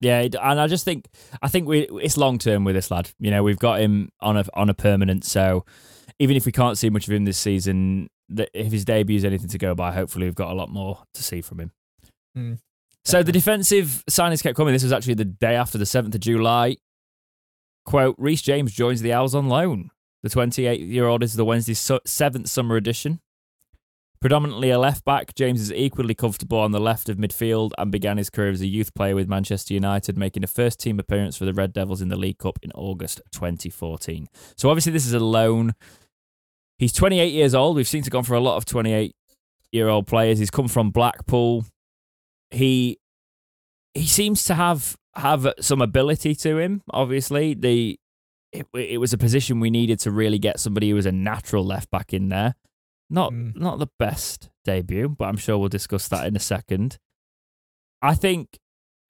[0.00, 1.08] Yeah, and I just think
[1.42, 3.10] I think we it's long term with this lad.
[3.18, 5.64] You know, we've got him on a on a permanent, so
[6.20, 8.08] even if we can't see much of him this season,
[8.54, 11.22] if his debut is anything to go by, hopefully we've got a lot more to
[11.24, 11.72] see from him.
[12.36, 12.52] Hmm,
[13.08, 14.72] so the defensive signings kept coming.
[14.72, 16.76] This was actually the day after the seventh of July.
[17.84, 19.90] Quote: Reece James joins the Owls on loan.
[20.22, 23.20] The 28 year old is the Wednesday's seventh summer edition.
[24.20, 28.18] Predominantly a left back, James is equally comfortable on the left of midfield and began
[28.18, 31.44] his career as a youth player with Manchester United, making a first team appearance for
[31.44, 34.26] the Red Devils in the League Cup in August 2014.
[34.56, 35.74] So obviously this is a loan.
[36.78, 37.76] He's 28 years old.
[37.76, 39.14] We've seen to gone for a lot of 28
[39.70, 40.40] year old players.
[40.40, 41.64] He's come from Blackpool.
[42.50, 42.98] He
[43.94, 46.82] he seems to have have some ability to him.
[46.90, 47.98] Obviously, the
[48.52, 51.64] it, it was a position we needed to really get somebody who was a natural
[51.64, 52.54] left back in there.
[53.10, 53.56] Not Mm.
[53.56, 56.98] not the best debut, but I'm sure we'll discuss that in a second.
[58.02, 58.58] I think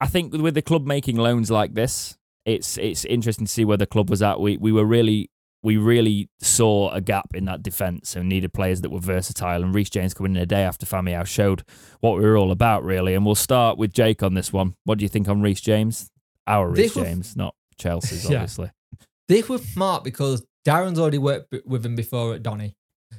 [0.01, 3.77] I think with the club making loans like this, it's it's interesting to see where
[3.77, 4.39] the club was at.
[4.39, 5.29] We we were really
[5.61, 9.61] we really saw a gap in that defence and needed players that were versatile.
[9.63, 11.63] And Reece James coming in a day after Famewo showed
[11.99, 13.13] what we were all about, really.
[13.13, 14.75] And we'll start with Jake on this one.
[14.85, 16.09] What do you think on Reece James?
[16.47, 18.37] Our Reece James, not Chelsea's, Yeah.
[18.37, 18.71] obviously.
[19.27, 22.75] This was smart because Darren's already worked with him before at Donny.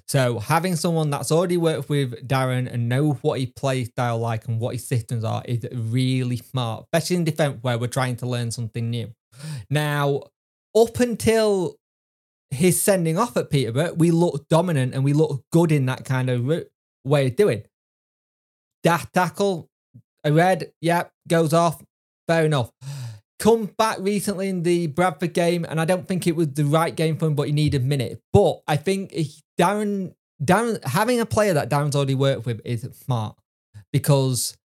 [0.09, 4.47] So having someone that's already worked with Darren and know what his play style like
[4.49, 8.27] and what his systems are is really smart, especially in defence where we're trying to
[8.27, 9.11] learn something new.
[9.69, 10.23] Now,
[10.77, 11.77] up until
[12.51, 16.29] his sending off at Peterborough, we looked dominant and we looked good in that kind
[16.29, 16.65] of
[17.05, 17.63] way of doing.
[18.83, 19.69] That tackle,
[20.25, 21.83] a red, yeah, goes off.
[22.27, 22.71] Fair enough.
[23.39, 26.95] Come back recently in the Bradford game, and I don't think it was the right
[26.95, 28.21] game for him, but he needed a minute.
[28.33, 29.15] But I think
[29.59, 33.37] Darren, Darren, having a player that Darren's already worked with is smart
[33.93, 34.57] because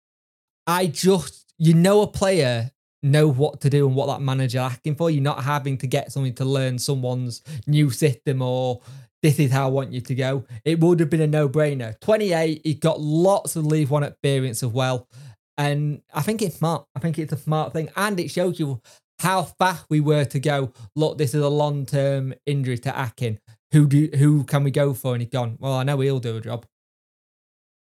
[0.67, 2.73] I just, you know, a player
[3.05, 5.11] know what to do and what that manager asking for.
[5.11, 8.81] You're not having to get something to learn someone's new system or
[9.23, 10.45] this is how I want you to go.
[10.65, 11.99] It would have been a no brainer.
[12.01, 15.09] 28, he got lots of League One experience as well.
[15.57, 16.87] And I think it's smart.
[16.95, 17.89] I think it's a smart thing.
[17.97, 18.81] And it shows you
[19.21, 23.39] how fast we were to go, look, this is a long term injury to Akin.
[23.73, 25.15] Who do who can we go for?
[25.15, 26.67] And he's gone, well, I know he'll do a job.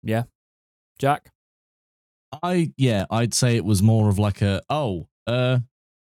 [0.04, 0.24] Yeah.
[1.00, 1.32] Jack?
[2.42, 5.60] I yeah, I'd say it was more of like a oh, uh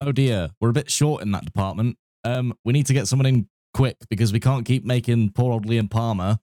[0.01, 1.97] oh dear, we're a bit short in that department.
[2.25, 5.67] Um we need to get someone in quick because we can't keep making poor old
[5.67, 6.39] Liam Palmer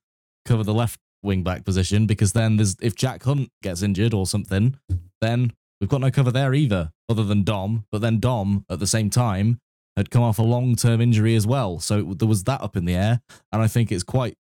[0.46, 4.26] cover the left wing back position because then there's if Jack Hunt gets injured or
[4.26, 4.78] something,
[5.22, 7.86] then we've got no cover there either, other than Dom.
[7.92, 9.60] But then Dom at the same time
[9.98, 11.80] had come off a long term injury as well.
[11.80, 13.22] So there was that up in the air.
[13.52, 14.36] And I think it's quite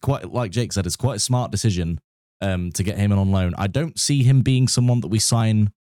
[0.00, 2.00] quite like Jake said, it's quite a smart decision
[2.40, 3.54] um, to get him in on loan.
[3.56, 5.72] I don't see him being someone that we sign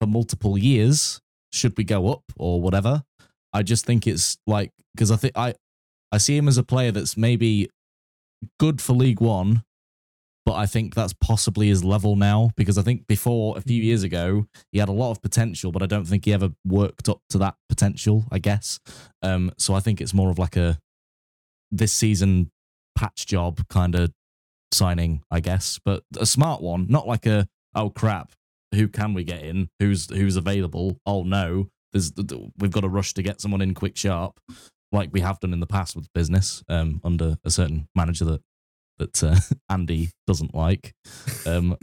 [0.00, 1.20] for multiple years.
[1.52, 3.02] Should we go up or whatever?
[3.52, 5.54] I just think it's like because I think I
[6.12, 7.70] I see him as a player that's maybe
[8.58, 9.62] good for League One,
[10.44, 14.02] but I think that's possibly his level now because I think before a few years
[14.02, 17.20] ago he had a lot of potential, but I don't think he ever worked up
[17.30, 18.26] to that potential.
[18.30, 18.78] I guess.
[19.22, 20.78] Um, so I think it's more of like a
[21.70, 22.50] this season
[22.96, 24.12] patch job kind of
[24.72, 28.32] signing, I guess, but a smart one, not like a oh crap,
[28.74, 29.68] who can we get in?
[29.78, 30.98] Who's who's available?
[31.06, 32.12] Oh no, there's
[32.58, 34.40] we've got to rush to get someone in quick sharp,
[34.92, 38.42] like we have done in the past with business um, under a certain manager that
[38.98, 39.36] that uh,
[39.68, 40.94] Andy doesn't like.
[41.46, 41.76] Um,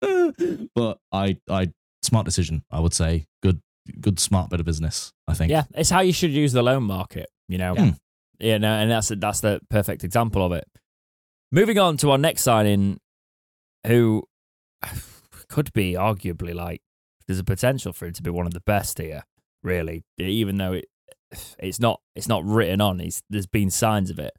[0.74, 1.72] but I I
[2.02, 3.60] smart decision, I would say, good
[4.00, 5.12] good smart bit of business.
[5.28, 5.50] I think.
[5.50, 7.74] Yeah, it's how you should use the loan market, you know.
[7.76, 7.92] Yeah.
[8.38, 10.68] Yeah, no, and that's that's the perfect example of it.
[11.52, 13.00] Moving on to our next signing,
[13.86, 14.24] who
[15.48, 16.82] could be arguably like
[17.26, 19.22] there's a potential for him to be one of the best here,
[19.62, 20.04] really.
[20.18, 20.86] Even though it
[21.58, 24.32] it's not it's not written on, it's, there's been signs of it.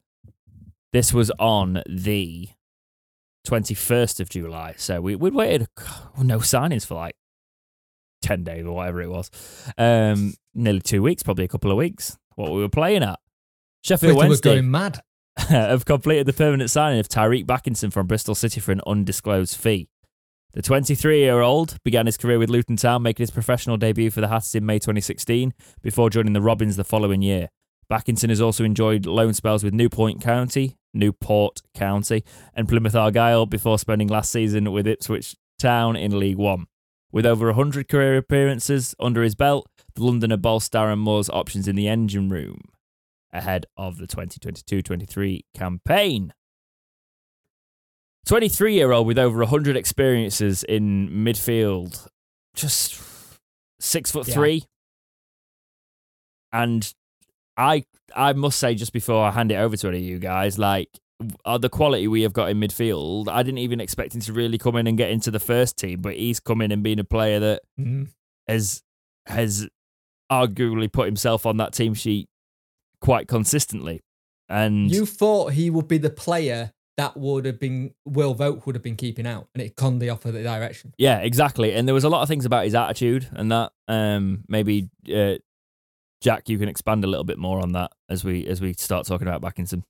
[0.93, 2.49] This was on the
[3.47, 5.67] 21st of July, so we we'd waited
[6.17, 7.15] no signings for like
[8.21, 9.31] 10 days or whatever it was.
[9.77, 12.17] Um, nearly two weeks, probably a couple of weeks.
[12.35, 13.19] What we were playing at.
[13.83, 15.01] Sheffield Twitter was Wednesday going mad.
[15.49, 19.87] have completed the permanent signing of Tyreeq Bakinson from Bristol City for an undisclosed fee.
[20.53, 24.21] The 23 year old began his career with Luton Town, making his professional debut for
[24.21, 25.53] the Hatters in May 2016
[25.83, 27.49] before joining the Robins the following year.
[27.91, 32.23] Backinson has also enjoyed loan spells with Newport County, Newport County,
[32.55, 36.65] and Plymouth Argyle before spending last season with Ipswich Town in League One.
[37.11, 41.75] With over 100 career appearances under his belt, the Londoner bolstered Darren Moore's options in
[41.75, 42.61] the engine room
[43.37, 46.33] ahead of the 2022 23 campaign.
[48.25, 52.07] 23 year old with over 100 experiences in midfield,
[52.55, 53.01] just
[53.79, 54.33] six foot Yeah.
[54.33, 54.63] three.
[56.51, 56.91] And
[57.55, 57.85] I
[58.15, 60.89] I must say, just before I hand it over to any of you guys, like
[61.45, 64.57] uh, the quality we have got in midfield, I didn't even expect him to really
[64.57, 67.03] come in and get into the first team, but he's come in and been a
[67.03, 68.09] player that Mhm.
[68.47, 68.81] has
[69.25, 69.67] has
[70.31, 72.29] arguably put himself on that team sheet
[73.01, 74.01] quite consistently.
[74.49, 78.73] And You thought he would be the player that would have been Will Vaulks would
[78.75, 80.93] have been keeping out, and it gone the opposite direction.
[80.97, 81.73] yeah, exactly.
[81.73, 83.71] And there was a lot of things about his attitude and that.
[83.87, 85.35] Um, maybe uh,
[86.21, 89.05] Jack, you can expand a little bit more on that as we as we start
[89.05, 89.83] talking about Bakinson.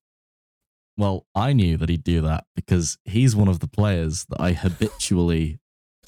[0.97, 4.53] Well, I knew that he'd do that because he's one of the players that I
[4.53, 5.59] habitually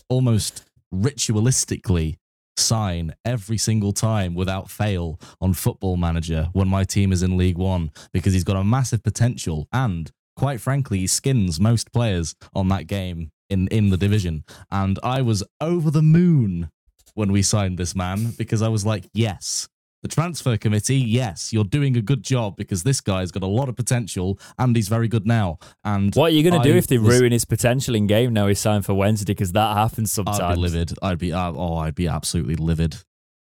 [0.10, 2.18] almost ritualistically
[2.60, 7.58] sign every single time without fail on Football Manager when my team is in League
[7.58, 12.70] One because he's got a massive potential and quite frankly, he skins most players on
[12.70, 14.46] that game in in the division.
[14.72, 16.70] And I was over the moon
[17.14, 19.68] when we signed this man because I was like, yes.
[20.02, 23.68] The transfer committee, yes, you're doing a good job because this guy's got a lot
[23.68, 25.60] of potential and he's very good now.
[25.84, 28.32] And What are you going to do if they was- ruin his potential in game
[28.32, 29.34] now he's signed for Wednesday?
[29.34, 30.40] Because that happens sometimes.
[30.40, 30.94] I'd be livid.
[31.02, 32.96] I'd be uh, oh, I'd be absolutely livid.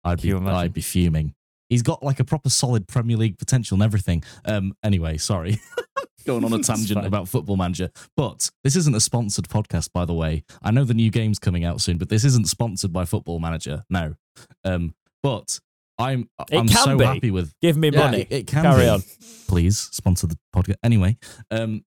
[0.06, 0.50] I'd Can be?
[0.50, 1.34] I'd be fuming.
[1.70, 4.24] He's got like a proper solid Premier League potential and everything.
[4.46, 4.74] Um.
[4.84, 5.60] Anyway, sorry,
[6.26, 10.14] going on a tangent about Football Manager, but this isn't a sponsored podcast, by the
[10.14, 10.46] way.
[10.64, 13.84] I know the new game's coming out soon, but this isn't sponsored by Football Manager.
[13.90, 14.16] No.
[14.64, 14.96] Um.
[15.22, 15.60] But
[16.00, 17.06] I'm It I'm can so be.
[17.06, 18.22] happy with Give me Yeah, money.
[18.22, 18.90] It, it can Carry be.
[18.90, 19.04] on.
[19.48, 20.76] Please sponsor the podcast.
[20.84, 21.18] Anyway,
[21.52, 21.84] um,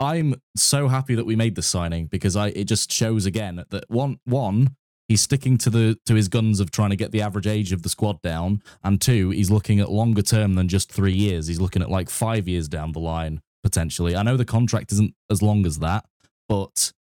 [0.00, 3.84] I'm so happy that we made this signing because I it just shows again that
[3.90, 4.76] one one
[5.08, 7.82] he's sticking to the to his guns of trying to get the average age of
[7.82, 11.46] the squad down, and two he's looking at longer term than just three years.
[11.46, 14.14] He's looking at like five years down the line potentially.
[14.16, 16.04] I know the contract isn't as long as that,
[16.48, 16.92] but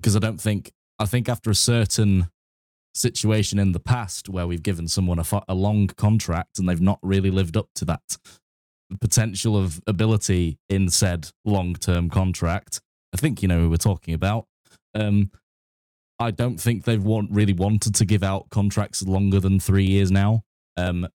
[0.00, 2.28] because I don't think I think after a certain
[2.94, 6.98] situation in the past where we've given someone a, a long contract and they've not
[7.02, 8.16] really lived up to that
[9.00, 12.80] potential of ability in said long term contract.
[13.12, 14.46] I think you know who we're talking about.
[14.94, 15.30] Um,
[16.18, 20.10] I don't think they've want, really wanted to give out contracts longer than three years
[20.10, 20.44] now.
[20.76, 21.08] Um,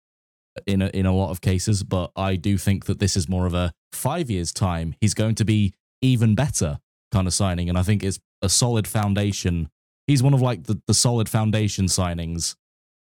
[0.65, 3.45] in a, in a lot of cases, but I do think that this is more
[3.45, 4.95] of a five years time.
[4.99, 6.79] He's going to be even better
[7.11, 9.69] kind of signing, and I think it's a solid foundation.
[10.07, 12.55] He's one of like the, the solid foundation signings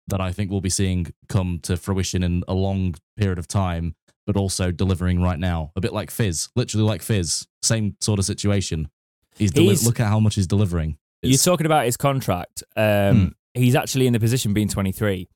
[0.09, 3.94] that I think we'll be seeing come to fruition in a long period of time,
[4.27, 5.72] but also delivering right now.
[5.77, 8.89] A bit like Fizz, literally like Fizz, same sort of situation.
[9.36, 10.98] He's, deli- He's- look at how much he's delivering.
[11.22, 12.62] You're talking about his contract.
[12.77, 15.28] Um, He's actually in the position being 23,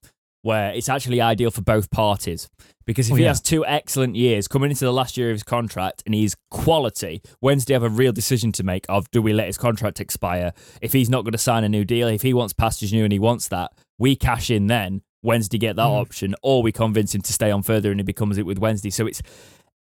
[0.45, 2.49] where it's actually ideal for both parties.
[2.85, 3.29] Because if Oh, he yeah.
[3.29, 7.23] has two excellent years coming into the last year of his contract and he's quality,
[7.41, 10.53] Wednesday have a real decision to make of do we let his contract expire?
[10.83, 13.13] If he's not going to sign a new deal, if he wants pastures new and
[13.13, 15.01] he wants that, we cash in then.
[15.23, 16.01] Wednesday get that Mhm.
[16.03, 18.91] option, or we convince him to stay on further and he becomes it with Wednesday.
[18.91, 19.23] So it's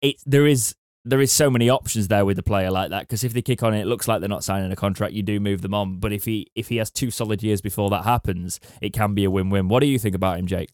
[0.02, 0.74] it there is
[1.08, 3.62] there is so many options there with a player like that because if they kick
[3.62, 5.98] on it looks like they're not signing a contract, you do move them on.
[5.98, 9.24] But if he if he has two solid years before that happens, it can be
[9.24, 9.68] a win win.
[9.68, 10.70] What do you think about him, Jake?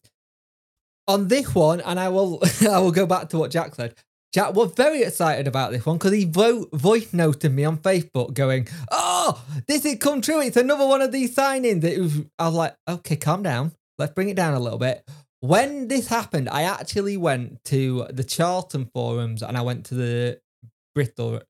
[1.07, 3.95] on this one, and I will I will go back to what Jack said.
[4.33, 8.33] Jack was very excited about this one because he wrote voice noted me on Facebook
[8.33, 10.41] going, "Oh, this has come true.
[10.41, 12.21] It's another one of these signings." It was.
[12.37, 13.71] I was like, "Okay, calm down.
[13.97, 15.07] Let's bring it down a little bit."
[15.45, 20.41] When this happened, I actually went to the Charlton forums and I went to the
[20.95, 21.41] Bristol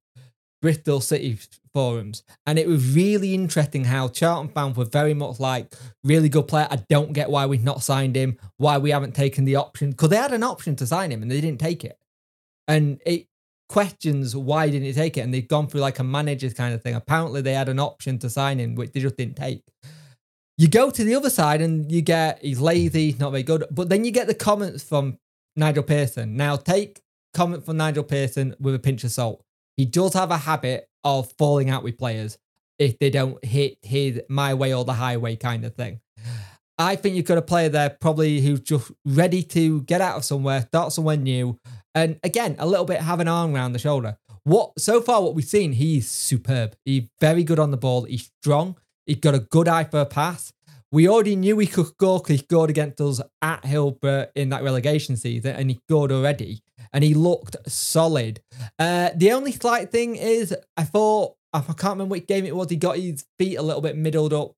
[0.62, 1.38] Bristol City
[1.74, 5.74] forums, and it was really interesting how Charlton fans were very much like,
[6.04, 6.68] really good player.
[6.72, 10.10] I don't get why we've not signed him, why we haven't taken the option, because
[10.10, 12.00] they had an option to sign him and they didn't take it.
[12.68, 13.28] And it
[13.70, 16.82] questions why didn't he take it, and they've gone through like a manager's kind of
[16.82, 16.96] thing.
[16.96, 19.64] Apparently, they had an option to sign him, which they just didn't take.
[20.58, 23.90] You go to the other side and you get he's lazy, not very good, but
[23.90, 25.18] then you get the comments from
[25.56, 26.38] Nigel Pearson.
[26.38, 27.02] Now, take
[27.34, 29.44] comment from Nigel Pearson with a pinch of salt.
[29.76, 32.38] He does have a habit of falling out with players
[32.80, 36.00] if they don't hit his my way or the highway kind of thing.
[36.78, 40.26] I think you've got a player there probably who's just ready to get out of
[40.26, 41.58] somewhere, start somewhere new,
[41.94, 44.18] and again a little bit have an arm around the shoulder.
[44.44, 46.76] What so far what we've seen, he's superb.
[46.86, 48.04] He's very good on the ball.
[48.04, 48.78] He's strong.
[49.06, 50.52] He's got a good eye for a pass.
[50.92, 54.64] We already knew he could score because he scored against us at Hillsborough in that
[54.64, 56.62] relegation season, and he scored already.
[56.94, 58.40] And he looked solid.
[58.80, 62.70] Uh, the only slight thing is, I thought I can't remember which game it was.
[62.70, 64.54] He got his feet a little bit middled up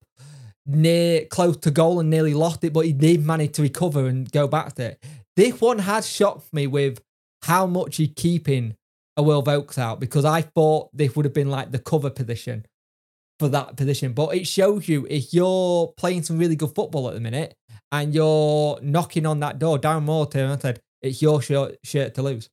[0.65, 4.31] near close to goal and nearly lost it, but he did manage to recover and
[4.31, 5.03] go back to it.
[5.35, 7.01] This one has shocked me with
[7.43, 8.75] how much he's keeping
[9.15, 12.65] a Will Vaulks out because I thought this would have been like the cover position
[13.39, 14.13] for that position.
[14.13, 17.55] But it shows you if you're playing some really good football at the minute
[17.91, 22.13] and you're knocking on that door, Darren Moore turned and said, it's your shirt, shirt
[22.15, 22.49] to lose.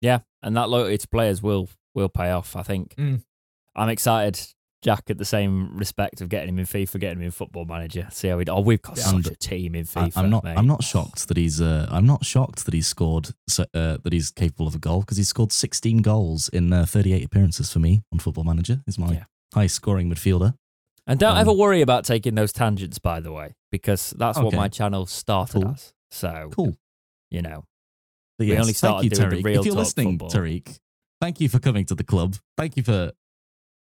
[0.00, 2.56] Yeah, and that loyalty to players will will pay off.
[2.56, 2.94] I think.
[2.96, 3.22] Mm.
[3.76, 4.40] I'm excited.
[4.82, 8.08] Jack, at the same respect of getting him in FIFA, getting him in Football Manager.
[8.10, 8.46] See how we.
[8.48, 9.02] Oh, we've got Yeah.
[9.04, 10.12] such And a team in FIFA.
[10.16, 10.42] I'm not.
[10.42, 10.56] mate.
[10.56, 11.60] I'm not shocked that he's.
[11.60, 13.28] Uh, I'm not shocked that he's scored.
[13.58, 17.22] Uh, that he's capable of a goal because he's scored 16 goals in uh, 38
[17.24, 18.80] appearances for me on Football Manager.
[18.86, 19.24] Is my Yeah.
[19.54, 20.54] Highest scoring midfielder.
[21.06, 24.54] And don't Um, ever worry about taking those tangents, by the way, because that's what
[24.54, 25.70] my channel started Cool.
[25.72, 25.92] as.
[26.10, 26.76] So, Cool.
[27.30, 27.64] you know,
[28.38, 29.44] But We yes, only thank started you, doing the Tariq.
[29.44, 30.30] real if you're talk listening, football.
[30.30, 30.78] Tariq,
[31.20, 32.36] thank you for coming to the club.
[32.56, 33.12] Thank you for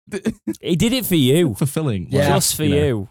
[0.60, 2.08] He did it for you, fulfilling.
[2.10, 2.28] Yeah.
[2.28, 2.74] just for you.
[2.74, 3.08] you.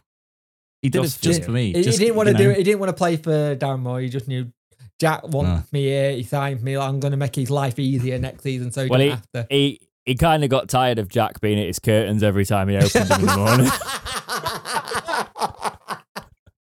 [0.81, 1.73] He did Just it just for for me.
[1.73, 2.49] He, he didn't want to you do know.
[2.51, 2.57] it.
[2.57, 4.01] He didn't want to play for Darren Moore.
[4.01, 4.51] He just knew
[4.99, 5.63] Jack wants No.
[5.71, 6.11] me here.
[6.13, 6.75] He signed me.
[6.75, 9.31] I'm going to make his life easier next season, so he Well, don't he, have
[9.33, 9.47] to.
[9.49, 12.77] he he kind of got tired of Jack being at his curtains every time he
[12.77, 13.71] opened them in the morning.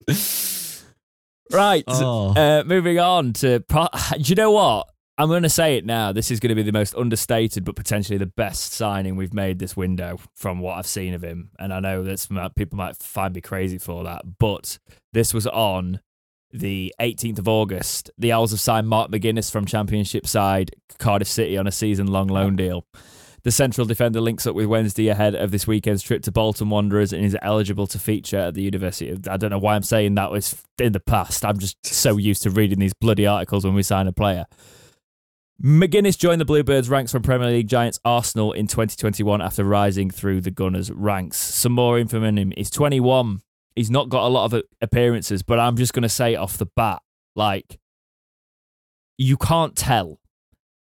[1.52, 1.84] right.
[1.88, 2.34] Oh.
[2.36, 3.60] Uh, moving on to.
[3.62, 4.88] Pro- Do you know what?
[5.18, 6.14] I'm going to say it now.
[6.14, 9.60] This is going to be the most understated, but potentially the best signing we've made
[9.60, 11.52] this window from what I've seen of him.
[11.60, 14.80] And I know that people might find me crazy for that, but
[15.12, 16.00] this was on
[16.52, 18.10] the 18th of August.
[18.18, 22.28] The Owls have signed Mark McGuinness from Championship side Cardiff City on a season long
[22.28, 22.86] loan deal.
[23.50, 27.12] The central defender links up with Wednesday ahead of this weekend's trip to Bolton Wanderers
[27.14, 29.10] and is eligible to feature at the University.
[29.10, 31.44] Of, I don't know why I'm saying that was in the past.
[31.44, 34.46] I'm just so used to reading these bloody articles when we sign a player.
[35.64, 40.42] McGuinness joined the Bluebirds ranks from Premier League giants Arsenal in 2021 after rising through
[40.42, 41.38] the Gunners ranks.
[41.38, 42.54] Some more info on him.
[42.56, 43.42] He's 21.
[43.76, 46.68] He's not got a lot of appearances, but I'm just going to say off the
[46.76, 47.02] bat,
[47.36, 47.80] like,
[49.18, 50.20] you can't tell.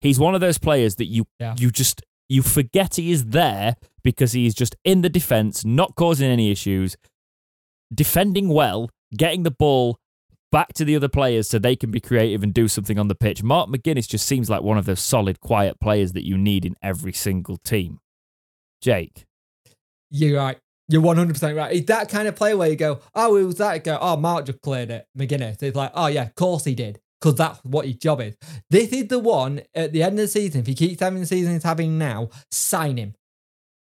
[0.00, 1.56] He's one of those players that you Yeah.
[1.58, 6.28] you just you forget he is there because he's just in the defense, not causing
[6.28, 6.96] any issues,
[7.92, 9.98] defending well, getting the ball
[10.50, 13.14] back to the other players so they can be creative and do something on the
[13.14, 13.42] pitch.
[13.42, 16.76] Mark McGuinness just seems like one of those solid, quiet players that you need in
[16.82, 17.98] every single team.
[18.80, 19.24] Jake.
[20.10, 20.58] You're right.
[20.88, 21.72] You're 100% right.
[21.72, 23.82] He's that kind of player where you go, oh, it was that.
[23.82, 25.06] Go, oh, Mark just cleared it.
[25.18, 25.62] McGuinness.
[25.62, 27.00] It's like, oh, yeah, of course he did.
[27.24, 28.36] Because that's what his job is.
[28.68, 30.60] This is the one at the end of the season.
[30.60, 33.14] If he keeps having the season he's having now, sign him.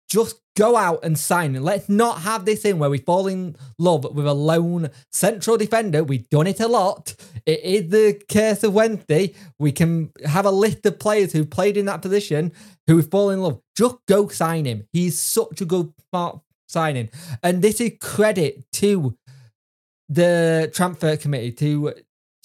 [0.10, 1.61] Just go out and sign him.
[1.61, 6.06] Let's not have this in where we fall in love with a lone central defender.
[6.06, 7.15] We've done it a lot.
[7.45, 9.34] It is the case of Wednesday.
[9.60, 12.53] We can have a list of players who played in that position
[12.88, 13.60] who we fall in love.
[13.76, 14.88] Just go sign him.
[14.94, 16.40] He's such a good smart
[16.70, 17.10] signing.
[17.41, 19.18] And this is credit to
[20.07, 21.94] the transfer committee, to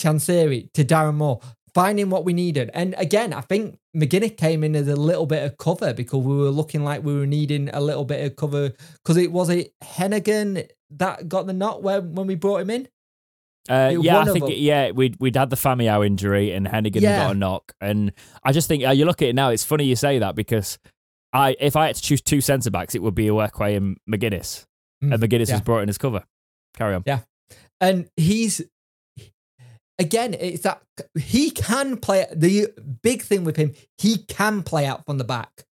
[0.00, 1.40] Chansiri, to Darren Moore,
[1.74, 2.70] finding what we needed.
[2.74, 6.36] And again, I think McGuinness came in as a little bit of cover because we
[6.36, 8.72] were looking like we were needing a little bit of cover.
[9.04, 12.88] Because it was it Heneghan that got the knot when, when we brought him in?
[13.68, 14.54] Uh, yeah, I think them.
[14.56, 17.26] yeah we'd we'd had the Famewo injury and Heneghan Yeah.
[17.26, 18.12] got a knock, and
[18.42, 19.50] I just think uh, you look at it now.
[19.50, 20.78] It's funny you say that because
[21.34, 24.64] I if I had to choose two centre backs, it would be Ihiekwe and McGuinness,
[25.04, 25.56] Mm, and McGuinness yeah.
[25.56, 26.24] was brought in as cover.
[26.78, 27.02] Carry on.
[27.04, 27.20] Yeah,
[27.78, 28.62] and he's
[29.98, 30.82] again, it's that
[31.18, 32.72] he can play the
[33.02, 35.64] big thing with him, he can play out from the back.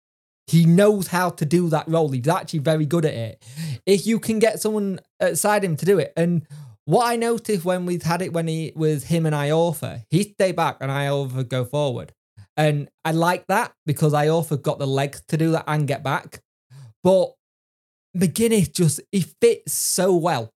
[0.46, 2.10] He knows how to do that role.
[2.10, 3.44] He's actually very good at it.
[3.84, 6.12] If you can get someone outside him to do it.
[6.16, 6.46] And
[6.84, 10.22] what I noticed when we've had it when he was him and I Iorfa, he
[10.22, 12.12] stay back and Iorfa go forward.
[12.56, 16.42] And I like that because Iorfa got the legs to do that and get back.
[17.02, 17.32] But
[18.16, 20.52] McGuinness just he fits so well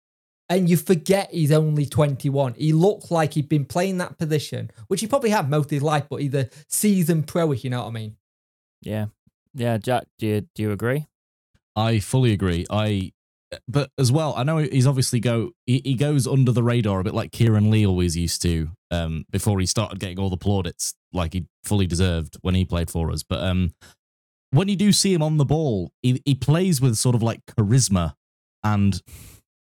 [0.50, 2.54] and you forget he's only 21.
[2.54, 5.82] He looked like he'd been playing that position, which he probably had most of his
[5.82, 8.16] life, but he's a seasoned pro, if you know what I mean.
[8.82, 9.06] Yeah,
[9.54, 9.78] yeah.
[9.78, 11.06] Jack, do you do you agree?
[11.76, 12.66] I fully agree.
[12.68, 13.12] I,
[13.68, 15.52] but as well, I know he's obviously go.
[15.66, 18.70] He, he goes under the radar a bit like Kieran Lee always used to.
[18.90, 22.90] Um, before he started getting all the plaudits like he fully deserved when he played
[22.90, 23.22] for us.
[23.22, 23.70] But um,
[24.50, 27.46] when you do see him on the ball, he he plays with sort of like
[27.46, 28.14] charisma,
[28.64, 29.00] and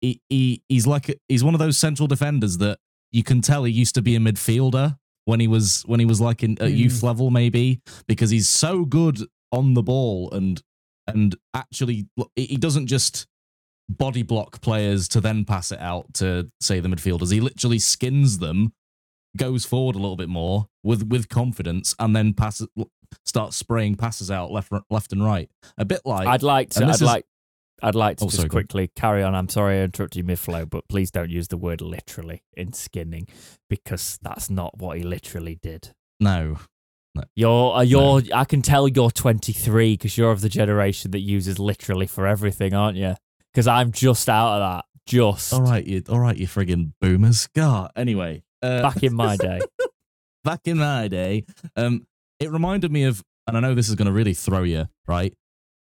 [0.04, 2.78] he he he's like he's one of those central defenders that
[3.12, 6.20] you can tell he used to be a midfielder when he was when he was
[6.20, 6.76] like in at Mm.
[6.76, 9.18] youth level maybe because he's so good
[9.52, 10.62] on the ball and
[11.06, 12.06] and actually
[12.36, 13.26] he he doesn't just
[13.88, 18.38] body block players to then pass it out to say the midfielders he literally skins
[18.38, 18.72] them
[19.36, 22.66] goes forward a little bit more with with confidence and then passes
[23.24, 26.82] starts spraying passes out left left and right a bit like I'd like to.
[26.82, 27.24] I'd this is- like.
[27.84, 28.62] I'd like to Oh, just sorry, go on.
[28.64, 29.34] quickly carry on.
[29.34, 32.72] I'm sorry I interrupted you mid flow, but please don't use the word literally in
[32.72, 33.28] skinning
[33.68, 35.90] because that's not what he literally did.
[36.18, 36.56] no
[37.36, 38.22] You're, uh, you're.
[38.34, 42.74] I can tell you're 23 because you're of the generation that uses literally for everything,
[42.74, 43.14] aren't you?
[43.52, 44.84] Because I'm just out of that.
[45.06, 49.36] Just all right you all right you friggin boomers god anyway uh, back in my
[49.36, 49.60] day.
[50.44, 51.44] back in my day,
[51.76, 52.06] um,
[52.40, 55.34] it reminded me of, and I know this is going to really throw you, right?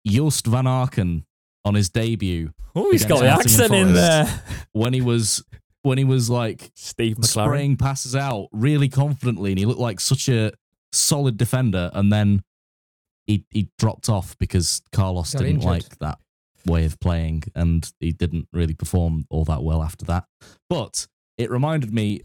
[0.07, 1.25] Joost van Aken
[1.69, 4.43] on his debut Oh, he's got the accent Nottingham in there.
[4.73, 5.45] when he was
[5.83, 7.47] when he was like Steve McLaren.
[7.47, 10.53] spraying passes out really confidently, and he looked like such a
[10.93, 12.43] solid defender, and then
[13.27, 15.71] he he dropped off because Carlos Got didn't injured.
[15.71, 16.19] like that
[16.67, 20.25] way of playing, and he didn't really perform all that well after that.
[20.69, 22.23] But it reminded me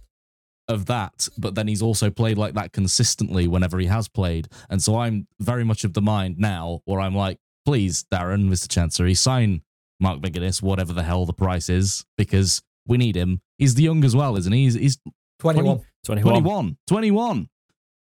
[0.67, 4.47] of that, but then he's also played like that consistently whenever he has played.
[4.69, 8.67] And so I'm very much of the mind now where I'm like, please, Darren, Mr.
[8.67, 9.61] Chansiri, sign
[9.99, 13.41] Mark Vigidis, whatever the hell the price is, because we need him.
[13.57, 14.63] He's the young as well, isn't he?
[14.63, 14.97] He's, he's
[15.39, 15.81] 21.
[16.05, 16.33] 21.
[16.43, 16.77] 21.
[16.87, 17.49] 21.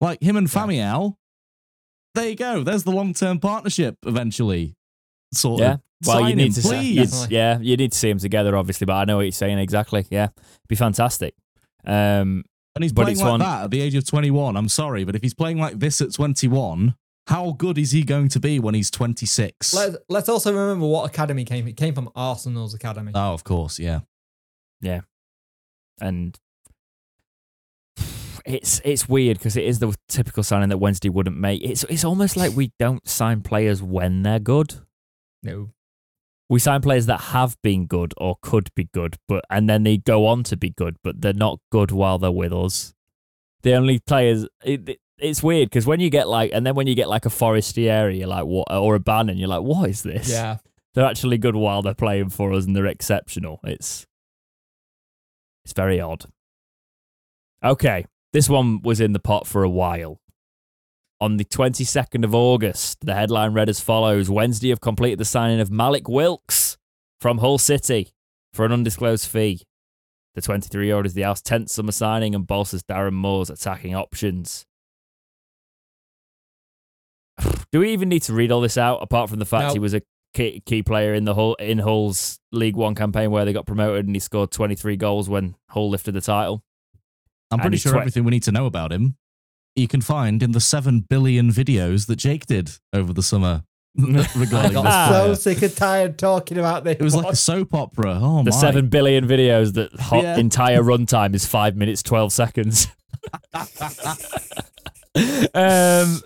[0.02, 1.16] Like him and Famewo.
[2.16, 2.64] There you go.
[2.64, 4.76] There's the long term partnership eventually.
[5.34, 5.74] Sort Yeah.
[5.74, 5.82] of.
[6.06, 7.22] Well, you need him, to see, please.
[7.22, 8.86] you'd- yeah, you need to see them together, obviously.
[8.86, 10.06] But I know what you're saying exactly.
[10.10, 10.28] Yeah,
[10.68, 11.34] be fantastic.
[11.86, 12.44] Um,
[12.76, 14.58] And he's playing like one- that at the age of 21.
[14.58, 16.96] I'm sorry, but if he's playing like this at 21,
[17.28, 19.74] how good is he going to be when he's 26?
[19.74, 21.68] Let's, let's also remember what academy came.
[21.68, 23.12] It came from Arsenal's academy.
[23.16, 24.02] oh, of course, yeah.
[24.82, 25.02] Yeah,
[26.02, 26.38] and
[28.45, 31.64] it's it's weird because it is the typical signing that Wednesday wouldn't make.
[31.64, 34.76] It's it's almost like we don't sign players when they're good.
[35.41, 35.70] no.
[36.50, 39.98] We sign players that have been good or could be good, but and then they
[39.98, 42.94] go on to be good, but they're not good while they're with us.
[43.64, 46.86] The only players it, it- it's weird because when you get like, and then when
[46.88, 50.04] you get like a Forestieri, you're like, what, or a Bannan, you're like, what is
[50.04, 50.30] this?
[50.30, 50.58] Yeah.
[50.94, 53.60] they're actually good while they're playing for us and they're exceptional.
[53.64, 54.06] It's
[55.64, 56.26] it's very odd.
[57.64, 60.20] Okay, this one was in the pot for a while.
[61.22, 65.62] On the 22nd of August, the headline read as follows Wednesday have completed the signing
[65.62, 66.78] of Mallik Wilks
[67.22, 68.10] from Hull City
[68.54, 69.62] for an undisclosed fee.
[70.36, 73.95] The 23 year old is the House 10th summer signing and bolsters Darren Moore's attacking
[73.95, 74.66] options.
[77.72, 79.74] Do we even need to read all this out apart from the fact No.
[79.74, 80.02] he was a
[80.34, 84.06] key, key player in the Hull in Hull's League One campaign where they got promoted
[84.06, 86.64] and he scored 23 goals when Hull lifted the title?
[87.52, 89.16] I'm pretty sure twe- everything we need to know about him
[89.76, 93.64] you can find in the 7 billion videos that Jake did over the summer
[93.98, 94.02] I
[94.36, 95.36] regarding this got so player.
[95.36, 96.98] sick and tired talking about this.
[97.00, 98.20] It was like a soap opera.
[98.22, 98.44] Oh my.
[98.44, 98.58] The my.
[98.58, 100.38] 7 billion videos that hot Yeah.
[100.38, 102.88] entire runtime is 5 minutes 12 seconds.
[105.54, 106.22] um,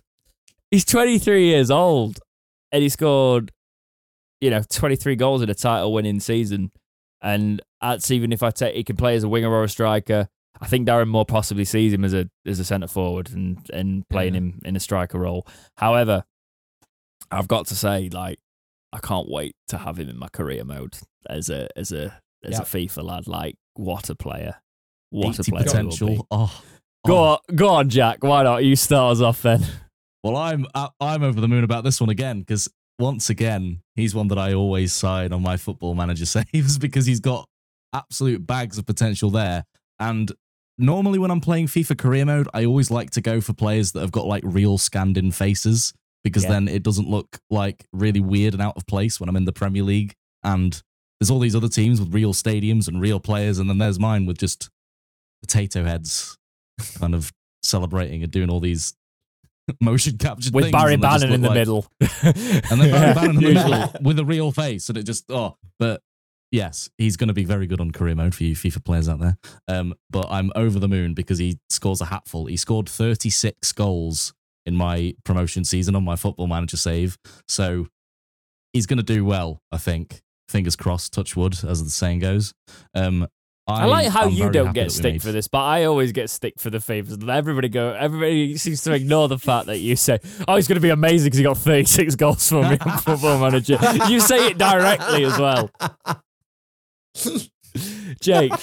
[0.72, 2.20] he's 23 years old
[2.72, 3.52] and he scored,
[4.42, 6.72] you know, 23 goals in a title winning season.
[7.22, 10.28] And that's even if I take, he can play as a winger or a striker.
[10.60, 14.08] I think Darren Moore possibly sees him as a as a centre forward and and
[14.10, 14.40] playing Yeah.
[14.40, 15.46] him in a striker role.
[15.78, 16.24] However,
[17.32, 18.40] I've got to say, like,
[18.94, 20.98] I can't wait to have him in my career mode
[21.30, 22.62] as a as a as Yeah.
[22.62, 23.28] a FIFA lad.
[23.28, 24.56] Like, what a player!
[25.12, 25.46] What a player!
[25.46, 25.66] he will be.
[25.66, 26.28] potential.
[26.32, 26.52] Oh.
[26.52, 26.64] oh.
[27.06, 27.24] Go Oh.
[27.50, 28.24] on, go on, Jack.
[28.24, 28.64] Why not?
[28.64, 29.64] You start us off then.
[30.24, 32.68] Well, I'm I- I'm over the moon about this one again because
[33.00, 37.20] once again he's one that I always side on my football manager saves because he's
[37.20, 37.48] got
[37.94, 39.64] absolute bags of potential there.
[40.00, 40.32] And
[40.78, 44.02] normally when I'm playing FIFA career mode, I always like to go for players that
[44.02, 46.50] have got like real scanned in faces because Yeah.
[46.52, 49.54] then it doesn't look like really weird and out of place when I'm in the
[49.54, 50.14] Premier League.
[50.44, 50.82] And
[51.20, 54.26] there's all these other teams with real stadiums and real players, and then there's mine
[54.28, 54.70] with just
[55.42, 56.38] potato heads,
[57.00, 57.32] kind of
[57.64, 58.94] celebrating and doing all these
[59.82, 61.88] motion captured With Barry Bannan in the like- middle.
[62.00, 65.58] and then Barry Bannan in the middle with a real face, and it just oh,
[65.80, 66.02] but
[66.52, 69.20] yes, he's going to be very good on career mode for you FIFA players out
[69.20, 69.38] there.
[69.68, 72.46] Um, but I'm over the moon because he scores a hatful.
[72.46, 74.34] He scored 36 goals
[74.66, 77.18] in my promotion season on my Football Manager save,
[77.48, 77.88] so
[78.74, 79.62] he's going to do well.
[79.72, 80.22] I think.
[80.50, 82.54] Fingers crossed, touch wood, as the saying goes.
[82.96, 83.28] Um,
[83.68, 86.60] I like how you don't get that stick for this, but I always get stick
[86.60, 87.18] for the favors.
[87.28, 87.92] Everybody go.
[87.92, 91.28] Everybody seems to ignore the fact that you say, "Oh, he's going to be amazing
[91.28, 93.78] because he got 36 goals for me on Football Manager."
[94.08, 95.70] You say it directly as well,
[98.22, 98.54] Jake.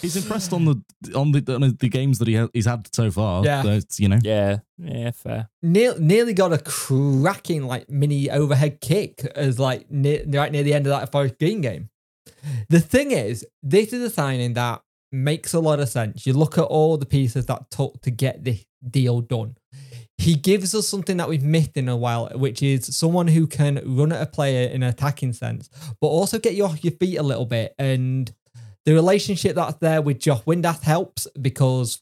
[0.00, 0.82] He's impressed on the
[1.14, 3.44] on the on the games that he ha- he's had so far.
[3.44, 3.62] Yeah.
[3.62, 4.18] So you know.
[4.22, 5.48] Yeah, yeah, fair.
[5.62, 10.74] Near, nearly got a cracking like mini overhead kick as like near, right near the
[10.74, 11.88] end of that Forest Green game.
[12.68, 16.26] The thing is, this is a signing that makes a lot of sense.
[16.26, 19.56] You look at all the pieces that took to get the deal done.
[20.18, 23.80] He gives us something that we've missed in a while, which is someone who can
[23.84, 25.68] run at a player in an attacking sense,
[26.00, 27.74] but also get you off your feet a little bit.
[27.78, 28.32] And
[28.84, 32.00] the relationship that's there with Josh Windass helps because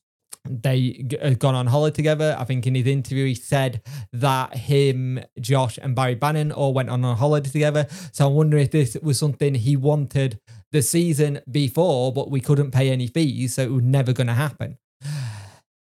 [0.49, 2.37] they had uh, gone on holiday together.
[2.39, 6.91] I think in his interview he said that him, Josh, and Barry Bannan all went
[6.91, 7.87] on a holiday together.
[8.13, 10.41] So I'm wondering if this was something he wanted
[10.73, 14.35] the season before, but we couldn't pay any fees, so it was never going to
[14.35, 14.79] happen.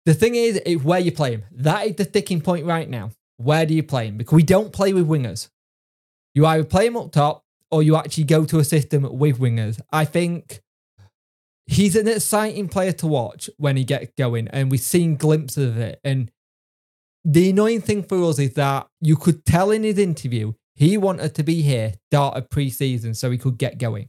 [0.06, 1.44] The thing is, where you play him.
[1.52, 3.10] That is the sticking point right now.
[3.36, 4.16] Where do you play him?
[4.16, 5.50] Because we don't play with wingers.
[6.34, 9.80] You either play him up top or you actually go to a system with wingers.
[9.92, 10.62] I think
[11.68, 15.78] he's an exciting player to watch when he gets going, and we've seen glimpses of
[15.78, 16.00] it.
[16.02, 16.30] And
[17.24, 21.34] the annoying thing for us is that you could tell in his interview he wanted
[21.34, 24.08] to be here start of pre-season so he could get going.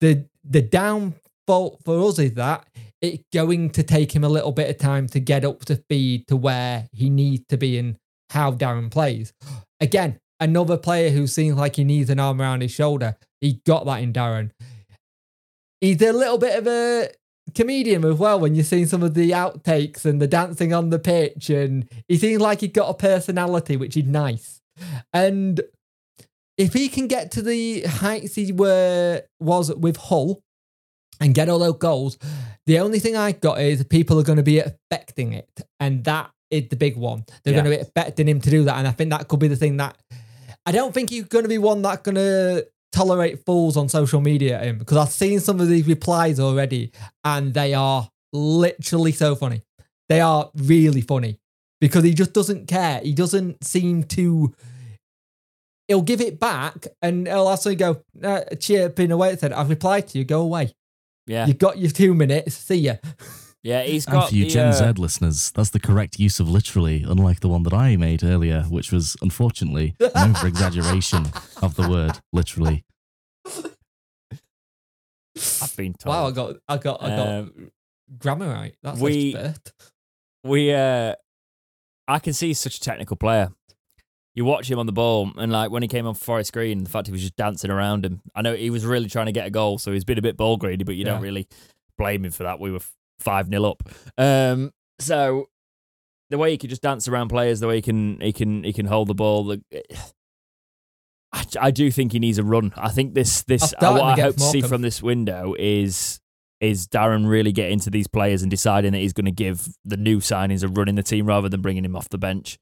[0.00, 2.66] The the downfall for us is that
[3.02, 6.26] it's going to take him a little bit of time to get up to speed
[6.28, 7.96] to where he needs to be and
[8.30, 9.32] how Darren plays.
[9.80, 13.16] Again, another player who seems like he needs an arm around his shoulder.
[13.40, 14.52] He got that in Darren.
[15.84, 17.08] He's a little bit of a
[17.54, 20.98] comedian as well when you're seeing some of the outtakes and the dancing on the
[20.98, 24.62] pitch and he seems like he's got a personality which is nice
[25.12, 25.60] and
[26.56, 30.40] if he can get to the heights he were was with Hull
[31.20, 32.16] and get all those goals
[32.64, 36.30] the only thing I got is people are going to be expecting it and that
[36.50, 37.60] is the big one they're Yeah.
[37.60, 39.56] going to be expecting him to do that and I think that could be the
[39.56, 39.96] thing that
[40.64, 44.20] I don't think he's going to be one that's going to tolerate fools on social
[44.20, 46.92] media at him because I've seen some of these replies already
[47.24, 49.62] and they are literally so funny.
[50.08, 51.40] They are really funny
[51.80, 53.00] because he just doesn't care.
[53.02, 54.54] He doesn't seem to.
[55.88, 60.18] He'll give it back and he'll also go, uh, chirping away said, I've replied to
[60.18, 60.72] you, go away.
[61.26, 62.94] Yeah, You've got your two minutes, see ya.
[63.64, 63.82] yeah.
[63.82, 66.38] He's And got And for you the, Gen uh, Z listeners, that's the correct use
[66.38, 71.26] of literally, unlike the one that I made earlier, which was unfortunately an over exaggeration
[71.62, 72.84] of the word literally.
[75.62, 76.14] I've been told.
[76.14, 77.70] Wow, I got, I got, I got Um,
[78.18, 78.74] grammar right.
[78.82, 79.72] That's we- we, first.
[80.44, 81.14] we uh
[82.06, 83.50] I can see he's such a technical player.
[84.34, 86.90] You watch him on the ball, and like when he came on Forest Green, the
[86.90, 88.20] fact he was just dancing around him.
[88.34, 90.36] I know he was really trying to get a goal, so he's been a bit
[90.36, 91.46] ball greedy, but you don't really
[91.96, 92.58] blame him for that.
[92.60, 92.80] We were
[93.18, 93.82] five 0 up,
[94.18, 95.48] um, so
[96.30, 98.72] the way he can just dance around players, the way he can he can he
[98.72, 99.44] can hold the ball.
[99.44, 99.62] The,
[101.32, 102.72] I, I do think he needs a run.
[102.76, 106.20] I think this this I'll what I hope to see from this window is
[106.60, 109.96] is Darren really getting to these players and deciding that he's going to give the
[109.96, 112.58] new signings a run in the team rather than bringing him off the bench.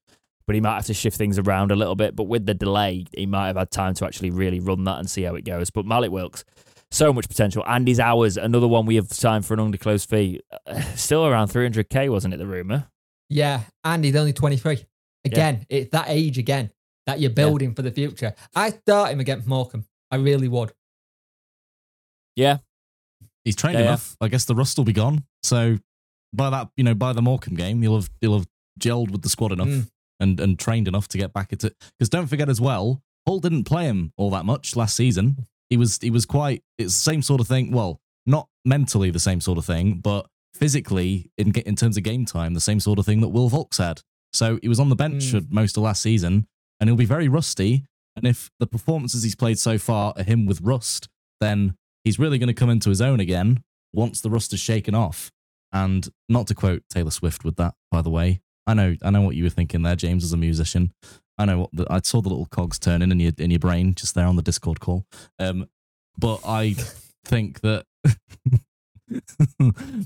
[0.47, 2.17] But he might have to shift things around a little bit.
[2.17, 5.09] But with the delay, he might have had time to actually really run that and
[5.09, 5.71] see how it goes.
[5.71, 6.45] But Mallik Wilks,
[6.93, 7.65] so much potential.
[7.67, 12.09] Andy's hours, another one we have signed for an undisclosed fee, uh, still around 300k,
[12.11, 12.37] wasn't it?
[12.37, 12.87] The rumor.
[13.29, 14.85] Yeah, Andy's only 23.
[15.25, 16.71] Again, it's that age again
[17.07, 18.35] that you're building for the future.
[18.55, 19.87] I start him against Morecambe.
[20.11, 20.73] I really would.
[22.37, 22.59] Yeah,
[23.45, 23.89] He's trained Yeah, yeah.
[23.89, 24.17] enough.
[24.21, 25.25] I guess the rust will be gone.
[25.43, 25.79] So
[26.33, 28.47] by that, you know, by the Morecambe game, you'll have you'll have
[28.79, 29.89] gelled with the squad enough Mm.
[30.21, 31.75] and and trained enough to get back into.
[31.99, 35.47] Because don't forget as well, Hull didn't play him all that much last season.
[35.73, 36.63] He was he was quite.
[36.79, 37.73] It's the same sort of thing.
[37.73, 37.93] Well,
[38.27, 42.53] not mentally the same sort of thing, but physically in in terms of game time,
[42.55, 44.01] the same sort of thing that Will Vaulks had.
[44.33, 45.31] So he was on the bench Mm.
[45.33, 46.47] for most of last season,
[46.79, 47.85] and he'll be very rusty.
[48.17, 51.09] And if the performances he's played so far are him with rust,
[51.41, 51.75] then
[52.05, 53.63] he's really going to come into his own again
[53.95, 55.31] once the rust is shaken off.
[55.73, 58.43] And not to quote Taylor Swift with that, by the way.
[58.67, 60.93] I know, I know what you were thinking there, James, as a musician.
[61.39, 63.95] I know what the, I saw the little cogs turning in your in your brain
[63.95, 65.05] just there on the Discord call.
[65.39, 65.69] Um,
[66.17, 66.77] but I
[67.25, 67.87] think that,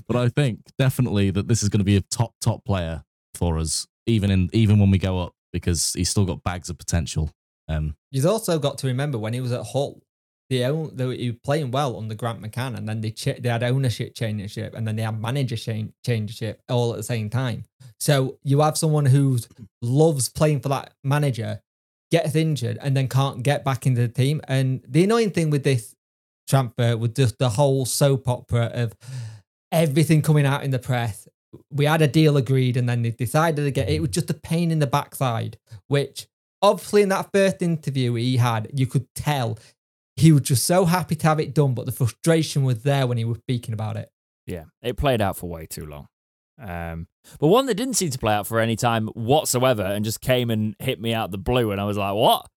[0.07, 3.03] but I think definitely that this is going to be a top top player
[3.33, 6.77] for us, even in even when we go up, because he's still got bags of
[6.77, 7.29] potential.
[7.67, 10.01] Um, You've also got to remember when he was at Hull,
[10.49, 13.39] the own, they were, he was playing well under Grant McCann, and then they ch-
[13.39, 17.29] they had ownership changership, and then they had manager change changership all at the same
[17.29, 17.65] time.
[17.99, 19.39] So you have someone who
[19.81, 21.61] loves playing for that manager,
[22.11, 24.41] gets injured, and then can't get back into the team.
[24.47, 25.95] And the annoying thing with this
[26.47, 28.95] transfer was just the whole soap opera of
[29.71, 31.27] everything coming out in the press.
[31.71, 34.35] We had a deal agreed, and then they decided to get it was just a
[34.35, 35.57] pain in the backside,
[35.87, 36.27] which
[36.61, 39.57] obviously in that first interview he had, you could tell
[40.15, 43.17] he was just so happy to have it done, but the frustration was there when
[43.17, 44.09] he was speaking about it.
[44.45, 46.07] Yeah, it played out for way too long.
[46.59, 47.07] Um,
[47.39, 50.49] but one that didn't seem to play out for any time whatsoever and just came
[50.49, 52.47] and hit me out the blue, and I was like, what?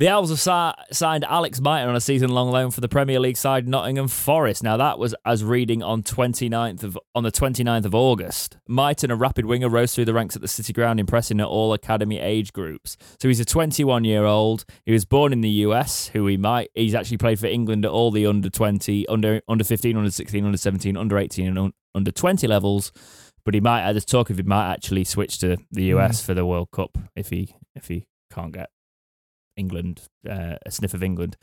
[0.00, 3.36] The Owls have si- signed Alex Mighton on a season-long loan for the Premier League
[3.36, 4.62] side Nottingham Forest.
[4.62, 8.58] Now that was as reading on 29th of on the 29th of August.
[8.68, 11.72] Mighton, a rapid winger, rose through the ranks at the City Ground, impressing at all
[11.72, 12.96] academy age groups.
[13.20, 14.64] So he's a 21-year-old.
[14.86, 16.06] He was born in the US.
[16.06, 19.64] Who he might he's actually played for England at all the under 20, under under
[19.64, 22.92] 15, under 16, under 17, under 18, and un- under 20 levels.
[23.48, 23.90] But he might.
[23.94, 27.30] There's talk of he might actually switch to the US for the World Cup if
[27.30, 28.68] he if he can't get
[29.56, 31.38] England uh, a sniff of England.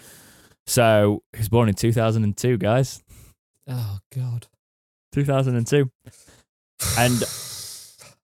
[0.67, 3.01] So he was born in 2002, guys.
[3.67, 4.45] Oh God.
[5.13, 5.89] 2002.
[6.99, 7.15] And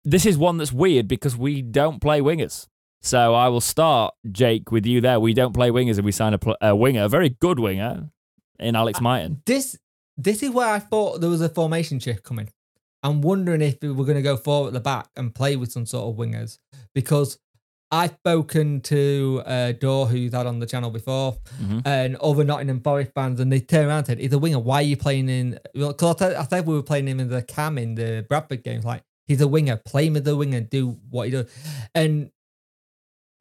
[0.06, 2.68] this is one that's weird because we don't play wingers.
[3.02, 5.20] So I will start, Jake, with you there.
[5.20, 8.12] We don't play wingers and we sign a, pl- a winger, a very good winger,
[8.60, 9.42] in Alex Mighton.
[9.48, 9.76] This
[10.18, 12.50] this is where I thought there was a formation shift coming.
[13.04, 15.72] I'm wondering if we were going to go forward at the back and play with
[15.72, 16.60] some sort of wingers
[16.94, 17.40] because
[17.94, 21.82] I've spoken to uh, Dor, who's had on the channel before, Mhm.
[21.86, 24.60] and other Nottingham Forest fans, and they turn around and said, "He's a winger.
[24.60, 27.42] Why are you playing in?" Because I, I said we were playing him in the
[27.42, 28.86] cam in the Bradford games.
[28.86, 29.76] Like he's a winger.
[29.76, 30.62] Play him as a winger.
[30.62, 31.48] Do what he does.
[31.94, 32.32] And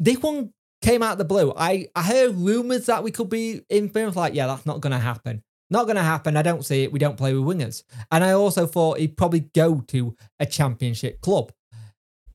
[0.00, 1.52] this one came out of the blue.
[1.56, 4.14] I, I heard rumors that we could be in film.
[4.14, 5.42] Like, yeah, that's not going to happen.
[5.70, 6.36] Not going to happen.
[6.36, 6.92] I don't see it.
[6.92, 7.84] We don't play with wingers.
[8.10, 11.52] And I also thought he'd probably go to a championship club.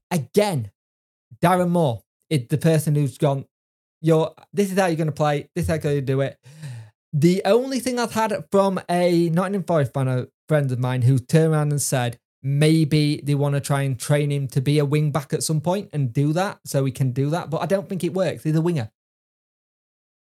[0.10, 0.72] Again,
[1.44, 3.46] Darren Moore is the person who's gone,
[4.02, 5.50] you're, this is how you're going to play.
[5.54, 6.40] This is how to do it.
[7.12, 11.18] The only thing I've had from a Nottingham Forest fan, a friend of mine, who
[11.18, 14.86] turned around and said, maybe they want to try and train him to be a
[14.86, 17.50] wing back at some point and do that so he can do that.
[17.50, 18.44] But I don't think it works.
[18.44, 18.92] He's a winger.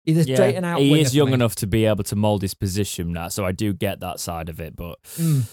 [0.05, 0.79] He's a straight and out.
[0.79, 1.33] He is young me.
[1.35, 4.49] enough to be able to mold his position now, so I do get that side
[4.49, 4.75] of it.
[4.75, 5.49] But Mm.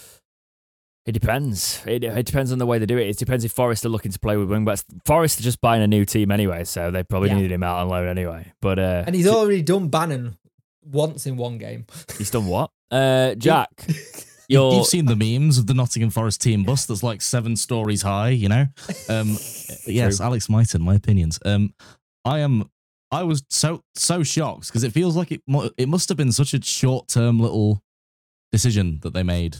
[1.05, 1.81] it depends.
[1.85, 3.07] It, it depends on the way they do it.
[3.07, 4.83] It depends if Forest are looking to play with wing backs.
[5.05, 7.35] Forest are just buying a new team anyway, so they probably Yeah.
[7.37, 8.51] needed him out on loan anyway.
[8.61, 10.37] But uh, And he's already done Bannan
[10.83, 11.85] once in one game.
[12.17, 12.71] he's done what?
[12.91, 13.95] Uh, Jack, You-
[14.59, 18.01] you're You've seen the memes of the Nottingham Forest team bus that's like seven stories
[18.01, 18.65] high, you know?
[19.07, 19.37] Um,
[19.87, 21.39] yes, Alex Mighton, my opinions.
[21.45, 21.73] Um,
[22.25, 22.69] I am.
[23.11, 25.41] I was so so shocked because it feels like it.
[25.77, 27.81] It must have been such a short term little
[28.51, 29.57] decision that they made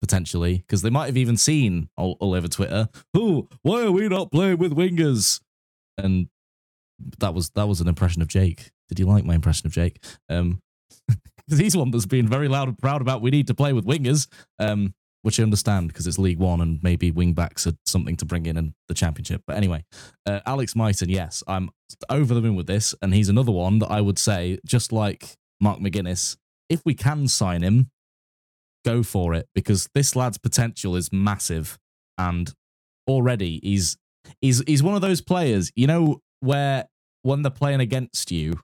[0.00, 2.88] potentially because they might have even seen all, all over Twitter.
[3.14, 5.40] Oh, why are we not playing with wingers?
[5.96, 6.28] And
[7.18, 8.70] that was that was an impression of Jake.
[8.88, 10.02] Did you like my impression of Jake?
[10.28, 10.60] Um,
[11.48, 14.28] he's one that's been very loud and proud about we need to play with wingers.
[14.58, 14.94] Um,
[15.24, 18.44] which I understand because it's League One and maybe wing backs are something to bring
[18.44, 19.40] in in the Championship.
[19.46, 19.82] But anyway,
[20.26, 21.70] uh, Alex Mighton, yes, I'm
[22.10, 25.34] over the moon with this, and he's another one that I would say, just like
[25.62, 26.36] Mark McGuinness,
[26.68, 27.90] if we can sign him,
[28.84, 31.78] go for it because this lad's potential is massive,
[32.18, 32.52] and
[33.08, 33.96] already he's
[34.42, 36.84] he's he's one of those players, you know, where
[37.22, 38.60] when they're playing against you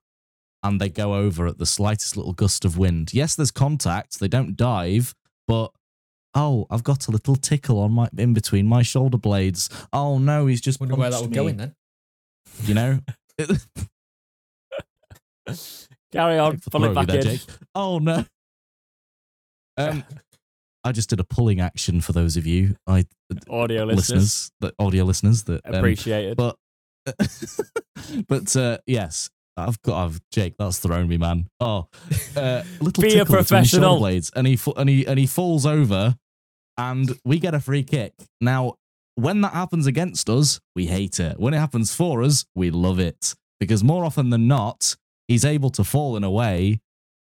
[0.63, 3.15] and they go over at the slightest little gust of wind.
[3.15, 5.15] Yes, there's contact, they don't dive,
[5.49, 5.73] but
[6.35, 9.69] oh, I've got a little tickle on my in between my shoulder blades.
[9.93, 11.37] Oh no, he's just Wonder where that would me.
[11.37, 11.75] go in then.
[12.65, 13.01] You know,
[16.13, 17.39] carry on, pull it back in.
[17.75, 18.25] Oh no.
[19.77, 20.05] Um,
[20.85, 23.05] I just did a pulling action for those of you, I
[23.49, 26.37] Audio listeners, listeners, the audio listeners that um, appreciated.
[26.37, 26.57] but
[28.29, 29.31] but uh, yes,
[29.69, 30.55] I've got I've Jake.
[30.59, 31.47] That's thrown me, man.
[31.61, 31.89] Oh,
[32.37, 33.99] uh, little Be a tickle between his shoulder professional.
[33.99, 36.17] blades, and he and he and he falls over,
[36.79, 38.15] and we get a free kick.
[38.41, 38.75] Now,
[39.17, 41.39] when that happens against us, we hate it.
[41.39, 44.97] When it happens for us, we love it because more often than not,
[45.29, 46.81] he's able to fall in a way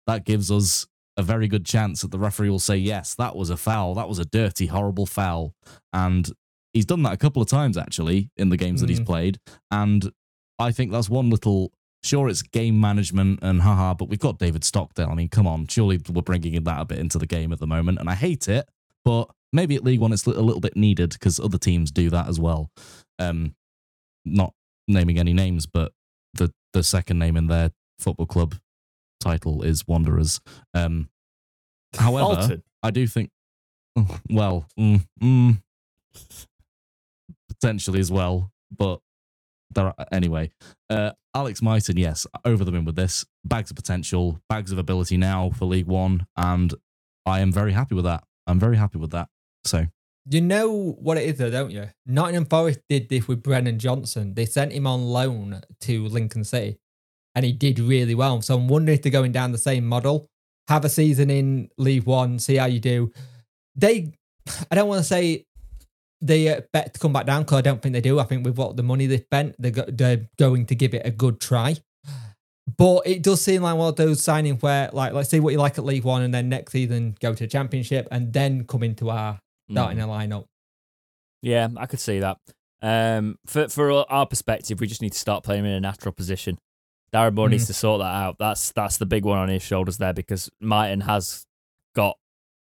[0.06, 0.86] that gives us
[1.16, 3.94] a very good chance that the referee will say, yes, that was a foul.
[3.94, 5.52] That was a dirty, horrible foul.
[5.92, 6.30] And
[6.72, 9.06] he's done that a couple of times, actually, in the games that he's Mm.
[9.06, 9.38] played.
[9.70, 10.10] And
[10.58, 14.64] I think that's one little, sure, it's game management and haha, but we've got David
[14.64, 15.10] Stockdale.
[15.10, 17.58] I mean, come on, surely we're bringing in that a bit into the game at
[17.58, 17.98] the moment.
[17.98, 18.68] And I hate it,
[19.04, 22.28] but maybe at League One it's a little bit needed because other teams do that
[22.28, 22.70] as well.
[23.18, 23.54] Um,
[24.24, 24.54] not
[24.88, 25.92] naming any names, but
[26.34, 28.54] the, the second name in their football club
[29.20, 30.40] title is Wanderers.
[30.74, 31.08] Um,
[31.96, 32.62] however, Alton.
[32.82, 33.30] I do think,
[34.30, 35.62] well, mm, mm,
[37.48, 39.00] potentially as well, but
[39.74, 40.50] there are, anyway.
[40.88, 43.24] Uh, Alex Mighton, yes, over the moon with this.
[43.44, 46.74] Bags of potential, bags of ability now for League One, and
[47.24, 48.24] I am very happy with that.
[48.46, 49.28] I'm very happy with that.
[49.64, 49.86] So,
[50.28, 51.88] You know what it is, though, don't you?
[52.06, 54.34] Nottingham Forest did this with Brennan Johnson.
[54.34, 56.78] They sent him on loan to Lincoln City,
[57.34, 58.42] and he did really well.
[58.42, 60.26] So I'm wondering if they're going down the same model.
[60.68, 63.12] Have a season in League One, see how you do.
[63.76, 64.12] They,
[64.70, 65.46] I don't want to say
[66.20, 68.18] they bet to come back down because I don't think they do.
[68.18, 71.02] I think with what the money they've spent, they're, go- they're going to give it
[71.04, 71.76] a good try.
[72.76, 75.58] But it does seem like one of those signings where, like, let's see what you
[75.58, 78.82] like at League One, and then next season go to the Championship, and then come
[78.82, 79.38] into our
[79.70, 80.04] starting Mm.
[80.04, 80.44] a lineup.
[81.42, 82.36] Yeah, I could see that.
[82.82, 86.58] Um, for for our perspective, we just need to start playing in a natural position.
[87.12, 87.52] Darren Moore Mm.
[87.52, 88.36] needs to sort that out.
[88.38, 91.44] That's that's the big one on his shoulders there because Martin has
[91.96, 92.16] got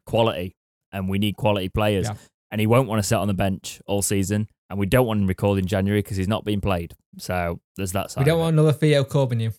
[0.07, 0.55] quality,
[0.91, 2.07] and we need quality players.
[2.09, 2.15] Yeah.
[2.51, 5.21] And he won't want to sit on the bench all season, and we don't want
[5.21, 6.95] him recalled in January because he's not being played.
[7.19, 8.25] So there's that side.
[8.25, 9.53] We don't want another Theo Corbeanu you.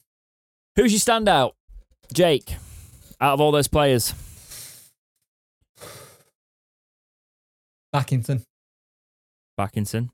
[0.75, 1.51] Who's your standout,
[2.13, 2.55] Jake?
[3.21, 4.13] Out of all those players,
[7.93, 8.43] Bakinson.
[9.59, 10.09] Bakinson.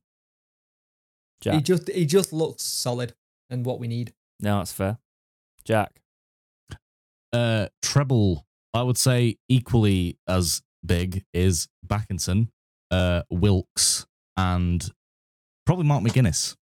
[1.41, 3.13] He just he just looks solid
[3.49, 4.13] and what we need.
[4.39, 4.97] No, that's fair.
[5.63, 6.01] Jack.
[7.33, 12.47] uh, treble, I would say equally as big is Bakinson,
[12.91, 14.05] uh, Wilks,
[14.37, 14.89] and
[15.65, 16.55] probably Mark McGuinness.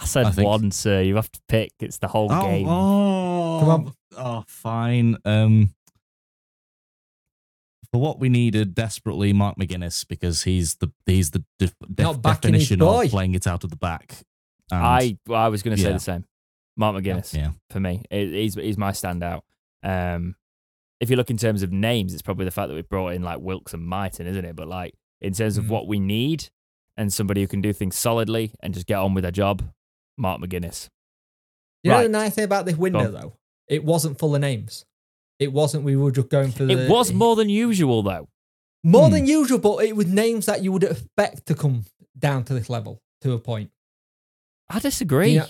[0.00, 1.02] I said I think- one, sir.
[1.02, 1.72] You have to pick.
[1.80, 2.68] It's the whole game.
[2.68, 3.92] oh, Come on.
[4.16, 5.16] Oh, fine.
[5.24, 5.70] Um,
[7.92, 12.22] for what we needed desperately, Mark McGuinness because he's the he's the def- def- Not
[12.22, 14.16] definition of playing it out of the back.
[14.70, 15.94] And- I I was going to say Yeah.
[15.94, 16.24] the same.
[16.76, 18.02] Mark McGuinness yeah, for me.
[18.10, 19.40] He's he's my standout.
[19.82, 20.36] Um,
[21.00, 23.22] if you look in terms of names, it's probably the fact that we've brought in
[23.22, 24.56] like Wilks and Mighton, isn't it?
[24.56, 25.68] But like in terms of Mhm.
[25.68, 26.48] what we need
[26.96, 29.62] and somebody who can do things solidly and just get on with their job,
[30.16, 30.88] Mark McGuinness.
[31.84, 33.34] You know the nice thing about this window though?
[33.68, 34.84] It wasn't full of names.
[35.38, 35.84] It wasn't.
[35.84, 36.72] We were just going for the.
[36.86, 38.28] It was more than usual though.
[38.84, 39.12] more Hmm.
[39.14, 41.84] than usual, but it was names that you would expect to come
[42.18, 43.70] down to this level to a point.
[44.68, 45.34] I disagree.
[45.34, 45.46] Yeah.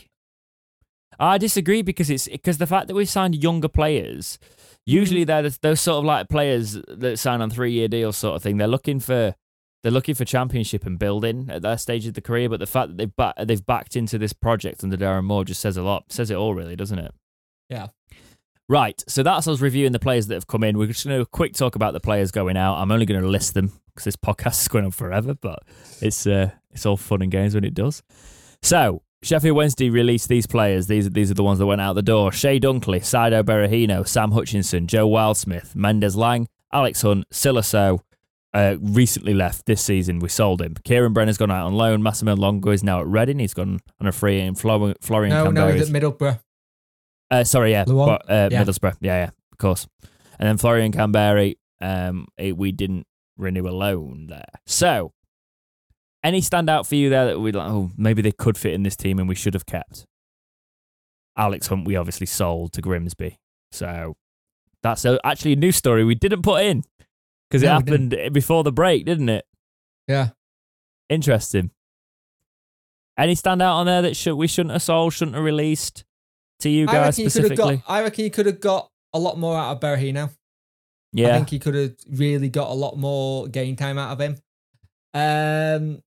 [1.19, 4.39] I disagree because it's because the fact that we've signed younger players,
[4.87, 8.37] usually they're the- those sort of like players that sign on three year deals, sort
[8.37, 8.57] of thing.
[8.59, 9.35] They're looking for
[9.83, 12.49] they're looking for championship and building at their stage of the career.
[12.49, 15.77] But the fact that they've they've backed into this project under Darren Moore just says
[15.77, 16.13] a lot.
[16.13, 17.13] Says it all, really, doesn't it?
[17.69, 17.89] Yeah.
[18.69, 19.03] Right.
[19.09, 20.77] So that's us reviewing the players that have come in.
[20.77, 22.77] We're just going to quick talk about the players going out.
[22.77, 25.61] I'm only going to list them because this podcast is going on forever, but
[26.03, 28.03] it's uh, it's all fun and games when it does.
[28.63, 30.87] So Sheffield Wednesday released these players.
[30.87, 34.07] These are these are the ones that went out the door: Chey Dunkley, Saido Berahino,
[34.07, 38.03] Sam Hutchinson, Joe Wildsmith, Mendez-Laing, Alex Hunt, Sylla Sow.
[38.55, 40.21] Uh, recently left this season.
[40.21, 40.75] We sold him.
[40.87, 42.03] Ciaran Brennan's gone out on loan.
[42.03, 43.39] Massimo Luongo is now at Reading.
[43.41, 46.39] He's gone on a free in Flor- Florian No, no, he's at Middlesbrough.
[47.31, 48.65] uh, sorry, yeah, but, uh, Yeah.
[48.65, 49.87] Middlesbrough, yeah, yeah, of course.
[50.39, 54.47] And then Florian Kamberi, um, eh, we didn't renew a loan there.
[54.67, 55.13] So,
[56.23, 57.71] any standout for you there that we like?
[57.71, 60.05] Oh, maybe they could fit in this team and we should have kept.
[61.37, 63.39] Alex Hunt, we obviously sold to Grimsby,
[63.71, 64.17] so
[64.83, 66.83] that's a, actually a new story we didn't put in
[67.49, 68.13] because it didn't.
[68.13, 69.45] happened before the break, didn't it?
[70.09, 70.31] Yeah.
[71.09, 71.71] Interesting.
[73.17, 76.05] Any standout on there that should we shouldn't have sold, shouldn't have released
[76.61, 77.77] to you I guys reckon you could have specifically?
[77.77, 77.85] got.
[77.89, 80.29] I reckon you could have got a lot more out of Berahino.
[80.29, 80.31] I
[81.13, 84.21] yeah, I think he could have really got a lot more game time out of
[84.21, 84.37] him.
[85.15, 86.03] Um,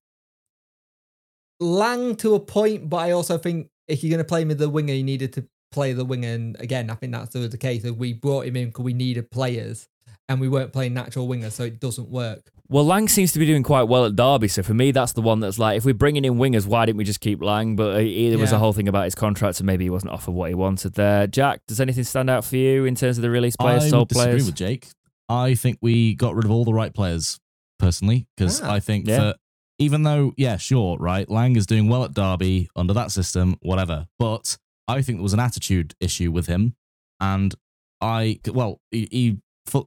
[1.61, 4.57] Laing to a point, but I also think if you're going to play him as
[4.57, 6.27] the winger, you needed to play the winger.
[6.33, 7.83] And again, I think that's the the case.
[7.85, 9.88] Of we brought him in because we needed players,
[10.27, 12.51] and we weren't playing natural wingers, so it doesn't work.
[12.67, 15.21] Well, Laing seems to be doing quite well at Derby, so for me, that's the
[15.21, 17.75] one that's like, if we're bringing in wingers, why didn't we just keep Laing?
[17.75, 20.31] But uh, there was a whole thing about his contract, so maybe he wasn't offered
[20.31, 21.27] what he wanted there.
[21.27, 24.01] Jack, does anything stand out for you in terms of the release players, I sold
[24.03, 24.45] would disagree players?
[24.45, 24.88] with Jake.
[25.27, 27.39] I think we got rid of all the right players
[27.77, 28.71] personally because Ah.
[28.71, 29.17] I think Yeah.
[29.19, 29.38] that
[29.82, 34.08] even though yeah, sure, right, Laing is doing well at Derby under that system, whatever.
[34.20, 36.76] But I think there was an attitude issue with him,
[37.20, 37.53] and
[37.99, 39.38] I well, he he,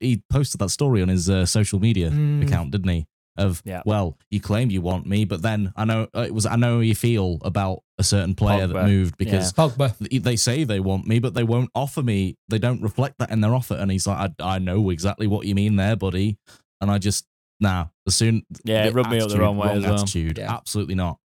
[0.00, 2.42] he posted that story on his uh, social media Mm.
[2.42, 3.06] account, didn't he?
[3.36, 3.82] Of Yeah.
[3.84, 6.74] well, you claim you want me, but then I know uh, it was I know
[6.76, 8.72] how you feel about a certain player Pogba.
[8.74, 10.22] that moved because Pogba.
[10.22, 12.36] they say they want me, but they won't offer me.
[12.48, 13.74] They don't reflect that in their offer.
[13.74, 16.36] And he's like, I, I know exactly what you mean there, buddy.
[16.80, 17.26] And I just,
[17.60, 18.44] nah, as soon.
[18.64, 19.94] Yeah, it the rubbed me up the wrong way as well.
[19.94, 20.52] Attitude, Yeah.
[20.54, 21.18] absolutely not.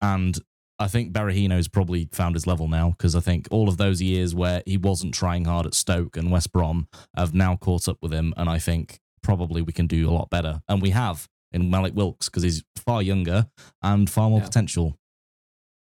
[0.00, 0.38] And
[0.78, 4.34] I think Berahino's probably found his level now because I think all of those years
[4.34, 6.86] where he wasn't trying hard at Stoke and West Brom
[7.16, 8.34] have now caught up with him.
[8.36, 10.60] And I think probably we can do a lot better.
[10.68, 13.46] And we have in Mallik Wilks because he's far younger
[13.82, 14.44] and far more Yeah.
[14.46, 14.98] potential.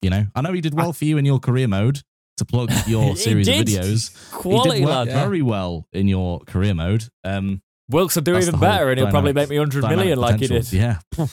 [0.02, 2.02] You know, I know he did well for you in your career mode
[2.38, 4.32] to plug your He series of videos.
[4.32, 5.08] Quality he did well, lad.
[5.10, 5.22] Yeah.
[5.24, 7.04] very well in your career mode.
[7.24, 10.20] Um, Wilks will do That's even better, and he'll probably make me 100 dynamic million
[10.20, 10.72] like he did.
[10.72, 11.00] Yeah,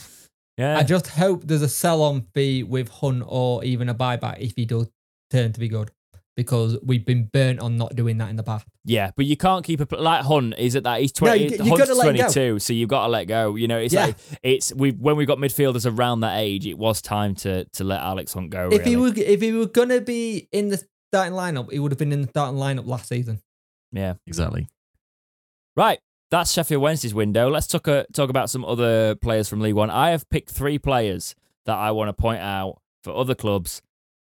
[0.58, 0.78] Yeah.
[0.78, 4.64] I just hope there's a sell-on fee with Hunt or even a buyback if he
[4.64, 4.88] does
[5.30, 5.90] turn to be good,
[6.34, 8.64] because we've been burnt on not doing that in the past.
[8.86, 10.54] Yeah, but you can't keep a like Hunt.
[10.56, 11.00] He's at that.
[11.02, 11.44] He's No, twenty.
[11.44, 12.22] you- you Hunt's gotta let him go.
[12.22, 13.54] twenty-two, so you've got to let go.
[13.56, 14.06] You know, it's Yeah.
[14.06, 17.84] like it's we when we got midfielders around that age, it was time to to
[17.84, 18.70] let Alex Hunt go.
[18.72, 19.10] If he really.
[19.10, 22.22] were if he were gonna be in the starting lineup, he would have been in
[22.22, 23.40] the starting lineup last season.
[23.92, 24.68] yeah, exactly.
[25.76, 25.98] right.
[26.30, 27.48] That's Sheffield Wednesday's window.
[27.48, 29.90] Let's talk uh, talk about some other players from League One.
[29.90, 31.36] I have picked three players
[31.66, 33.80] that I want to point out for other clubs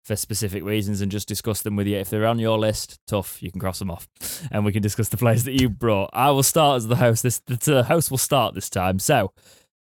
[0.05, 1.99] for specific reasons and just discuss them with you.
[1.99, 4.09] If they're on your list, tough, you can cross them off,
[4.51, 6.11] and we can discuss the players that you brought.
[6.15, 7.23] I will start as the host.
[7.23, 8.99] This the host will start this time.
[8.99, 9.33] So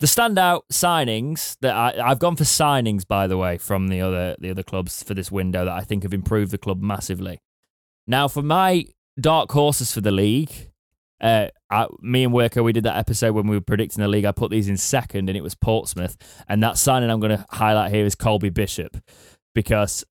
[0.00, 4.34] the standout signings that I, I've gone for signings, by the way, from the other
[4.38, 7.38] the other clubs for this window that I think have improved the club massively.
[8.06, 8.86] Now, for my
[9.20, 10.67] dark horses for the league,
[11.20, 14.24] uh, I, me and Worker, we did that episode when we were predicting the league.
[14.24, 16.16] I put these in second, and it was Portsmouth.
[16.48, 18.96] And that signing I'm going to highlight here is Colby Bishop
[19.54, 20.04] because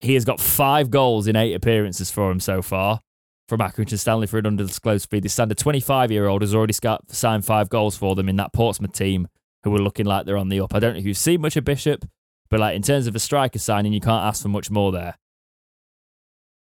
[0.00, 3.00] he has got five goals in eight appearances for him so far
[3.48, 5.20] from Accrington Stanley for an undisclosed fee.
[5.20, 8.36] They stand a 25 year old has already got, signed five goals for them in
[8.36, 9.28] that Portsmouth team
[9.64, 10.74] who are looking like they're on the up.
[10.74, 12.04] I don't know if you've seen much of Bishop,
[12.50, 15.16] but like in terms of a striker signing, you can't ask for much more there.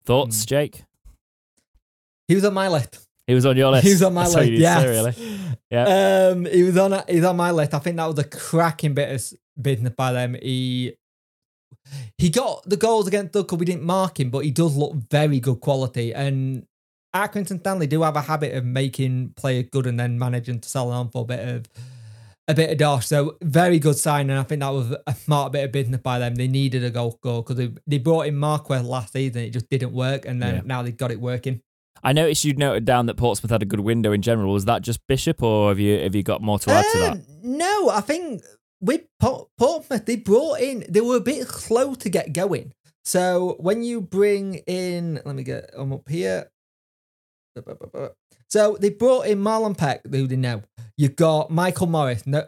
[0.04, 0.48] Thoughts, Hmm.
[0.48, 0.84] Jake?
[2.28, 3.05] He was on my list.
[3.26, 3.86] He was on your list.
[3.86, 4.46] He was on my That's list.
[4.46, 5.14] you need to Yeah, really.
[5.70, 6.28] Yeah.
[6.32, 7.02] Um, he was on.
[7.08, 7.74] He's on my list.
[7.74, 10.34] I think that was a cracking bit of business by them.
[10.40, 10.94] He
[12.18, 13.58] he got the goals against Duckle.
[13.58, 16.14] We didn't mark him, but he does look very good quality.
[16.14, 16.66] And
[17.14, 20.88] Accrington Stanley do have a habit of making players good and then managing to sell
[20.90, 21.64] them on for a bit of
[22.48, 23.06] a bit of dosh.
[23.06, 26.20] So very good sign, and I think that was a smart bit of business by
[26.20, 26.36] them.
[26.36, 29.42] They needed a goal goal because they, they brought in Marquis last season.
[29.42, 30.62] It just didn't work, and then Yeah.
[30.64, 31.60] now they've got it working.
[32.02, 34.52] I noticed you'd noted down that Portsmouth had a good window in general.
[34.52, 37.12] Was that just Bishop, or have you have you got more to add to that?
[37.12, 38.43] Um, No, I think
[38.81, 42.73] with Portsmouth, they brought in, they were a bit slow to get going.
[43.05, 46.51] So when you bring in, let me get, I'm up here.
[48.48, 50.62] So they brought in Marlon Pack, who they know.
[50.97, 52.47] You've got Michael Morris, no,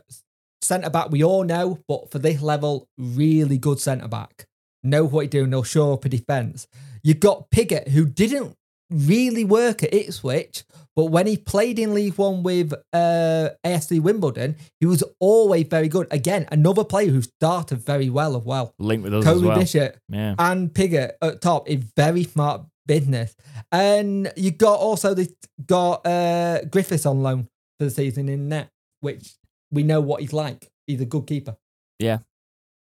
[0.62, 4.46] centre back, we all know, but for this level, really good centre back.
[4.82, 6.66] Know what he's doing, they'll show up a defence.
[7.02, 8.56] You've got Pigott, who didn't
[8.90, 10.64] really work at Ipswich,
[10.96, 15.88] but when he played in League One with uh, AFC Wimbledon, he was always very
[15.88, 16.06] good.
[16.10, 18.74] Again, another player who started very well as well.
[18.78, 19.58] Linked with us Kobe as well.
[19.58, 20.34] Bishop Yeah.
[20.38, 23.36] and Pigott at top is very smart business.
[23.70, 25.32] And you got also the
[25.66, 27.48] got uh, Griffiths on loan
[27.78, 28.70] for the season in net,
[29.00, 29.34] which
[29.70, 30.70] we know what he's like.
[30.86, 31.56] He's a good keeper.
[31.98, 32.18] Yeah,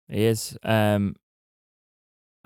[0.07, 0.57] he is.
[0.63, 1.15] Um,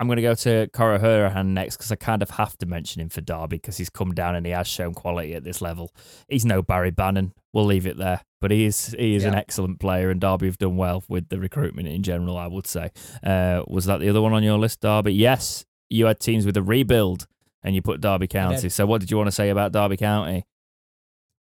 [0.00, 3.00] I'm going to go to Conor Hourihane next because I kind of have to mention
[3.00, 5.92] him for Derby because he's come down and he has shown quality at this level.
[6.28, 7.32] He's no Barry Bannan.
[7.52, 8.22] We'll leave it there.
[8.40, 11.38] But he is he is an excellent player and Derby have done well with the
[11.38, 12.90] recruitment in general, I would say.
[13.22, 15.14] Uh, was that the other one on your list, Derby?
[15.14, 15.64] Yes.
[15.88, 17.26] You had teams with a rebuild
[17.62, 18.68] and you put Derby County.
[18.68, 20.44] So what did you want to say about Derby County?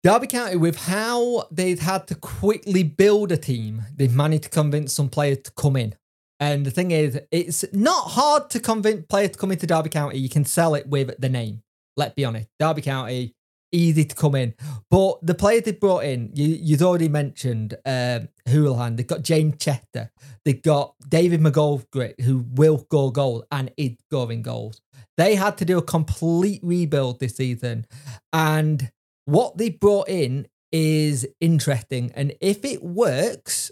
[0.02, 4.94] Derby County, with how they've had to quickly build a team, they've managed to convince
[4.94, 5.94] some players to come in.
[6.41, 10.19] And the thing is, it's not hard to convince players to come into Derby County.
[10.19, 11.62] You can sell it with the name.
[11.99, 12.49] Let's be honest.
[12.59, 13.35] Derby County,
[13.73, 14.55] easy to come in.
[14.91, 18.97] But the players they brought in, you, you've already mentioned um, Hourihane.
[18.97, 20.11] They've got James Chester.
[20.45, 24.81] They've got David McGoldrick, who will score goals and is scoring goals.
[25.19, 27.87] They had to do a complete rebuild this season.
[28.33, 28.91] And
[29.27, 32.12] what they brought in is interesting.
[32.15, 33.71] And if it works,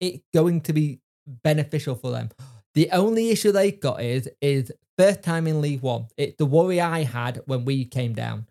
[0.00, 2.30] it's going to be beneficial for them.
[2.74, 6.06] The only issue they got is is first time in League One.
[6.16, 8.46] It's the worry I had when we came down.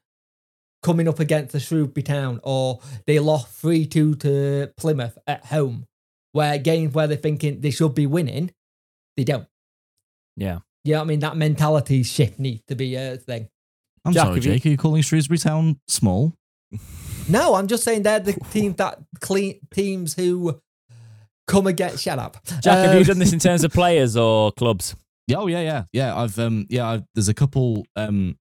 [0.83, 5.85] Coming up against the Shrewsbury Town, or they lost 3 2 to Plymouth at home,
[6.31, 8.51] where games where they're thinking they should be winning,
[9.17, 9.47] they don't.
[10.35, 10.59] Yeah.
[10.83, 11.19] You know I mean?
[11.21, 13.47] That mentality shift needs to be a thing.
[14.03, 14.65] I'm Jack, sorry, have you- Jake.
[14.65, 16.33] Are you calling Shrewsbury Town small?
[17.27, 20.61] No, I'm just saying they're the teams that clean teams who
[21.47, 22.03] come against.
[22.03, 24.95] Shut up, Jack, have Um, you done this in terms of players or clubs?
[25.27, 26.15] Yeah, oh yeah, yeah, yeah.
[26.15, 26.87] I've um, yeah.
[26.87, 27.85] I've, there's a couple.
[27.95, 28.37] Um,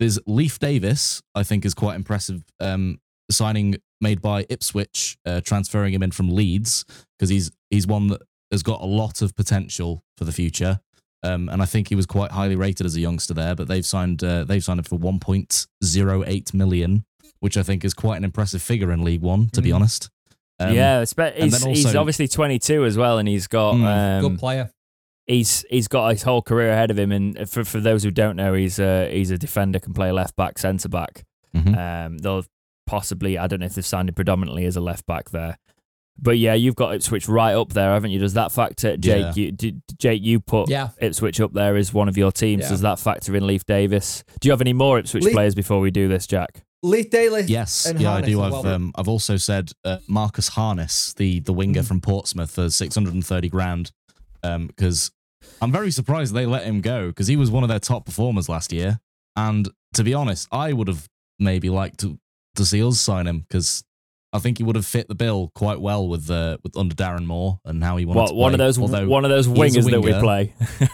[0.00, 1.22] there's Leif Davis.
[1.34, 2.42] I think is quite impressive.
[2.60, 3.00] Um,
[3.30, 6.84] signing made by Ipswich, uh, transferring him in from Leeds
[7.18, 10.78] because he's he's one that has got a lot of potential for the future.
[11.24, 13.54] Um, and I think he was quite highly rated as a youngster there.
[13.56, 17.04] But they've signed uh, they've signed him for 1.08 million,
[17.40, 19.48] which I think is quite an impressive figure in League One.
[19.50, 19.76] To be Mm.
[19.76, 20.10] honest.
[20.60, 24.26] Um, yeah, espe- he's, then he's obviously 22 as well, and he's got Mm, good
[24.32, 24.70] um, player.
[25.26, 27.10] he's he's got his whole career ahead of him.
[27.12, 30.36] And for for those who don't know, he's a he's a defender, can play left
[30.36, 31.24] back, centre back.
[31.56, 31.76] mhm.
[32.06, 32.44] Um, they'll
[32.86, 35.58] possibly I don't know if they've signed him predominantly as a left back there.
[36.16, 38.20] But yeah, you've got Ipswich right up there, haven't you?
[38.20, 39.20] Does that factor, Jake?
[39.24, 39.32] Yeah.
[39.34, 40.90] You, did, Jake, you put Yeah.
[41.00, 42.62] Ipswich up there as one of your teams.
[42.62, 42.68] Yeah.
[42.68, 44.22] Does that factor in Leif Davis?
[44.38, 46.62] Do you have any more Ipswich Leaf- players before we do this, Jack?
[46.84, 47.42] Leith Daly.
[47.44, 48.40] Yes, and yeah, I do.
[48.42, 48.66] I've well.
[48.66, 51.86] um, I've also said uh, Marcus Harness, the the winger Mm.
[51.88, 53.90] from Portsmouth, for six hundred and thirty grand.
[54.42, 55.10] Because
[55.62, 58.48] I'm very surprised they let him go because he was one of their top performers
[58.48, 59.00] last year.
[59.36, 61.08] And to be honest, I would have
[61.38, 62.18] maybe liked to
[62.56, 63.82] to see us sign him because
[64.34, 67.24] I think he would have fit the bill quite well with uh, with under Darren
[67.24, 69.52] Moore and how he wanted What to one of those Although one of those he
[69.52, 70.52] is wingers that we play?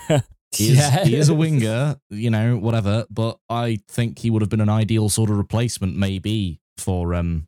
[0.52, 1.04] he is, Yeah.
[1.04, 3.06] he is a winger, you know, whatever.
[3.10, 7.46] But I think he would have been an ideal sort of replacement, maybe for um,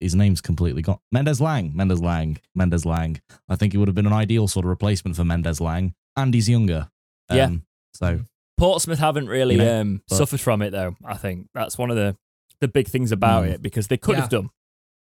[0.00, 0.98] his name's completely gone.
[1.12, 3.20] Mendez-Laing, Mendes Lang, Mendez-Laing.
[3.48, 6.48] I think he would have been an ideal sort of replacement for Mendez-Laing, and he's
[6.48, 6.90] younger.
[7.32, 7.44] Yeah.
[7.46, 7.62] Um,
[7.94, 8.20] So
[8.58, 10.96] Portsmouth haven't really You know, um, but- suffered from it though.
[11.04, 12.16] I think that's one of the
[12.60, 13.50] the big things about Mm.
[13.50, 14.48] it because they could have done.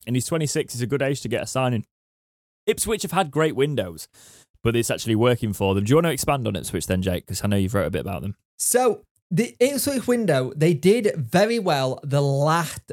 [0.07, 1.85] And he's 26 is a good age to get a signing.
[2.67, 4.09] Ipswich have had great windows,
[4.63, 5.85] but it's actually working for them.
[5.85, 7.27] Do you want to expand on Ipswich then, Jake?
[7.27, 8.37] Because I know you've wrote a bit about them.
[8.57, 12.93] So the Ipswich window, they did very well the last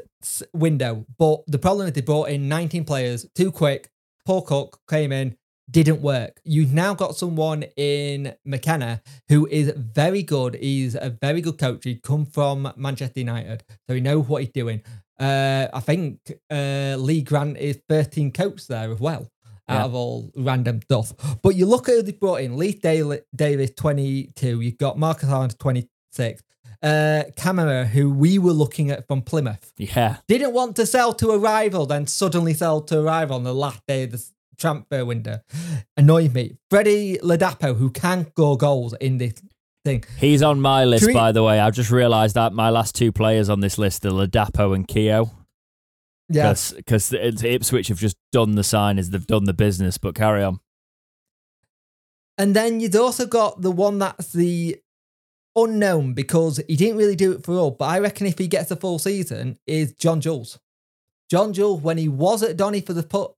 [0.52, 3.90] window, but the problem is they brought in 19 players too quick.
[4.24, 5.36] Paul Cook came in,
[5.70, 6.40] didn't work.
[6.44, 10.54] You've now got someone in McKenna who is very good.
[10.54, 11.84] He's a very good coach.
[11.84, 14.82] He come from Manchester United, so he knows what he's doing.
[15.18, 16.20] Uh, I think
[16.50, 19.28] uh, Lee Grant is 13 coach there as well.
[19.68, 19.84] Out Yeah.
[19.84, 21.12] of all random stuff.
[21.42, 24.60] But you look at who they brought in: Leith Daly- Davis, twenty-two.
[24.60, 26.42] You've got Marcus Hines, twenty-six.
[26.82, 30.18] Uh, Camara, who we were looking at from Plymouth, Yeah.
[30.28, 33.52] didn't want to sell to a rival, then suddenly sell to a rival on the
[33.54, 34.24] last day of the
[34.56, 35.40] transfer window.
[35.96, 36.54] Annoyed me.
[36.70, 39.34] Freddie Ladapo, who can't go goals in this
[39.84, 40.04] thing.
[40.18, 41.58] He's on my list, by the way.
[41.58, 45.30] I've just realised that my last two players on this list are Ladapo and Keo.
[46.28, 46.54] Yeah.
[46.76, 50.60] Because Ipswich have just done the sign as they've done the business, but carry on.
[52.36, 54.76] And then you'd also got the one that's the
[55.56, 57.70] unknown because he didn't really do it for all.
[57.72, 60.58] But I reckon if he gets a full season, is John Jules.
[61.28, 63.34] John Jules, when he was at Donny for the pu-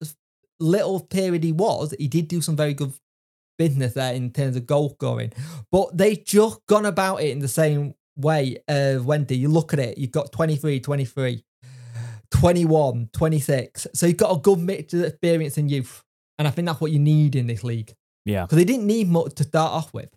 [0.59, 2.93] little period he was, he did do some very good
[3.59, 5.33] business there in terms of goal scoring.
[5.71, 9.39] But they just gone about it in the same way of Wendy.
[9.39, 11.45] You look at it, you've got 23, 23,
[12.33, 13.87] 21, 26.
[13.95, 16.03] So you've got a good mix of experience and youth.
[16.39, 17.95] And I think that's what you need in this league
[18.25, 18.45] Yeah.
[18.45, 20.09] because they didn't need much to start off with.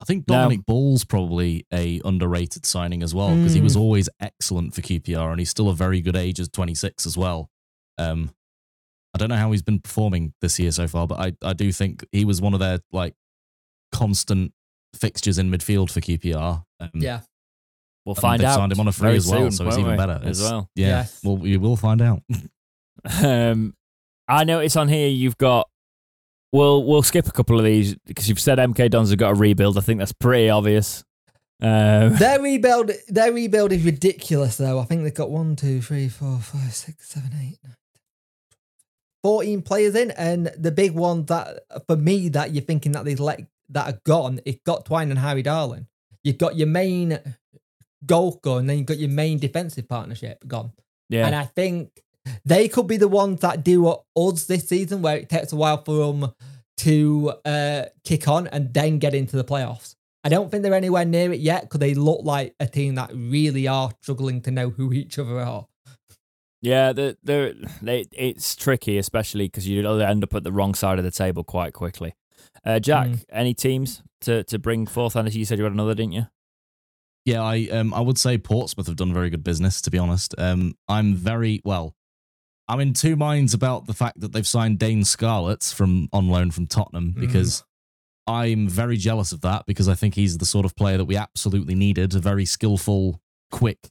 [0.00, 0.34] I think No.
[0.34, 3.80] Dominic Ball's probably a underrated signing as well because he was Mm.
[3.80, 7.48] always excellent for QPR and he's still a very good age as 26 as well.
[7.96, 8.34] Um,
[9.14, 11.72] I don't know how he's been performing this year so far, but I, I do
[11.72, 13.14] think he was one of their like
[13.92, 14.52] constant
[14.94, 16.64] fixtures in midfield for QPR.
[16.80, 17.20] Um, Yeah.
[18.04, 18.56] We'll and find they've out.
[18.56, 20.38] signed him on a free very as well, soon, so it's even we, better As
[20.40, 20.68] It's- well.
[20.74, 21.20] Yeah, Yes.
[21.24, 22.22] well, we will find out.
[23.22, 23.74] Um,
[24.28, 25.68] I notice on here you've got.
[26.52, 29.34] We'll we'll skip a couple of these because you've said MK Dons have got a
[29.34, 29.76] rebuild.
[29.76, 31.04] I think that's pretty obvious.
[31.60, 34.78] Um, Their rebuild, their rebuild is ridiculous, though.
[34.78, 37.74] I think they've got one, two, three, four, five, six, seven, eight, nine,
[39.22, 43.20] 14 players in, and the big one that for me that you're thinking that they've
[43.20, 43.40] let
[43.70, 45.86] that are gone, it got Twine and Harry Darling.
[46.22, 47.18] You've got your main
[48.06, 50.72] goal gone, and then you've got your main defensive partnership gone.
[51.08, 51.90] yeah, And I think
[52.44, 55.56] they could be the ones that do what odds this season, where it takes a
[55.56, 56.32] while for them
[56.78, 59.94] to uh, kick on and then get into the playoffs.
[60.24, 63.10] I don't think they're anywhere near it yet because they look like a team that
[63.14, 65.66] really are struggling to know who each other are.
[66.62, 66.92] yeah.
[66.92, 67.52] They're, they're,
[67.82, 71.44] they, it's tricky, especially because you end up at the wrong side of the table
[71.44, 72.14] quite quickly.
[72.64, 73.24] Uh, Jack, Mm.
[73.30, 75.14] any teams to, to bring forth?
[75.14, 76.26] And you said you had another, didn't you?
[77.24, 80.34] Yeah, I um I would say Portsmouth have done very good business, to be honest.
[80.38, 81.94] Um I'm very well
[82.68, 86.50] I'm in two minds about the fact that they've signed Dane Scarlett from on loan
[86.50, 87.20] from Tottenham Mm.
[87.20, 87.64] because
[88.26, 91.14] I'm very jealous of that because I think he's the sort of player that we
[91.16, 93.20] absolutely needed, a very skillful,
[93.50, 93.90] quick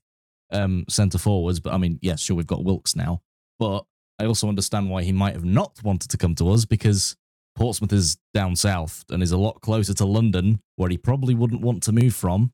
[0.52, 1.60] um centre forwards.
[1.60, 3.22] But I mean, yes, sure we've got Wilks now.
[3.60, 3.86] But
[4.20, 7.16] I also understand why he might have not wanted to come to us because
[7.56, 11.62] Portsmouth is down south and is a lot closer to London, where he probably wouldn't
[11.62, 12.52] want to move from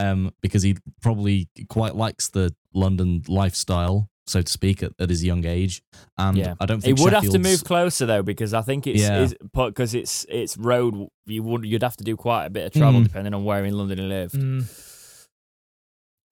[0.00, 5.22] um, because he probably quite likes the London lifestyle, so to speak, at, at his
[5.24, 5.82] young age.
[6.16, 6.54] And Yeah.
[6.60, 9.28] I don't He think would have to move closer though, because I think it's Yeah.
[9.52, 11.08] because it's it's road.
[11.26, 13.04] You would you'd have to do quite a bit of travel Mm.
[13.04, 14.36] depending on where in London he lived.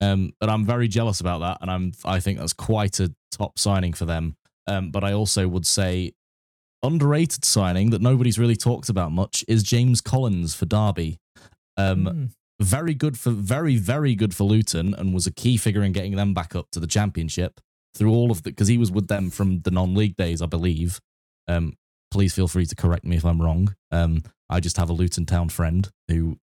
[0.01, 3.59] Um, and I'm very jealous about that, and I'm I think that's quite a top
[3.59, 4.35] signing for them.
[4.65, 6.13] Um, but I also would say
[6.81, 11.17] underrated signing that nobody's really talked about much is James Collins for Derby.
[11.75, 12.29] Um, Mm.
[12.61, 16.15] Very good for very very good for Luton and was a key figure in getting
[16.15, 17.61] them back up to the championship
[17.95, 20.99] through all of the because he was with them from the non-league days I believe.
[21.47, 21.73] Um,
[22.11, 23.75] please feel free to correct me if I'm wrong.
[23.91, 26.37] Um, I just have a Luton Town friend who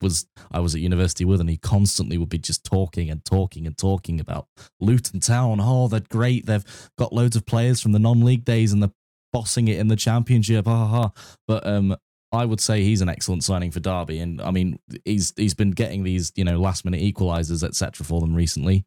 [0.00, 3.66] was I was at university with and he constantly would be just talking and talking
[3.66, 4.46] and talking about
[4.80, 5.58] Luton Town.
[5.60, 6.46] Oh, they're great.
[6.46, 6.64] They've
[6.98, 8.92] got loads of players from the non-league days and they're
[9.32, 10.66] bossing it in the championship.
[10.66, 11.12] Ha ha ha.
[11.46, 11.96] But um
[12.34, 15.70] I would say he's an excellent signing for Derby, and I mean he's he's been
[15.70, 18.04] getting these you know last minute equalizers etc.
[18.04, 18.84] for them recently,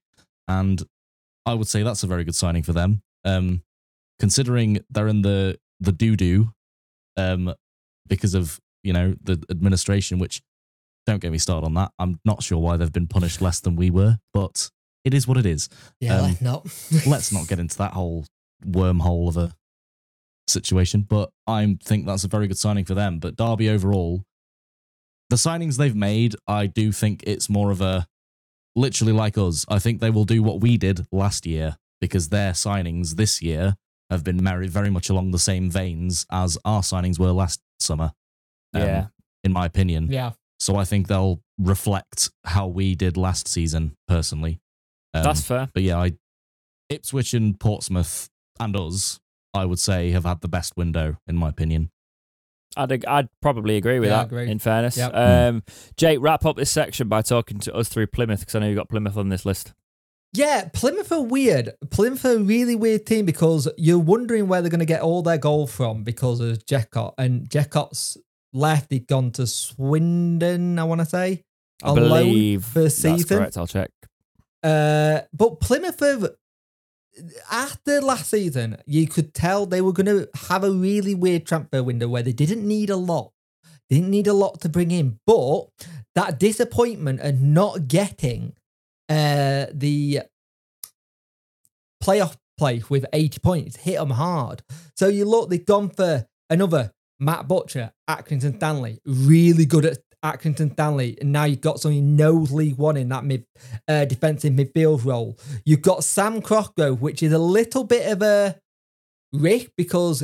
[0.48, 0.84] and
[1.46, 3.02] I would say that's a very good signing for them.
[3.26, 3.62] Um,
[4.20, 6.52] considering they're in the the doo doo,
[7.16, 7.54] um,
[8.08, 10.42] because of you know the administration, which
[11.06, 11.92] don't get me started on that.
[12.00, 14.70] I'm not sure why they've been punished less than we were, but
[15.06, 15.70] it is what it is.
[16.02, 16.66] Yeah, Um, not.
[17.08, 18.26] Let's not get into that whole
[18.66, 19.54] wormhole of a
[20.48, 23.20] situation, but I think that's a very good signing for them.
[23.20, 24.24] But Derby overall,
[25.30, 28.08] the signings they've made, I do think it's more of a
[28.76, 29.66] literally like us.
[29.68, 33.76] I think they will do what we did last year because their signings this year
[34.10, 38.12] have been very, very much along the same veins as our signings were last summer.
[38.74, 39.08] um, Yeah.
[39.44, 40.08] in my opinion.
[40.12, 40.32] yeah.
[40.60, 44.60] So I think they'll reflect how we did last season, personally.
[45.14, 45.70] Um, That's fair.
[45.74, 46.14] but yeah, I
[46.90, 48.28] Ipswich and Portsmouth
[48.60, 49.20] and us,
[49.58, 51.90] I would say, have had the best window, in my opinion.
[52.76, 54.26] I'd I'd probably agree with Yeah, that.
[54.28, 54.50] agree.
[54.50, 55.12] In fairness, Yep.
[55.16, 55.64] um,
[55.98, 58.78] Jake, wrap up this section by talking to us through Plymouth because I know you've
[58.78, 59.74] got Plymouth on this list.
[60.34, 61.72] Yeah, Plymouth are weird.
[61.90, 65.24] Plymouth are a really weird team because you're wondering where they're going to get all
[65.24, 67.16] their goal from because of Jekyll.
[67.18, 68.18] And Jekyll's
[68.54, 71.44] left, he'd gone to Swindon, I want to say.
[71.82, 73.38] I on loan believe for a that's season.
[73.38, 73.58] correct.
[73.58, 73.90] I'll check.
[74.64, 76.28] Uh, but Plymouth have,
[77.52, 81.84] after last season, you could tell they were going to have a really weird transfer
[81.84, 83.32] window where they didn't need a lot.
[83.90, 85.68] Didn't need a lot to bring in, but
[86.16, 88.54] that disappointment of not getting
[89.08, 90.22] uh, the
[92.04, 94.64] playoff play with 80 points hit them hard.
[94.96, 100.00] So you look, they've gone for another Matt Butcher, Accrington Stanley, really good at
[100.36, 101.18] Accrington Stanley.
[101.22, 103.46] And now you've got someone who knows League One in that mid
[103.88, 105.38] uh, defensive midfield role.
[105.66, 108.58] You've got Sam Cosgrove, which is a little bit of a
[109.34, 110.24] risk because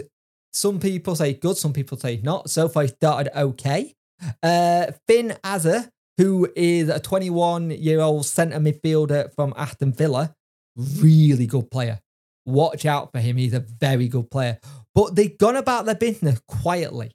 [0.52, 2.50] some people say good, some people say not.
[2.50, 3.94] So far, he started okay.
[4.42, 10.34] Uh, Finn Azaz, who is a 21 year old centre midfielder from Aston Villa,
[10.76, 12.00] really good player.
[12.46, 13.38] Watch out for him.
[13.38, 14.60] He's a very good player.
[14.94, 17.12] But they've gone about their business quietly.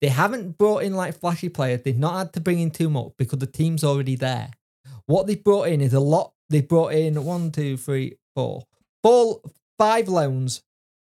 [0.00, 1.82] They haven't brought in like flashy players.
[1.82, 4.50] They've not had to bring in too much because the team's already there.
[5.06, 6.32] What they've brought in is a lot.
[6.50, 8.64] They've brought in one, two, three, four,
[9.02, 9.40] four,
[9.78, 10.62] five loans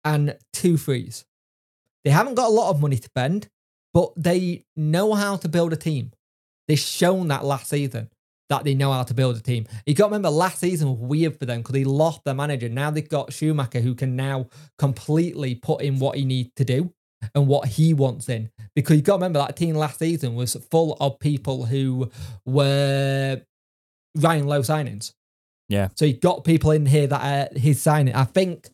[0.03, 1.25] and two frees.
[2.03, 3.47] They haven't got a lot of money to spend,
[3.93, 6.11] but they know how to build a team.
[6.67, 8.09] They've shown that last season
[8.49, 9.65] that they know how to build a team.
[9.85, 12.67] You got to remember last season was weird for them because they lost their manager.
[12.69, 14.47] Now they've got Schumacher who can now
[14.77, 16.93] completely put in what he needs to do
[17.35, 18.49] and what he wants in.
[18.75, 22.09] Because you got to remember that team last season was full of people who
[22.45, 23.41] were
[24.15, 25.13] Ryan Lowe signings.
[25.69, 25.89] Yeah.
[25.95, 28.13] So you got people in here that are his signing.
[28.15, 28.69] I think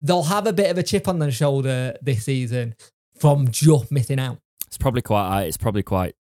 [0.00, 2.74] they'll have a bit of a chip on their shoulder this season
[3.18, 4.38] from just missing out.
[4.66, 5.42] It's probably quite.
[5.44, 6.14] It's probably quite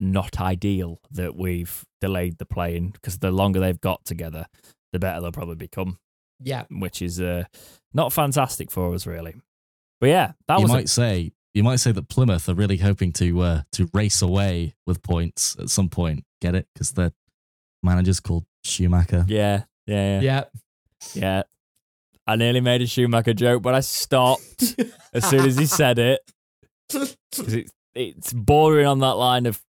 [0.00, 4.46] not ideal that we've delayed the playing because the longer they've got together,
[4.92, 5.98] the better they'll probably become,
[6.40, 6.64] Yeah.
[6.70, 7.44] which is uh,
[7.92, 9.34] not fantastic for us, really.
[10.00, 12.76] But yeah, that you was a- might say you might say that Plymouth are really
[12.76, 16.24] hoping to uh, to race away with points at some point.
[16.40, 16.68] Get it?
[16.72, 17.12] Because their
[17.82, 19.24] manager's called Schumacher.
[19.28, 20.44] yeah, yeah, yeah, Yeah.
[21.14, 21.42] yeah.
[22.26, 24.74] I nearly made a Schumacher joke, but I stopped
[25.14, 26.20] as soon as he said it.
[26.92, 27.16] 'Cause
[27.54, 29.60] it, it's bordering on that line of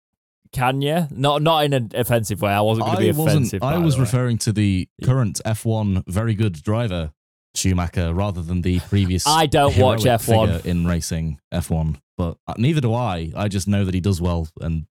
[0.52, 1.06] can you?
[1.10, 2.50] Not not in an offensive way.
[2.52, 3.62] I wasn't going to be I offensive.
[3.62, 5.06] I was referring to the Yeah.
[5.06, 7.12] current F1 very good driver
[7.58, 9.26] Schumacher rather than the previous.
[9.26, 10.64] I don't watch F1.
[10.64, 13.32] in racing F1, but uh, neither do I.
[13.36, 14.86] I just know that he does well, and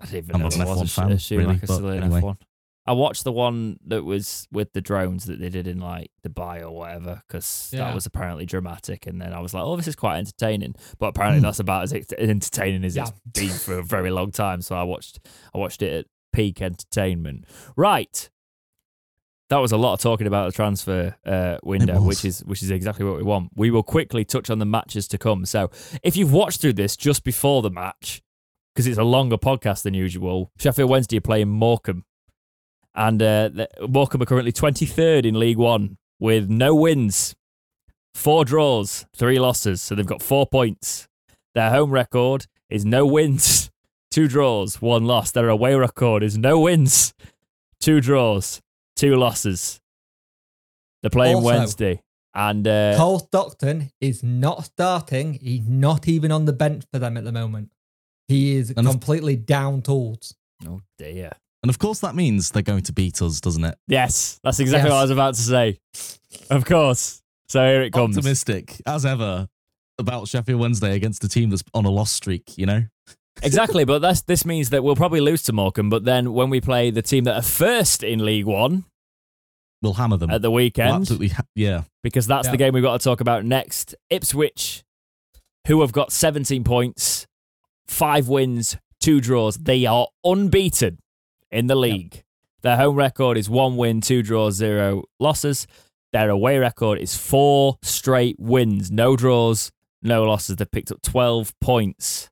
[0.00, 1.58] I didn't even I'm know not an there was a F1 fan, a Schumacher really,
[1.66, 2.20] still in anyway.
[2.20, 2.36] F1.
[2.84, 6.62] I watched the one that was with the drones that they did in like Dubai
[6.62, 7.84] or whatever because Yeah.
[7.84, 9.06] that was apparently dramatic.
[9.06, 10.74] And then I was like, oh, this is quite entertaining.
[10.98, 11.44] But apparently Hmm.
[11.44, 13.02] that's about as entertaining as Yeah.
[13.04, 14.62] it's been for a very long time.
[14.62, 15.20] So I watched,
[15.54, 17.44] I watched it at peak entertainment.
[17.76, 18.28] Right.
[19.52, 22.70] That was a lot of talking about the transfer uh, window, which is which is
[22.70, 23.50] exactly what we want.
[23.54, 25.44] We will quickly touch on the matches to come.
[25.44, 25.70] So,
[26.02, 28.22] if you've watched through this just before the match,
[28.74, 30.50] because it's a longer podcast than usual.
[30.58, 32.06] Sheffield Wednesday are playing Morecambe.
[32.94, 37.34] And uh, the- Morecambe are currently 23rd in League One with no wins,
[38.14, 39.82] four draws, three losses.
[39.82, 41.08] So they've got four points.
[41.54, 43.70] Their home record is no wins,
[44.10, 45.30] two draws, one loss.
[45.30, 47.12] Their away record is no wins,
[47.80, 48.62] two draws,
[49.02, 49.80] two losses.
[51.02, 52.02] They're playing Also- Wednesday.
[52.34, 55.34] And uh, Cole Stockton is not starting.
[55.34, 57.70] He's not even on the bench for them at the moment.
[58.28, 60.34] He is And if- completely down tools.
[60.66, 61.32] oh dear.
[61.62, 63.76] and of course that means they're going to beat us, doesn't it?
[63.86, 64.92] Yes, that's exactly Yes.
[64.94, 65.78] what I was about to say.
[66.48, 67.20] Of course.
[67.48, 68.16] So here it comes.
[68.16, 69.48] Optimistic as ever
[69.98, 72.56] about Sheffield Wednesday against a team that's on a loss streak.
[72.56, 72.84] You know,
[73.42, 75.90] exactly, but that's, this means that we'll probably lose to Morecambe.
[75.90, 78.86] But then when we play the team that are first in League One
[79.82, 80.30] we'll hammer them.
[80.30, 81.82] at the We'll weekend, absolutely, ha- yeah.
[82.02, 82.52] because that's Yeah.
[82.52, 83.94] the game we've got to talk about next.
[84.10, 84.82] Ipswich,
[85.66, 87.26] who have got 17 points,
[87.86, 89.56] five wins, two draws.
[89.56, 90.98] They are unbeaten
[91.50, 92.22] in the league.
[92.62, 95.66] Their home record is one win, two draws, zero losses.
[96.12, 99.72] Their away record is four straight wins, no draws,
[100.02, 100.56] no losses.
[100.56, 102.28] They've picked up 12 points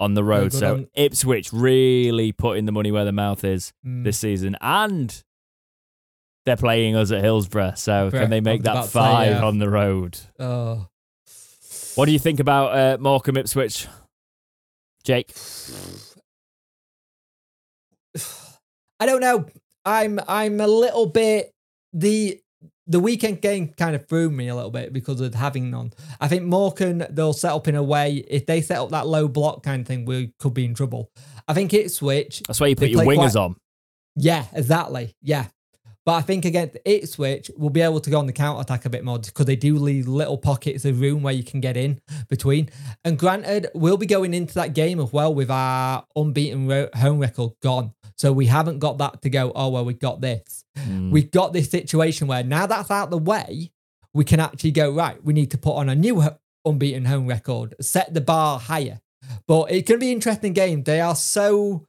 [0.00, 0.50] on the road.
[0.50, 4.02] good So on- Ipswich really putting the money where their mouth is Mm.
[4.04, 4.56] this season.
[4.60, 5.22] And
[6.44, 7.74] they're playing us at Hillsborough.
[7.76, 8.22] So Correct.
[8.22, 9.44] can they make that five yeah.
[9.44, 10.18] on the road?
[10.38, 10.88] Oh.
[11.94, 13.86] What do you think about uh, Morecambe Ipswich?
[15.04, 15.32] Jake?
[19.00, 19.46] I don't know.
[19.84, 21.50] I'm I'm a little bit
[21.92, 22.40] the
[22.86, 25.92] the weekend game kind of threw me a little bit because of having none.
[26.20, 29.28] I think Morecambe they'll set up in a way if they set up that low
[29.28, 31.10] block kind of thing, we could be in trouble.
[31.48, 33.56] I think Ipswich That's why you put your wingers quite- on.
[34.14, 35.14] Yeah, exactly.
[35.22, 35.46] Yeah.
[36.04, 38.90] But I think against Ipswich, we'll be able to go on the counter attack a
[38.90, 42.00] bit more because they do leave little pockets of room where you can get in
[42.28, 42.70] between.
[43.04, 47.20] And granted, we'll be going into that game as well with our unbeaten ro- home
[47.20, 47.92] record gone.
[48.16, 50.64] So we haven't got that to go, oh, well, we got this.
[50.76, 51.10] Mm.
[51.10, 53.70] We've got this situation where now that's out the way,
[54.12, 57.26] we can actually go, right, we need to put on a new ho- unbeaten home
[57.26, 59.00] record, set the bar higher.
[59.46, 60.82] But it's going to be an interesting game.
[60.82, 61.86] They are so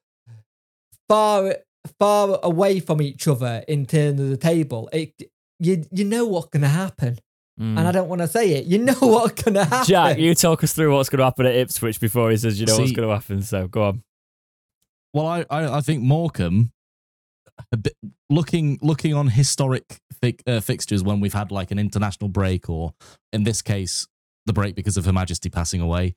[1.09, 1.55] far
[1.99, 4.89] far away from each other in terms of the table.
[4.93, 5.13] It
[5.59, 7.19] you you know what's going to happen,
[7.59, 7.77] Mm.
[7.77, 8.65] and I don't want to say it.
[8.65, 9.85] You know what's going to happen.
[9.87, 12.65] Jack, you talk us through what's going to happen at Ipswich before he says you
[12.65, 13.41] know what's going to happen.
[13.43, 14.03] So go on.
[15.13, 16.71] Well, I, I, I think Morecambe,
[17.71, 17.93] a bit,
[18.29, 22.93] looking looking on historic fi- uh, fixtures when we've had like an international break, or
[23.31, 24.07] in this case,
[24.47, 26.15] the break because of Her Majesty passing away.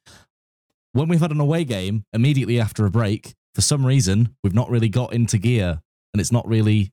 [0.92, 4.68] When we've had an away game immediately after a break, for some reason, we've not
[4.68, 5.80] really got into gear,
[6.12, 6.92] and it's not really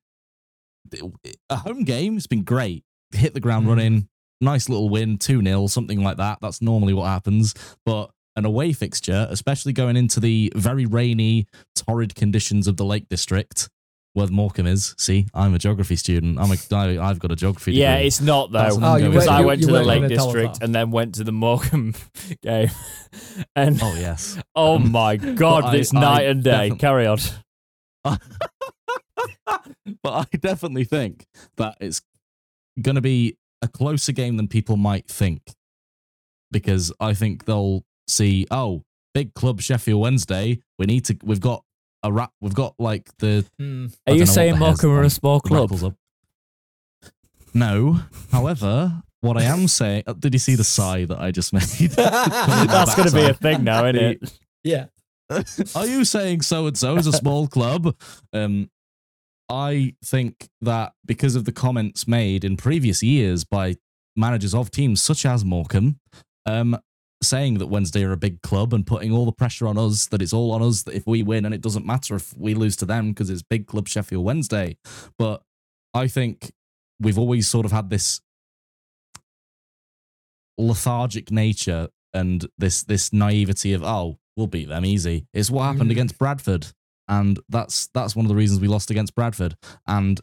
[1.50, 2.16] a home game.
[2.16, 2.86] It's been great.
[3.12, 3.70] Hit the ground Mm.
[3.70, 4.10] running,
[4.40, 6.38] nice little win, 2 0, something like that.
[6.42, 7.54] That's normally what happens.
[7.86, 13.10] But an away fixture, especially going into the very rainy, torrid conditions of the Lake
[13.10, 13.70] District,
[14.14, 14.94] where Morecambe is.
[14.98, 16.38] See, I'm a geography student.
[16.40, 17.82] I'm a, I, I've got a geography degree.
[17.82, 18.70] Yeah, it's not though.
[18.82, 20.64] Oh, you because weren't- I you- went you to the Lake gonna tell us District
[20.64, 21.96] and then went to the Morecambe
[22.42, 22.70] game.
[23.56, 24.40] And Oh, yes.
[24.56, 26.70] oh Um, my god, I- it's I night and day.
[26.70, 27.18] definitely- Carry on.
[30.04, 31.26] but I definitely think
[31.58, 32.02] that it's
[32.82, 35.42] going to be a closer game than people might think
[36.52, 38.84] because I think they'll see, oh,
[39.14, 40.60] big club Sheffield Wednesday.
[40.80, 41.18] We need to.
[41.24, 41.64] We've got
[42.04, 42.32] a rap.
[42.42, 43.46] We've got like the.
[43.60, 45.72] I Are you don't know what saying the Morecambe are a small club?
[45.72, 45.94] up.
[47.54, 48.00] No.
[48.32, 50.04] However, what I am saying.
[50.08, 51.62] uh, Did you see the sigh that I just made?
[51.92, 54.40] That's going to be a thing now, isn't it?
[54.64, 54.86] yeah.
[55.76, 57.96] Are you saying so and so is a small club?
[58.34, 58.70] Um,
[59.50, 63.76] I think that because of the comments made in previous years by
[64.16, 66.00] managers of teams such as Morecambe,
[66.46, 66.78] um,
[67.24, 70.22] saying that Wednesday are a big club and putting all the pressure on us, that
[70.22, 72.76] it's all on us, that if we win and it doesn't matter if we lose
[72.78, 74.78] to them because it's big club Sheffield Wednesday.
[75.18, 75.42] But
[75.94, 76.52] I think
[77.00, 78.22] we've always sort of had this
[80.58, 85.26] lethargic nature and this this naivety of oh we'll beat them easy.
[85.34, 85.94] It's what happened Mm.
[85.94, 86.68] against Bradford,
[87.08, 89.56] and that's that's one of the reasons we lost against Bradford.
[89.88, 90.20] And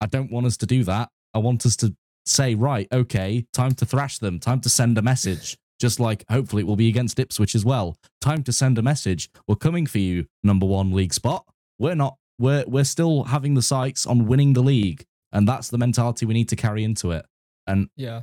[0.00, 1.10] I don't want us to do that.
[1.34, 1.94] I want us to
[2.26, 5.56] say right, okay, time to thrash them, time to send a message.
[5.82, 7.96] Just like hopefully it will be against Ipswich as well.
[8.20, 9.28] Time to send a message.
[9.48, 11.44] We're coming for you, number one league spot.
[11.80, 12.18] We're not.
[12.38, 16.34] We're we're still having the sights on winning the league, and that's the mentality we
[16.34, 17.26] need to carry into it.
[17.66, 18.22] And Yeah.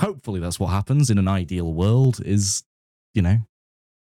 [0.00, 2.20] hopefully that's what happens in an ideal world.
[2.26, 2.64] Is
[3.14, 3.38] you know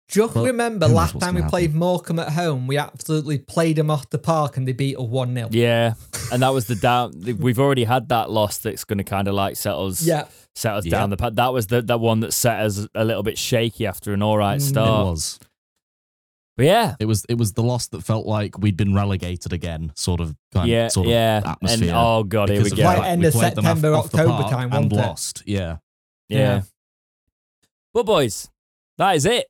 [0.08, 3.90] Just But remember last time we gonna played Morecambe at home, we absolutely played them
[3.90, 5.48] off the park and they beat us 1 0.
[5.52, 5.94] Yeah,
[6.30, 7.12] and that was the down.
[7.38, 10.26] We've already had that loss that's going to kind of like set us, Yeah.
[10.54, 10.90] set us Yeah.
[10.90, 11.34] down the path.
[11.36, 14.36] That was the that one that set us a little bit shaky after an all
[14.36, 15.06] right Mm, it it start.
[15.06, 15.38] was.
[16.58, 19.92] But yeah, It was it was the loss that felt like we'd been relegated again,
[19.96, 21.36] sort of kind yeah, sort of yeah.
[21.38, 21.94] And atmosphere.
[21.96, 22.76] oh god, here we go.
[22.76, 24.96] the Right, end we of played September, off October park time, and wasn't it?
[24.96, 25.42] lost.
[25.46, 25.76] Yeah,
[26.28, 26.38] yeah.
[26.38, 26.62] Yeah.
[27.94, 28.50] But boys,
[28.98, 29.46] that is it.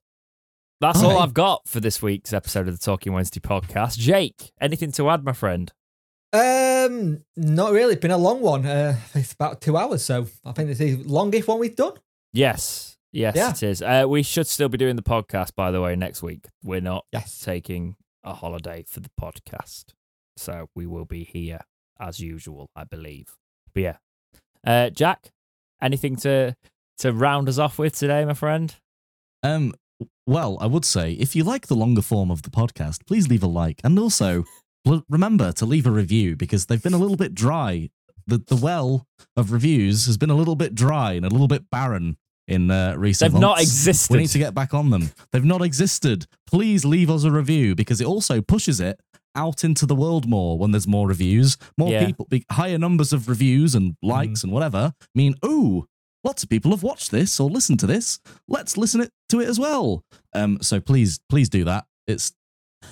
[0.82, 1.20] That's all Okay.
[1.20, 3.96] I've got for this week's episode of the Talking Wednesday podcast.
[3.98, 5.72] Jake, anything to add, my friend?
[6.32, 7.92] Um, not really.
[7.92, 8.66] It's been a long one.
[8.66, 11.92] Uh, it's about two hours, so I think this is the longest one we've done.
[12.32, 13.50] Yes, yes, Yeah.
[13.52, 13.80] it is.
[13.80, 16.46] Uh, we should still be doing the podcast, by the way, next week.
[16.64, 17.38] We're not Yes.
[17.38, 17.94] taking
[18.24, 19.92] a holiday for the podcast,
[20.36, 21.60] so we will be here
[22.00, 23.36] as usual, I believe.
[23.72, 23.96] But yeah,
[24.66, 25.30] uh, Jack,
[25.80, 26.56] anything to
[26.98, 28.74] to round us off with today, my friend?
[29.44, 29.74] Um,
[30.26, 33.42] well, I would say if you like the longer form of the podcast, please leave
[33.42, 34.44] a like, and also
[35.08, 37.90] remember to leave a review because they've been a little bit dry.
[38.26, 39.06] The the well
[39.36, 42.16] of reviews has been a little bit dry and a little bit barren
[42.48, 44.12] in uh, recent They've not existed.
[44.12, 45.10] We need to get back on them.
[45.32, 46.26] They've not existed.
[46.46, 49.00] Please leave us a review because it also pushes it
[49.34, 51.56] out into the world more when there's more reviews.
[51.78, 52.06] More Yeah.
[52.06, 55.86] people, big, higher numbers of reviews and likes and whatever mean, ooh,
[56.24, 58.20] lots of people have watched this or listened to this.
[58.48, 60.04] Let's listen it, to it as well.
[60.34, 61.84] Um, so please, please do that.
[62.06, 62.32] It's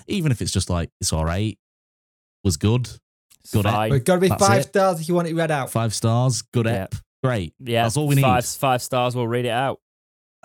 [0.06, 1.58] even if it's just like it's all right,
[2.44, 2.88] was good,
[3.52, 3.90] Good, fine.
[3.90, 4.68] But it's got to be That's five it.
[4.68, 5.70] stars if you want it read out.
[5.70, 6.82] five stars, good Yeah.
[6.84, 7.54] ep, great.
[7.58, 8.22] Yeah, That's all we need.
[8.22, 9.16] Five, five stars.
[9.16, 9.80] We'll read it out.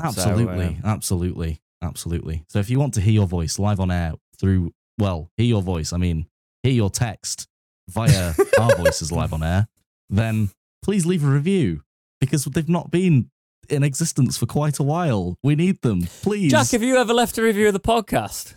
[0.01, 2.43] Absolutely, um, absolutely, absolutely.
[2.49, 5.61] So if you want to hear your voice live on air through, well, hear your
[5.61, 6.27] voice, I mean,
[6.63, 7.47] hear your text
[7.89, 9.67] via our voices live on air,
[10.09, 10.49] then
[10.83, 11.81] please leave a review
[12.25, 13.29] because they've not been
[13.69, 15.37] in existence for quite a while.
[15.43, 16.51] We need them, please.
[16.51, 18.55] Jack, have you ever left a review of the podcast?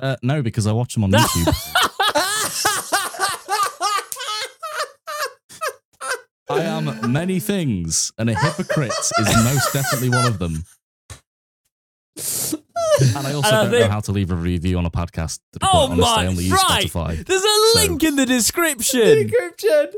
[0.00, 1.54] Uh, no, because I watch them on YouTube.
[6.50, 10.64] I am many things, and a hypocrite is most definitely one of them.
[13.16, 13.86] And I also and I don't think...
[13.86, 15.40] know how to leave a review on a podcast.
[15.62, 16.22] Oh honest, my!
[16.22, 16.86] I only right.
[16.86, 19.28] Spotify, There's a link in the description.
[19.28, 19.88] description.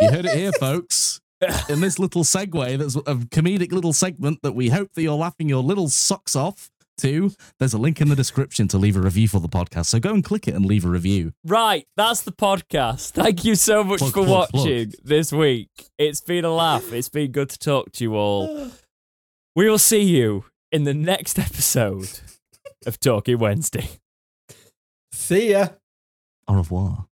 [0.00, 1.20] you heard it here, folks.
[1.68, 5.48] In this little segue, that's a comedic little segment that we hope that you're laughing
[5.48, 7.32] your little socks off to.
[7.58, 9.86] There's a link in the description to leave a review for the podcast.
[9.86, 11.32] So go and click it and leave a review.
[11.44, 13.10] Right, that's the podcast.
[13.10, 14.64] Thank you so much Plug, for plug, plug.
[14.64, 15.70] watching this week.
[15.98, 16.92] It's been a laugh.
[16.92, 18.70] It's been good to talk to you all.
[19.56, 22.20] We will see you in the next episode
[22.86, 23.88] of Talking Wednesday.
[25.12, 25.68] See ya.
[26.46, 27.06] Au revoir.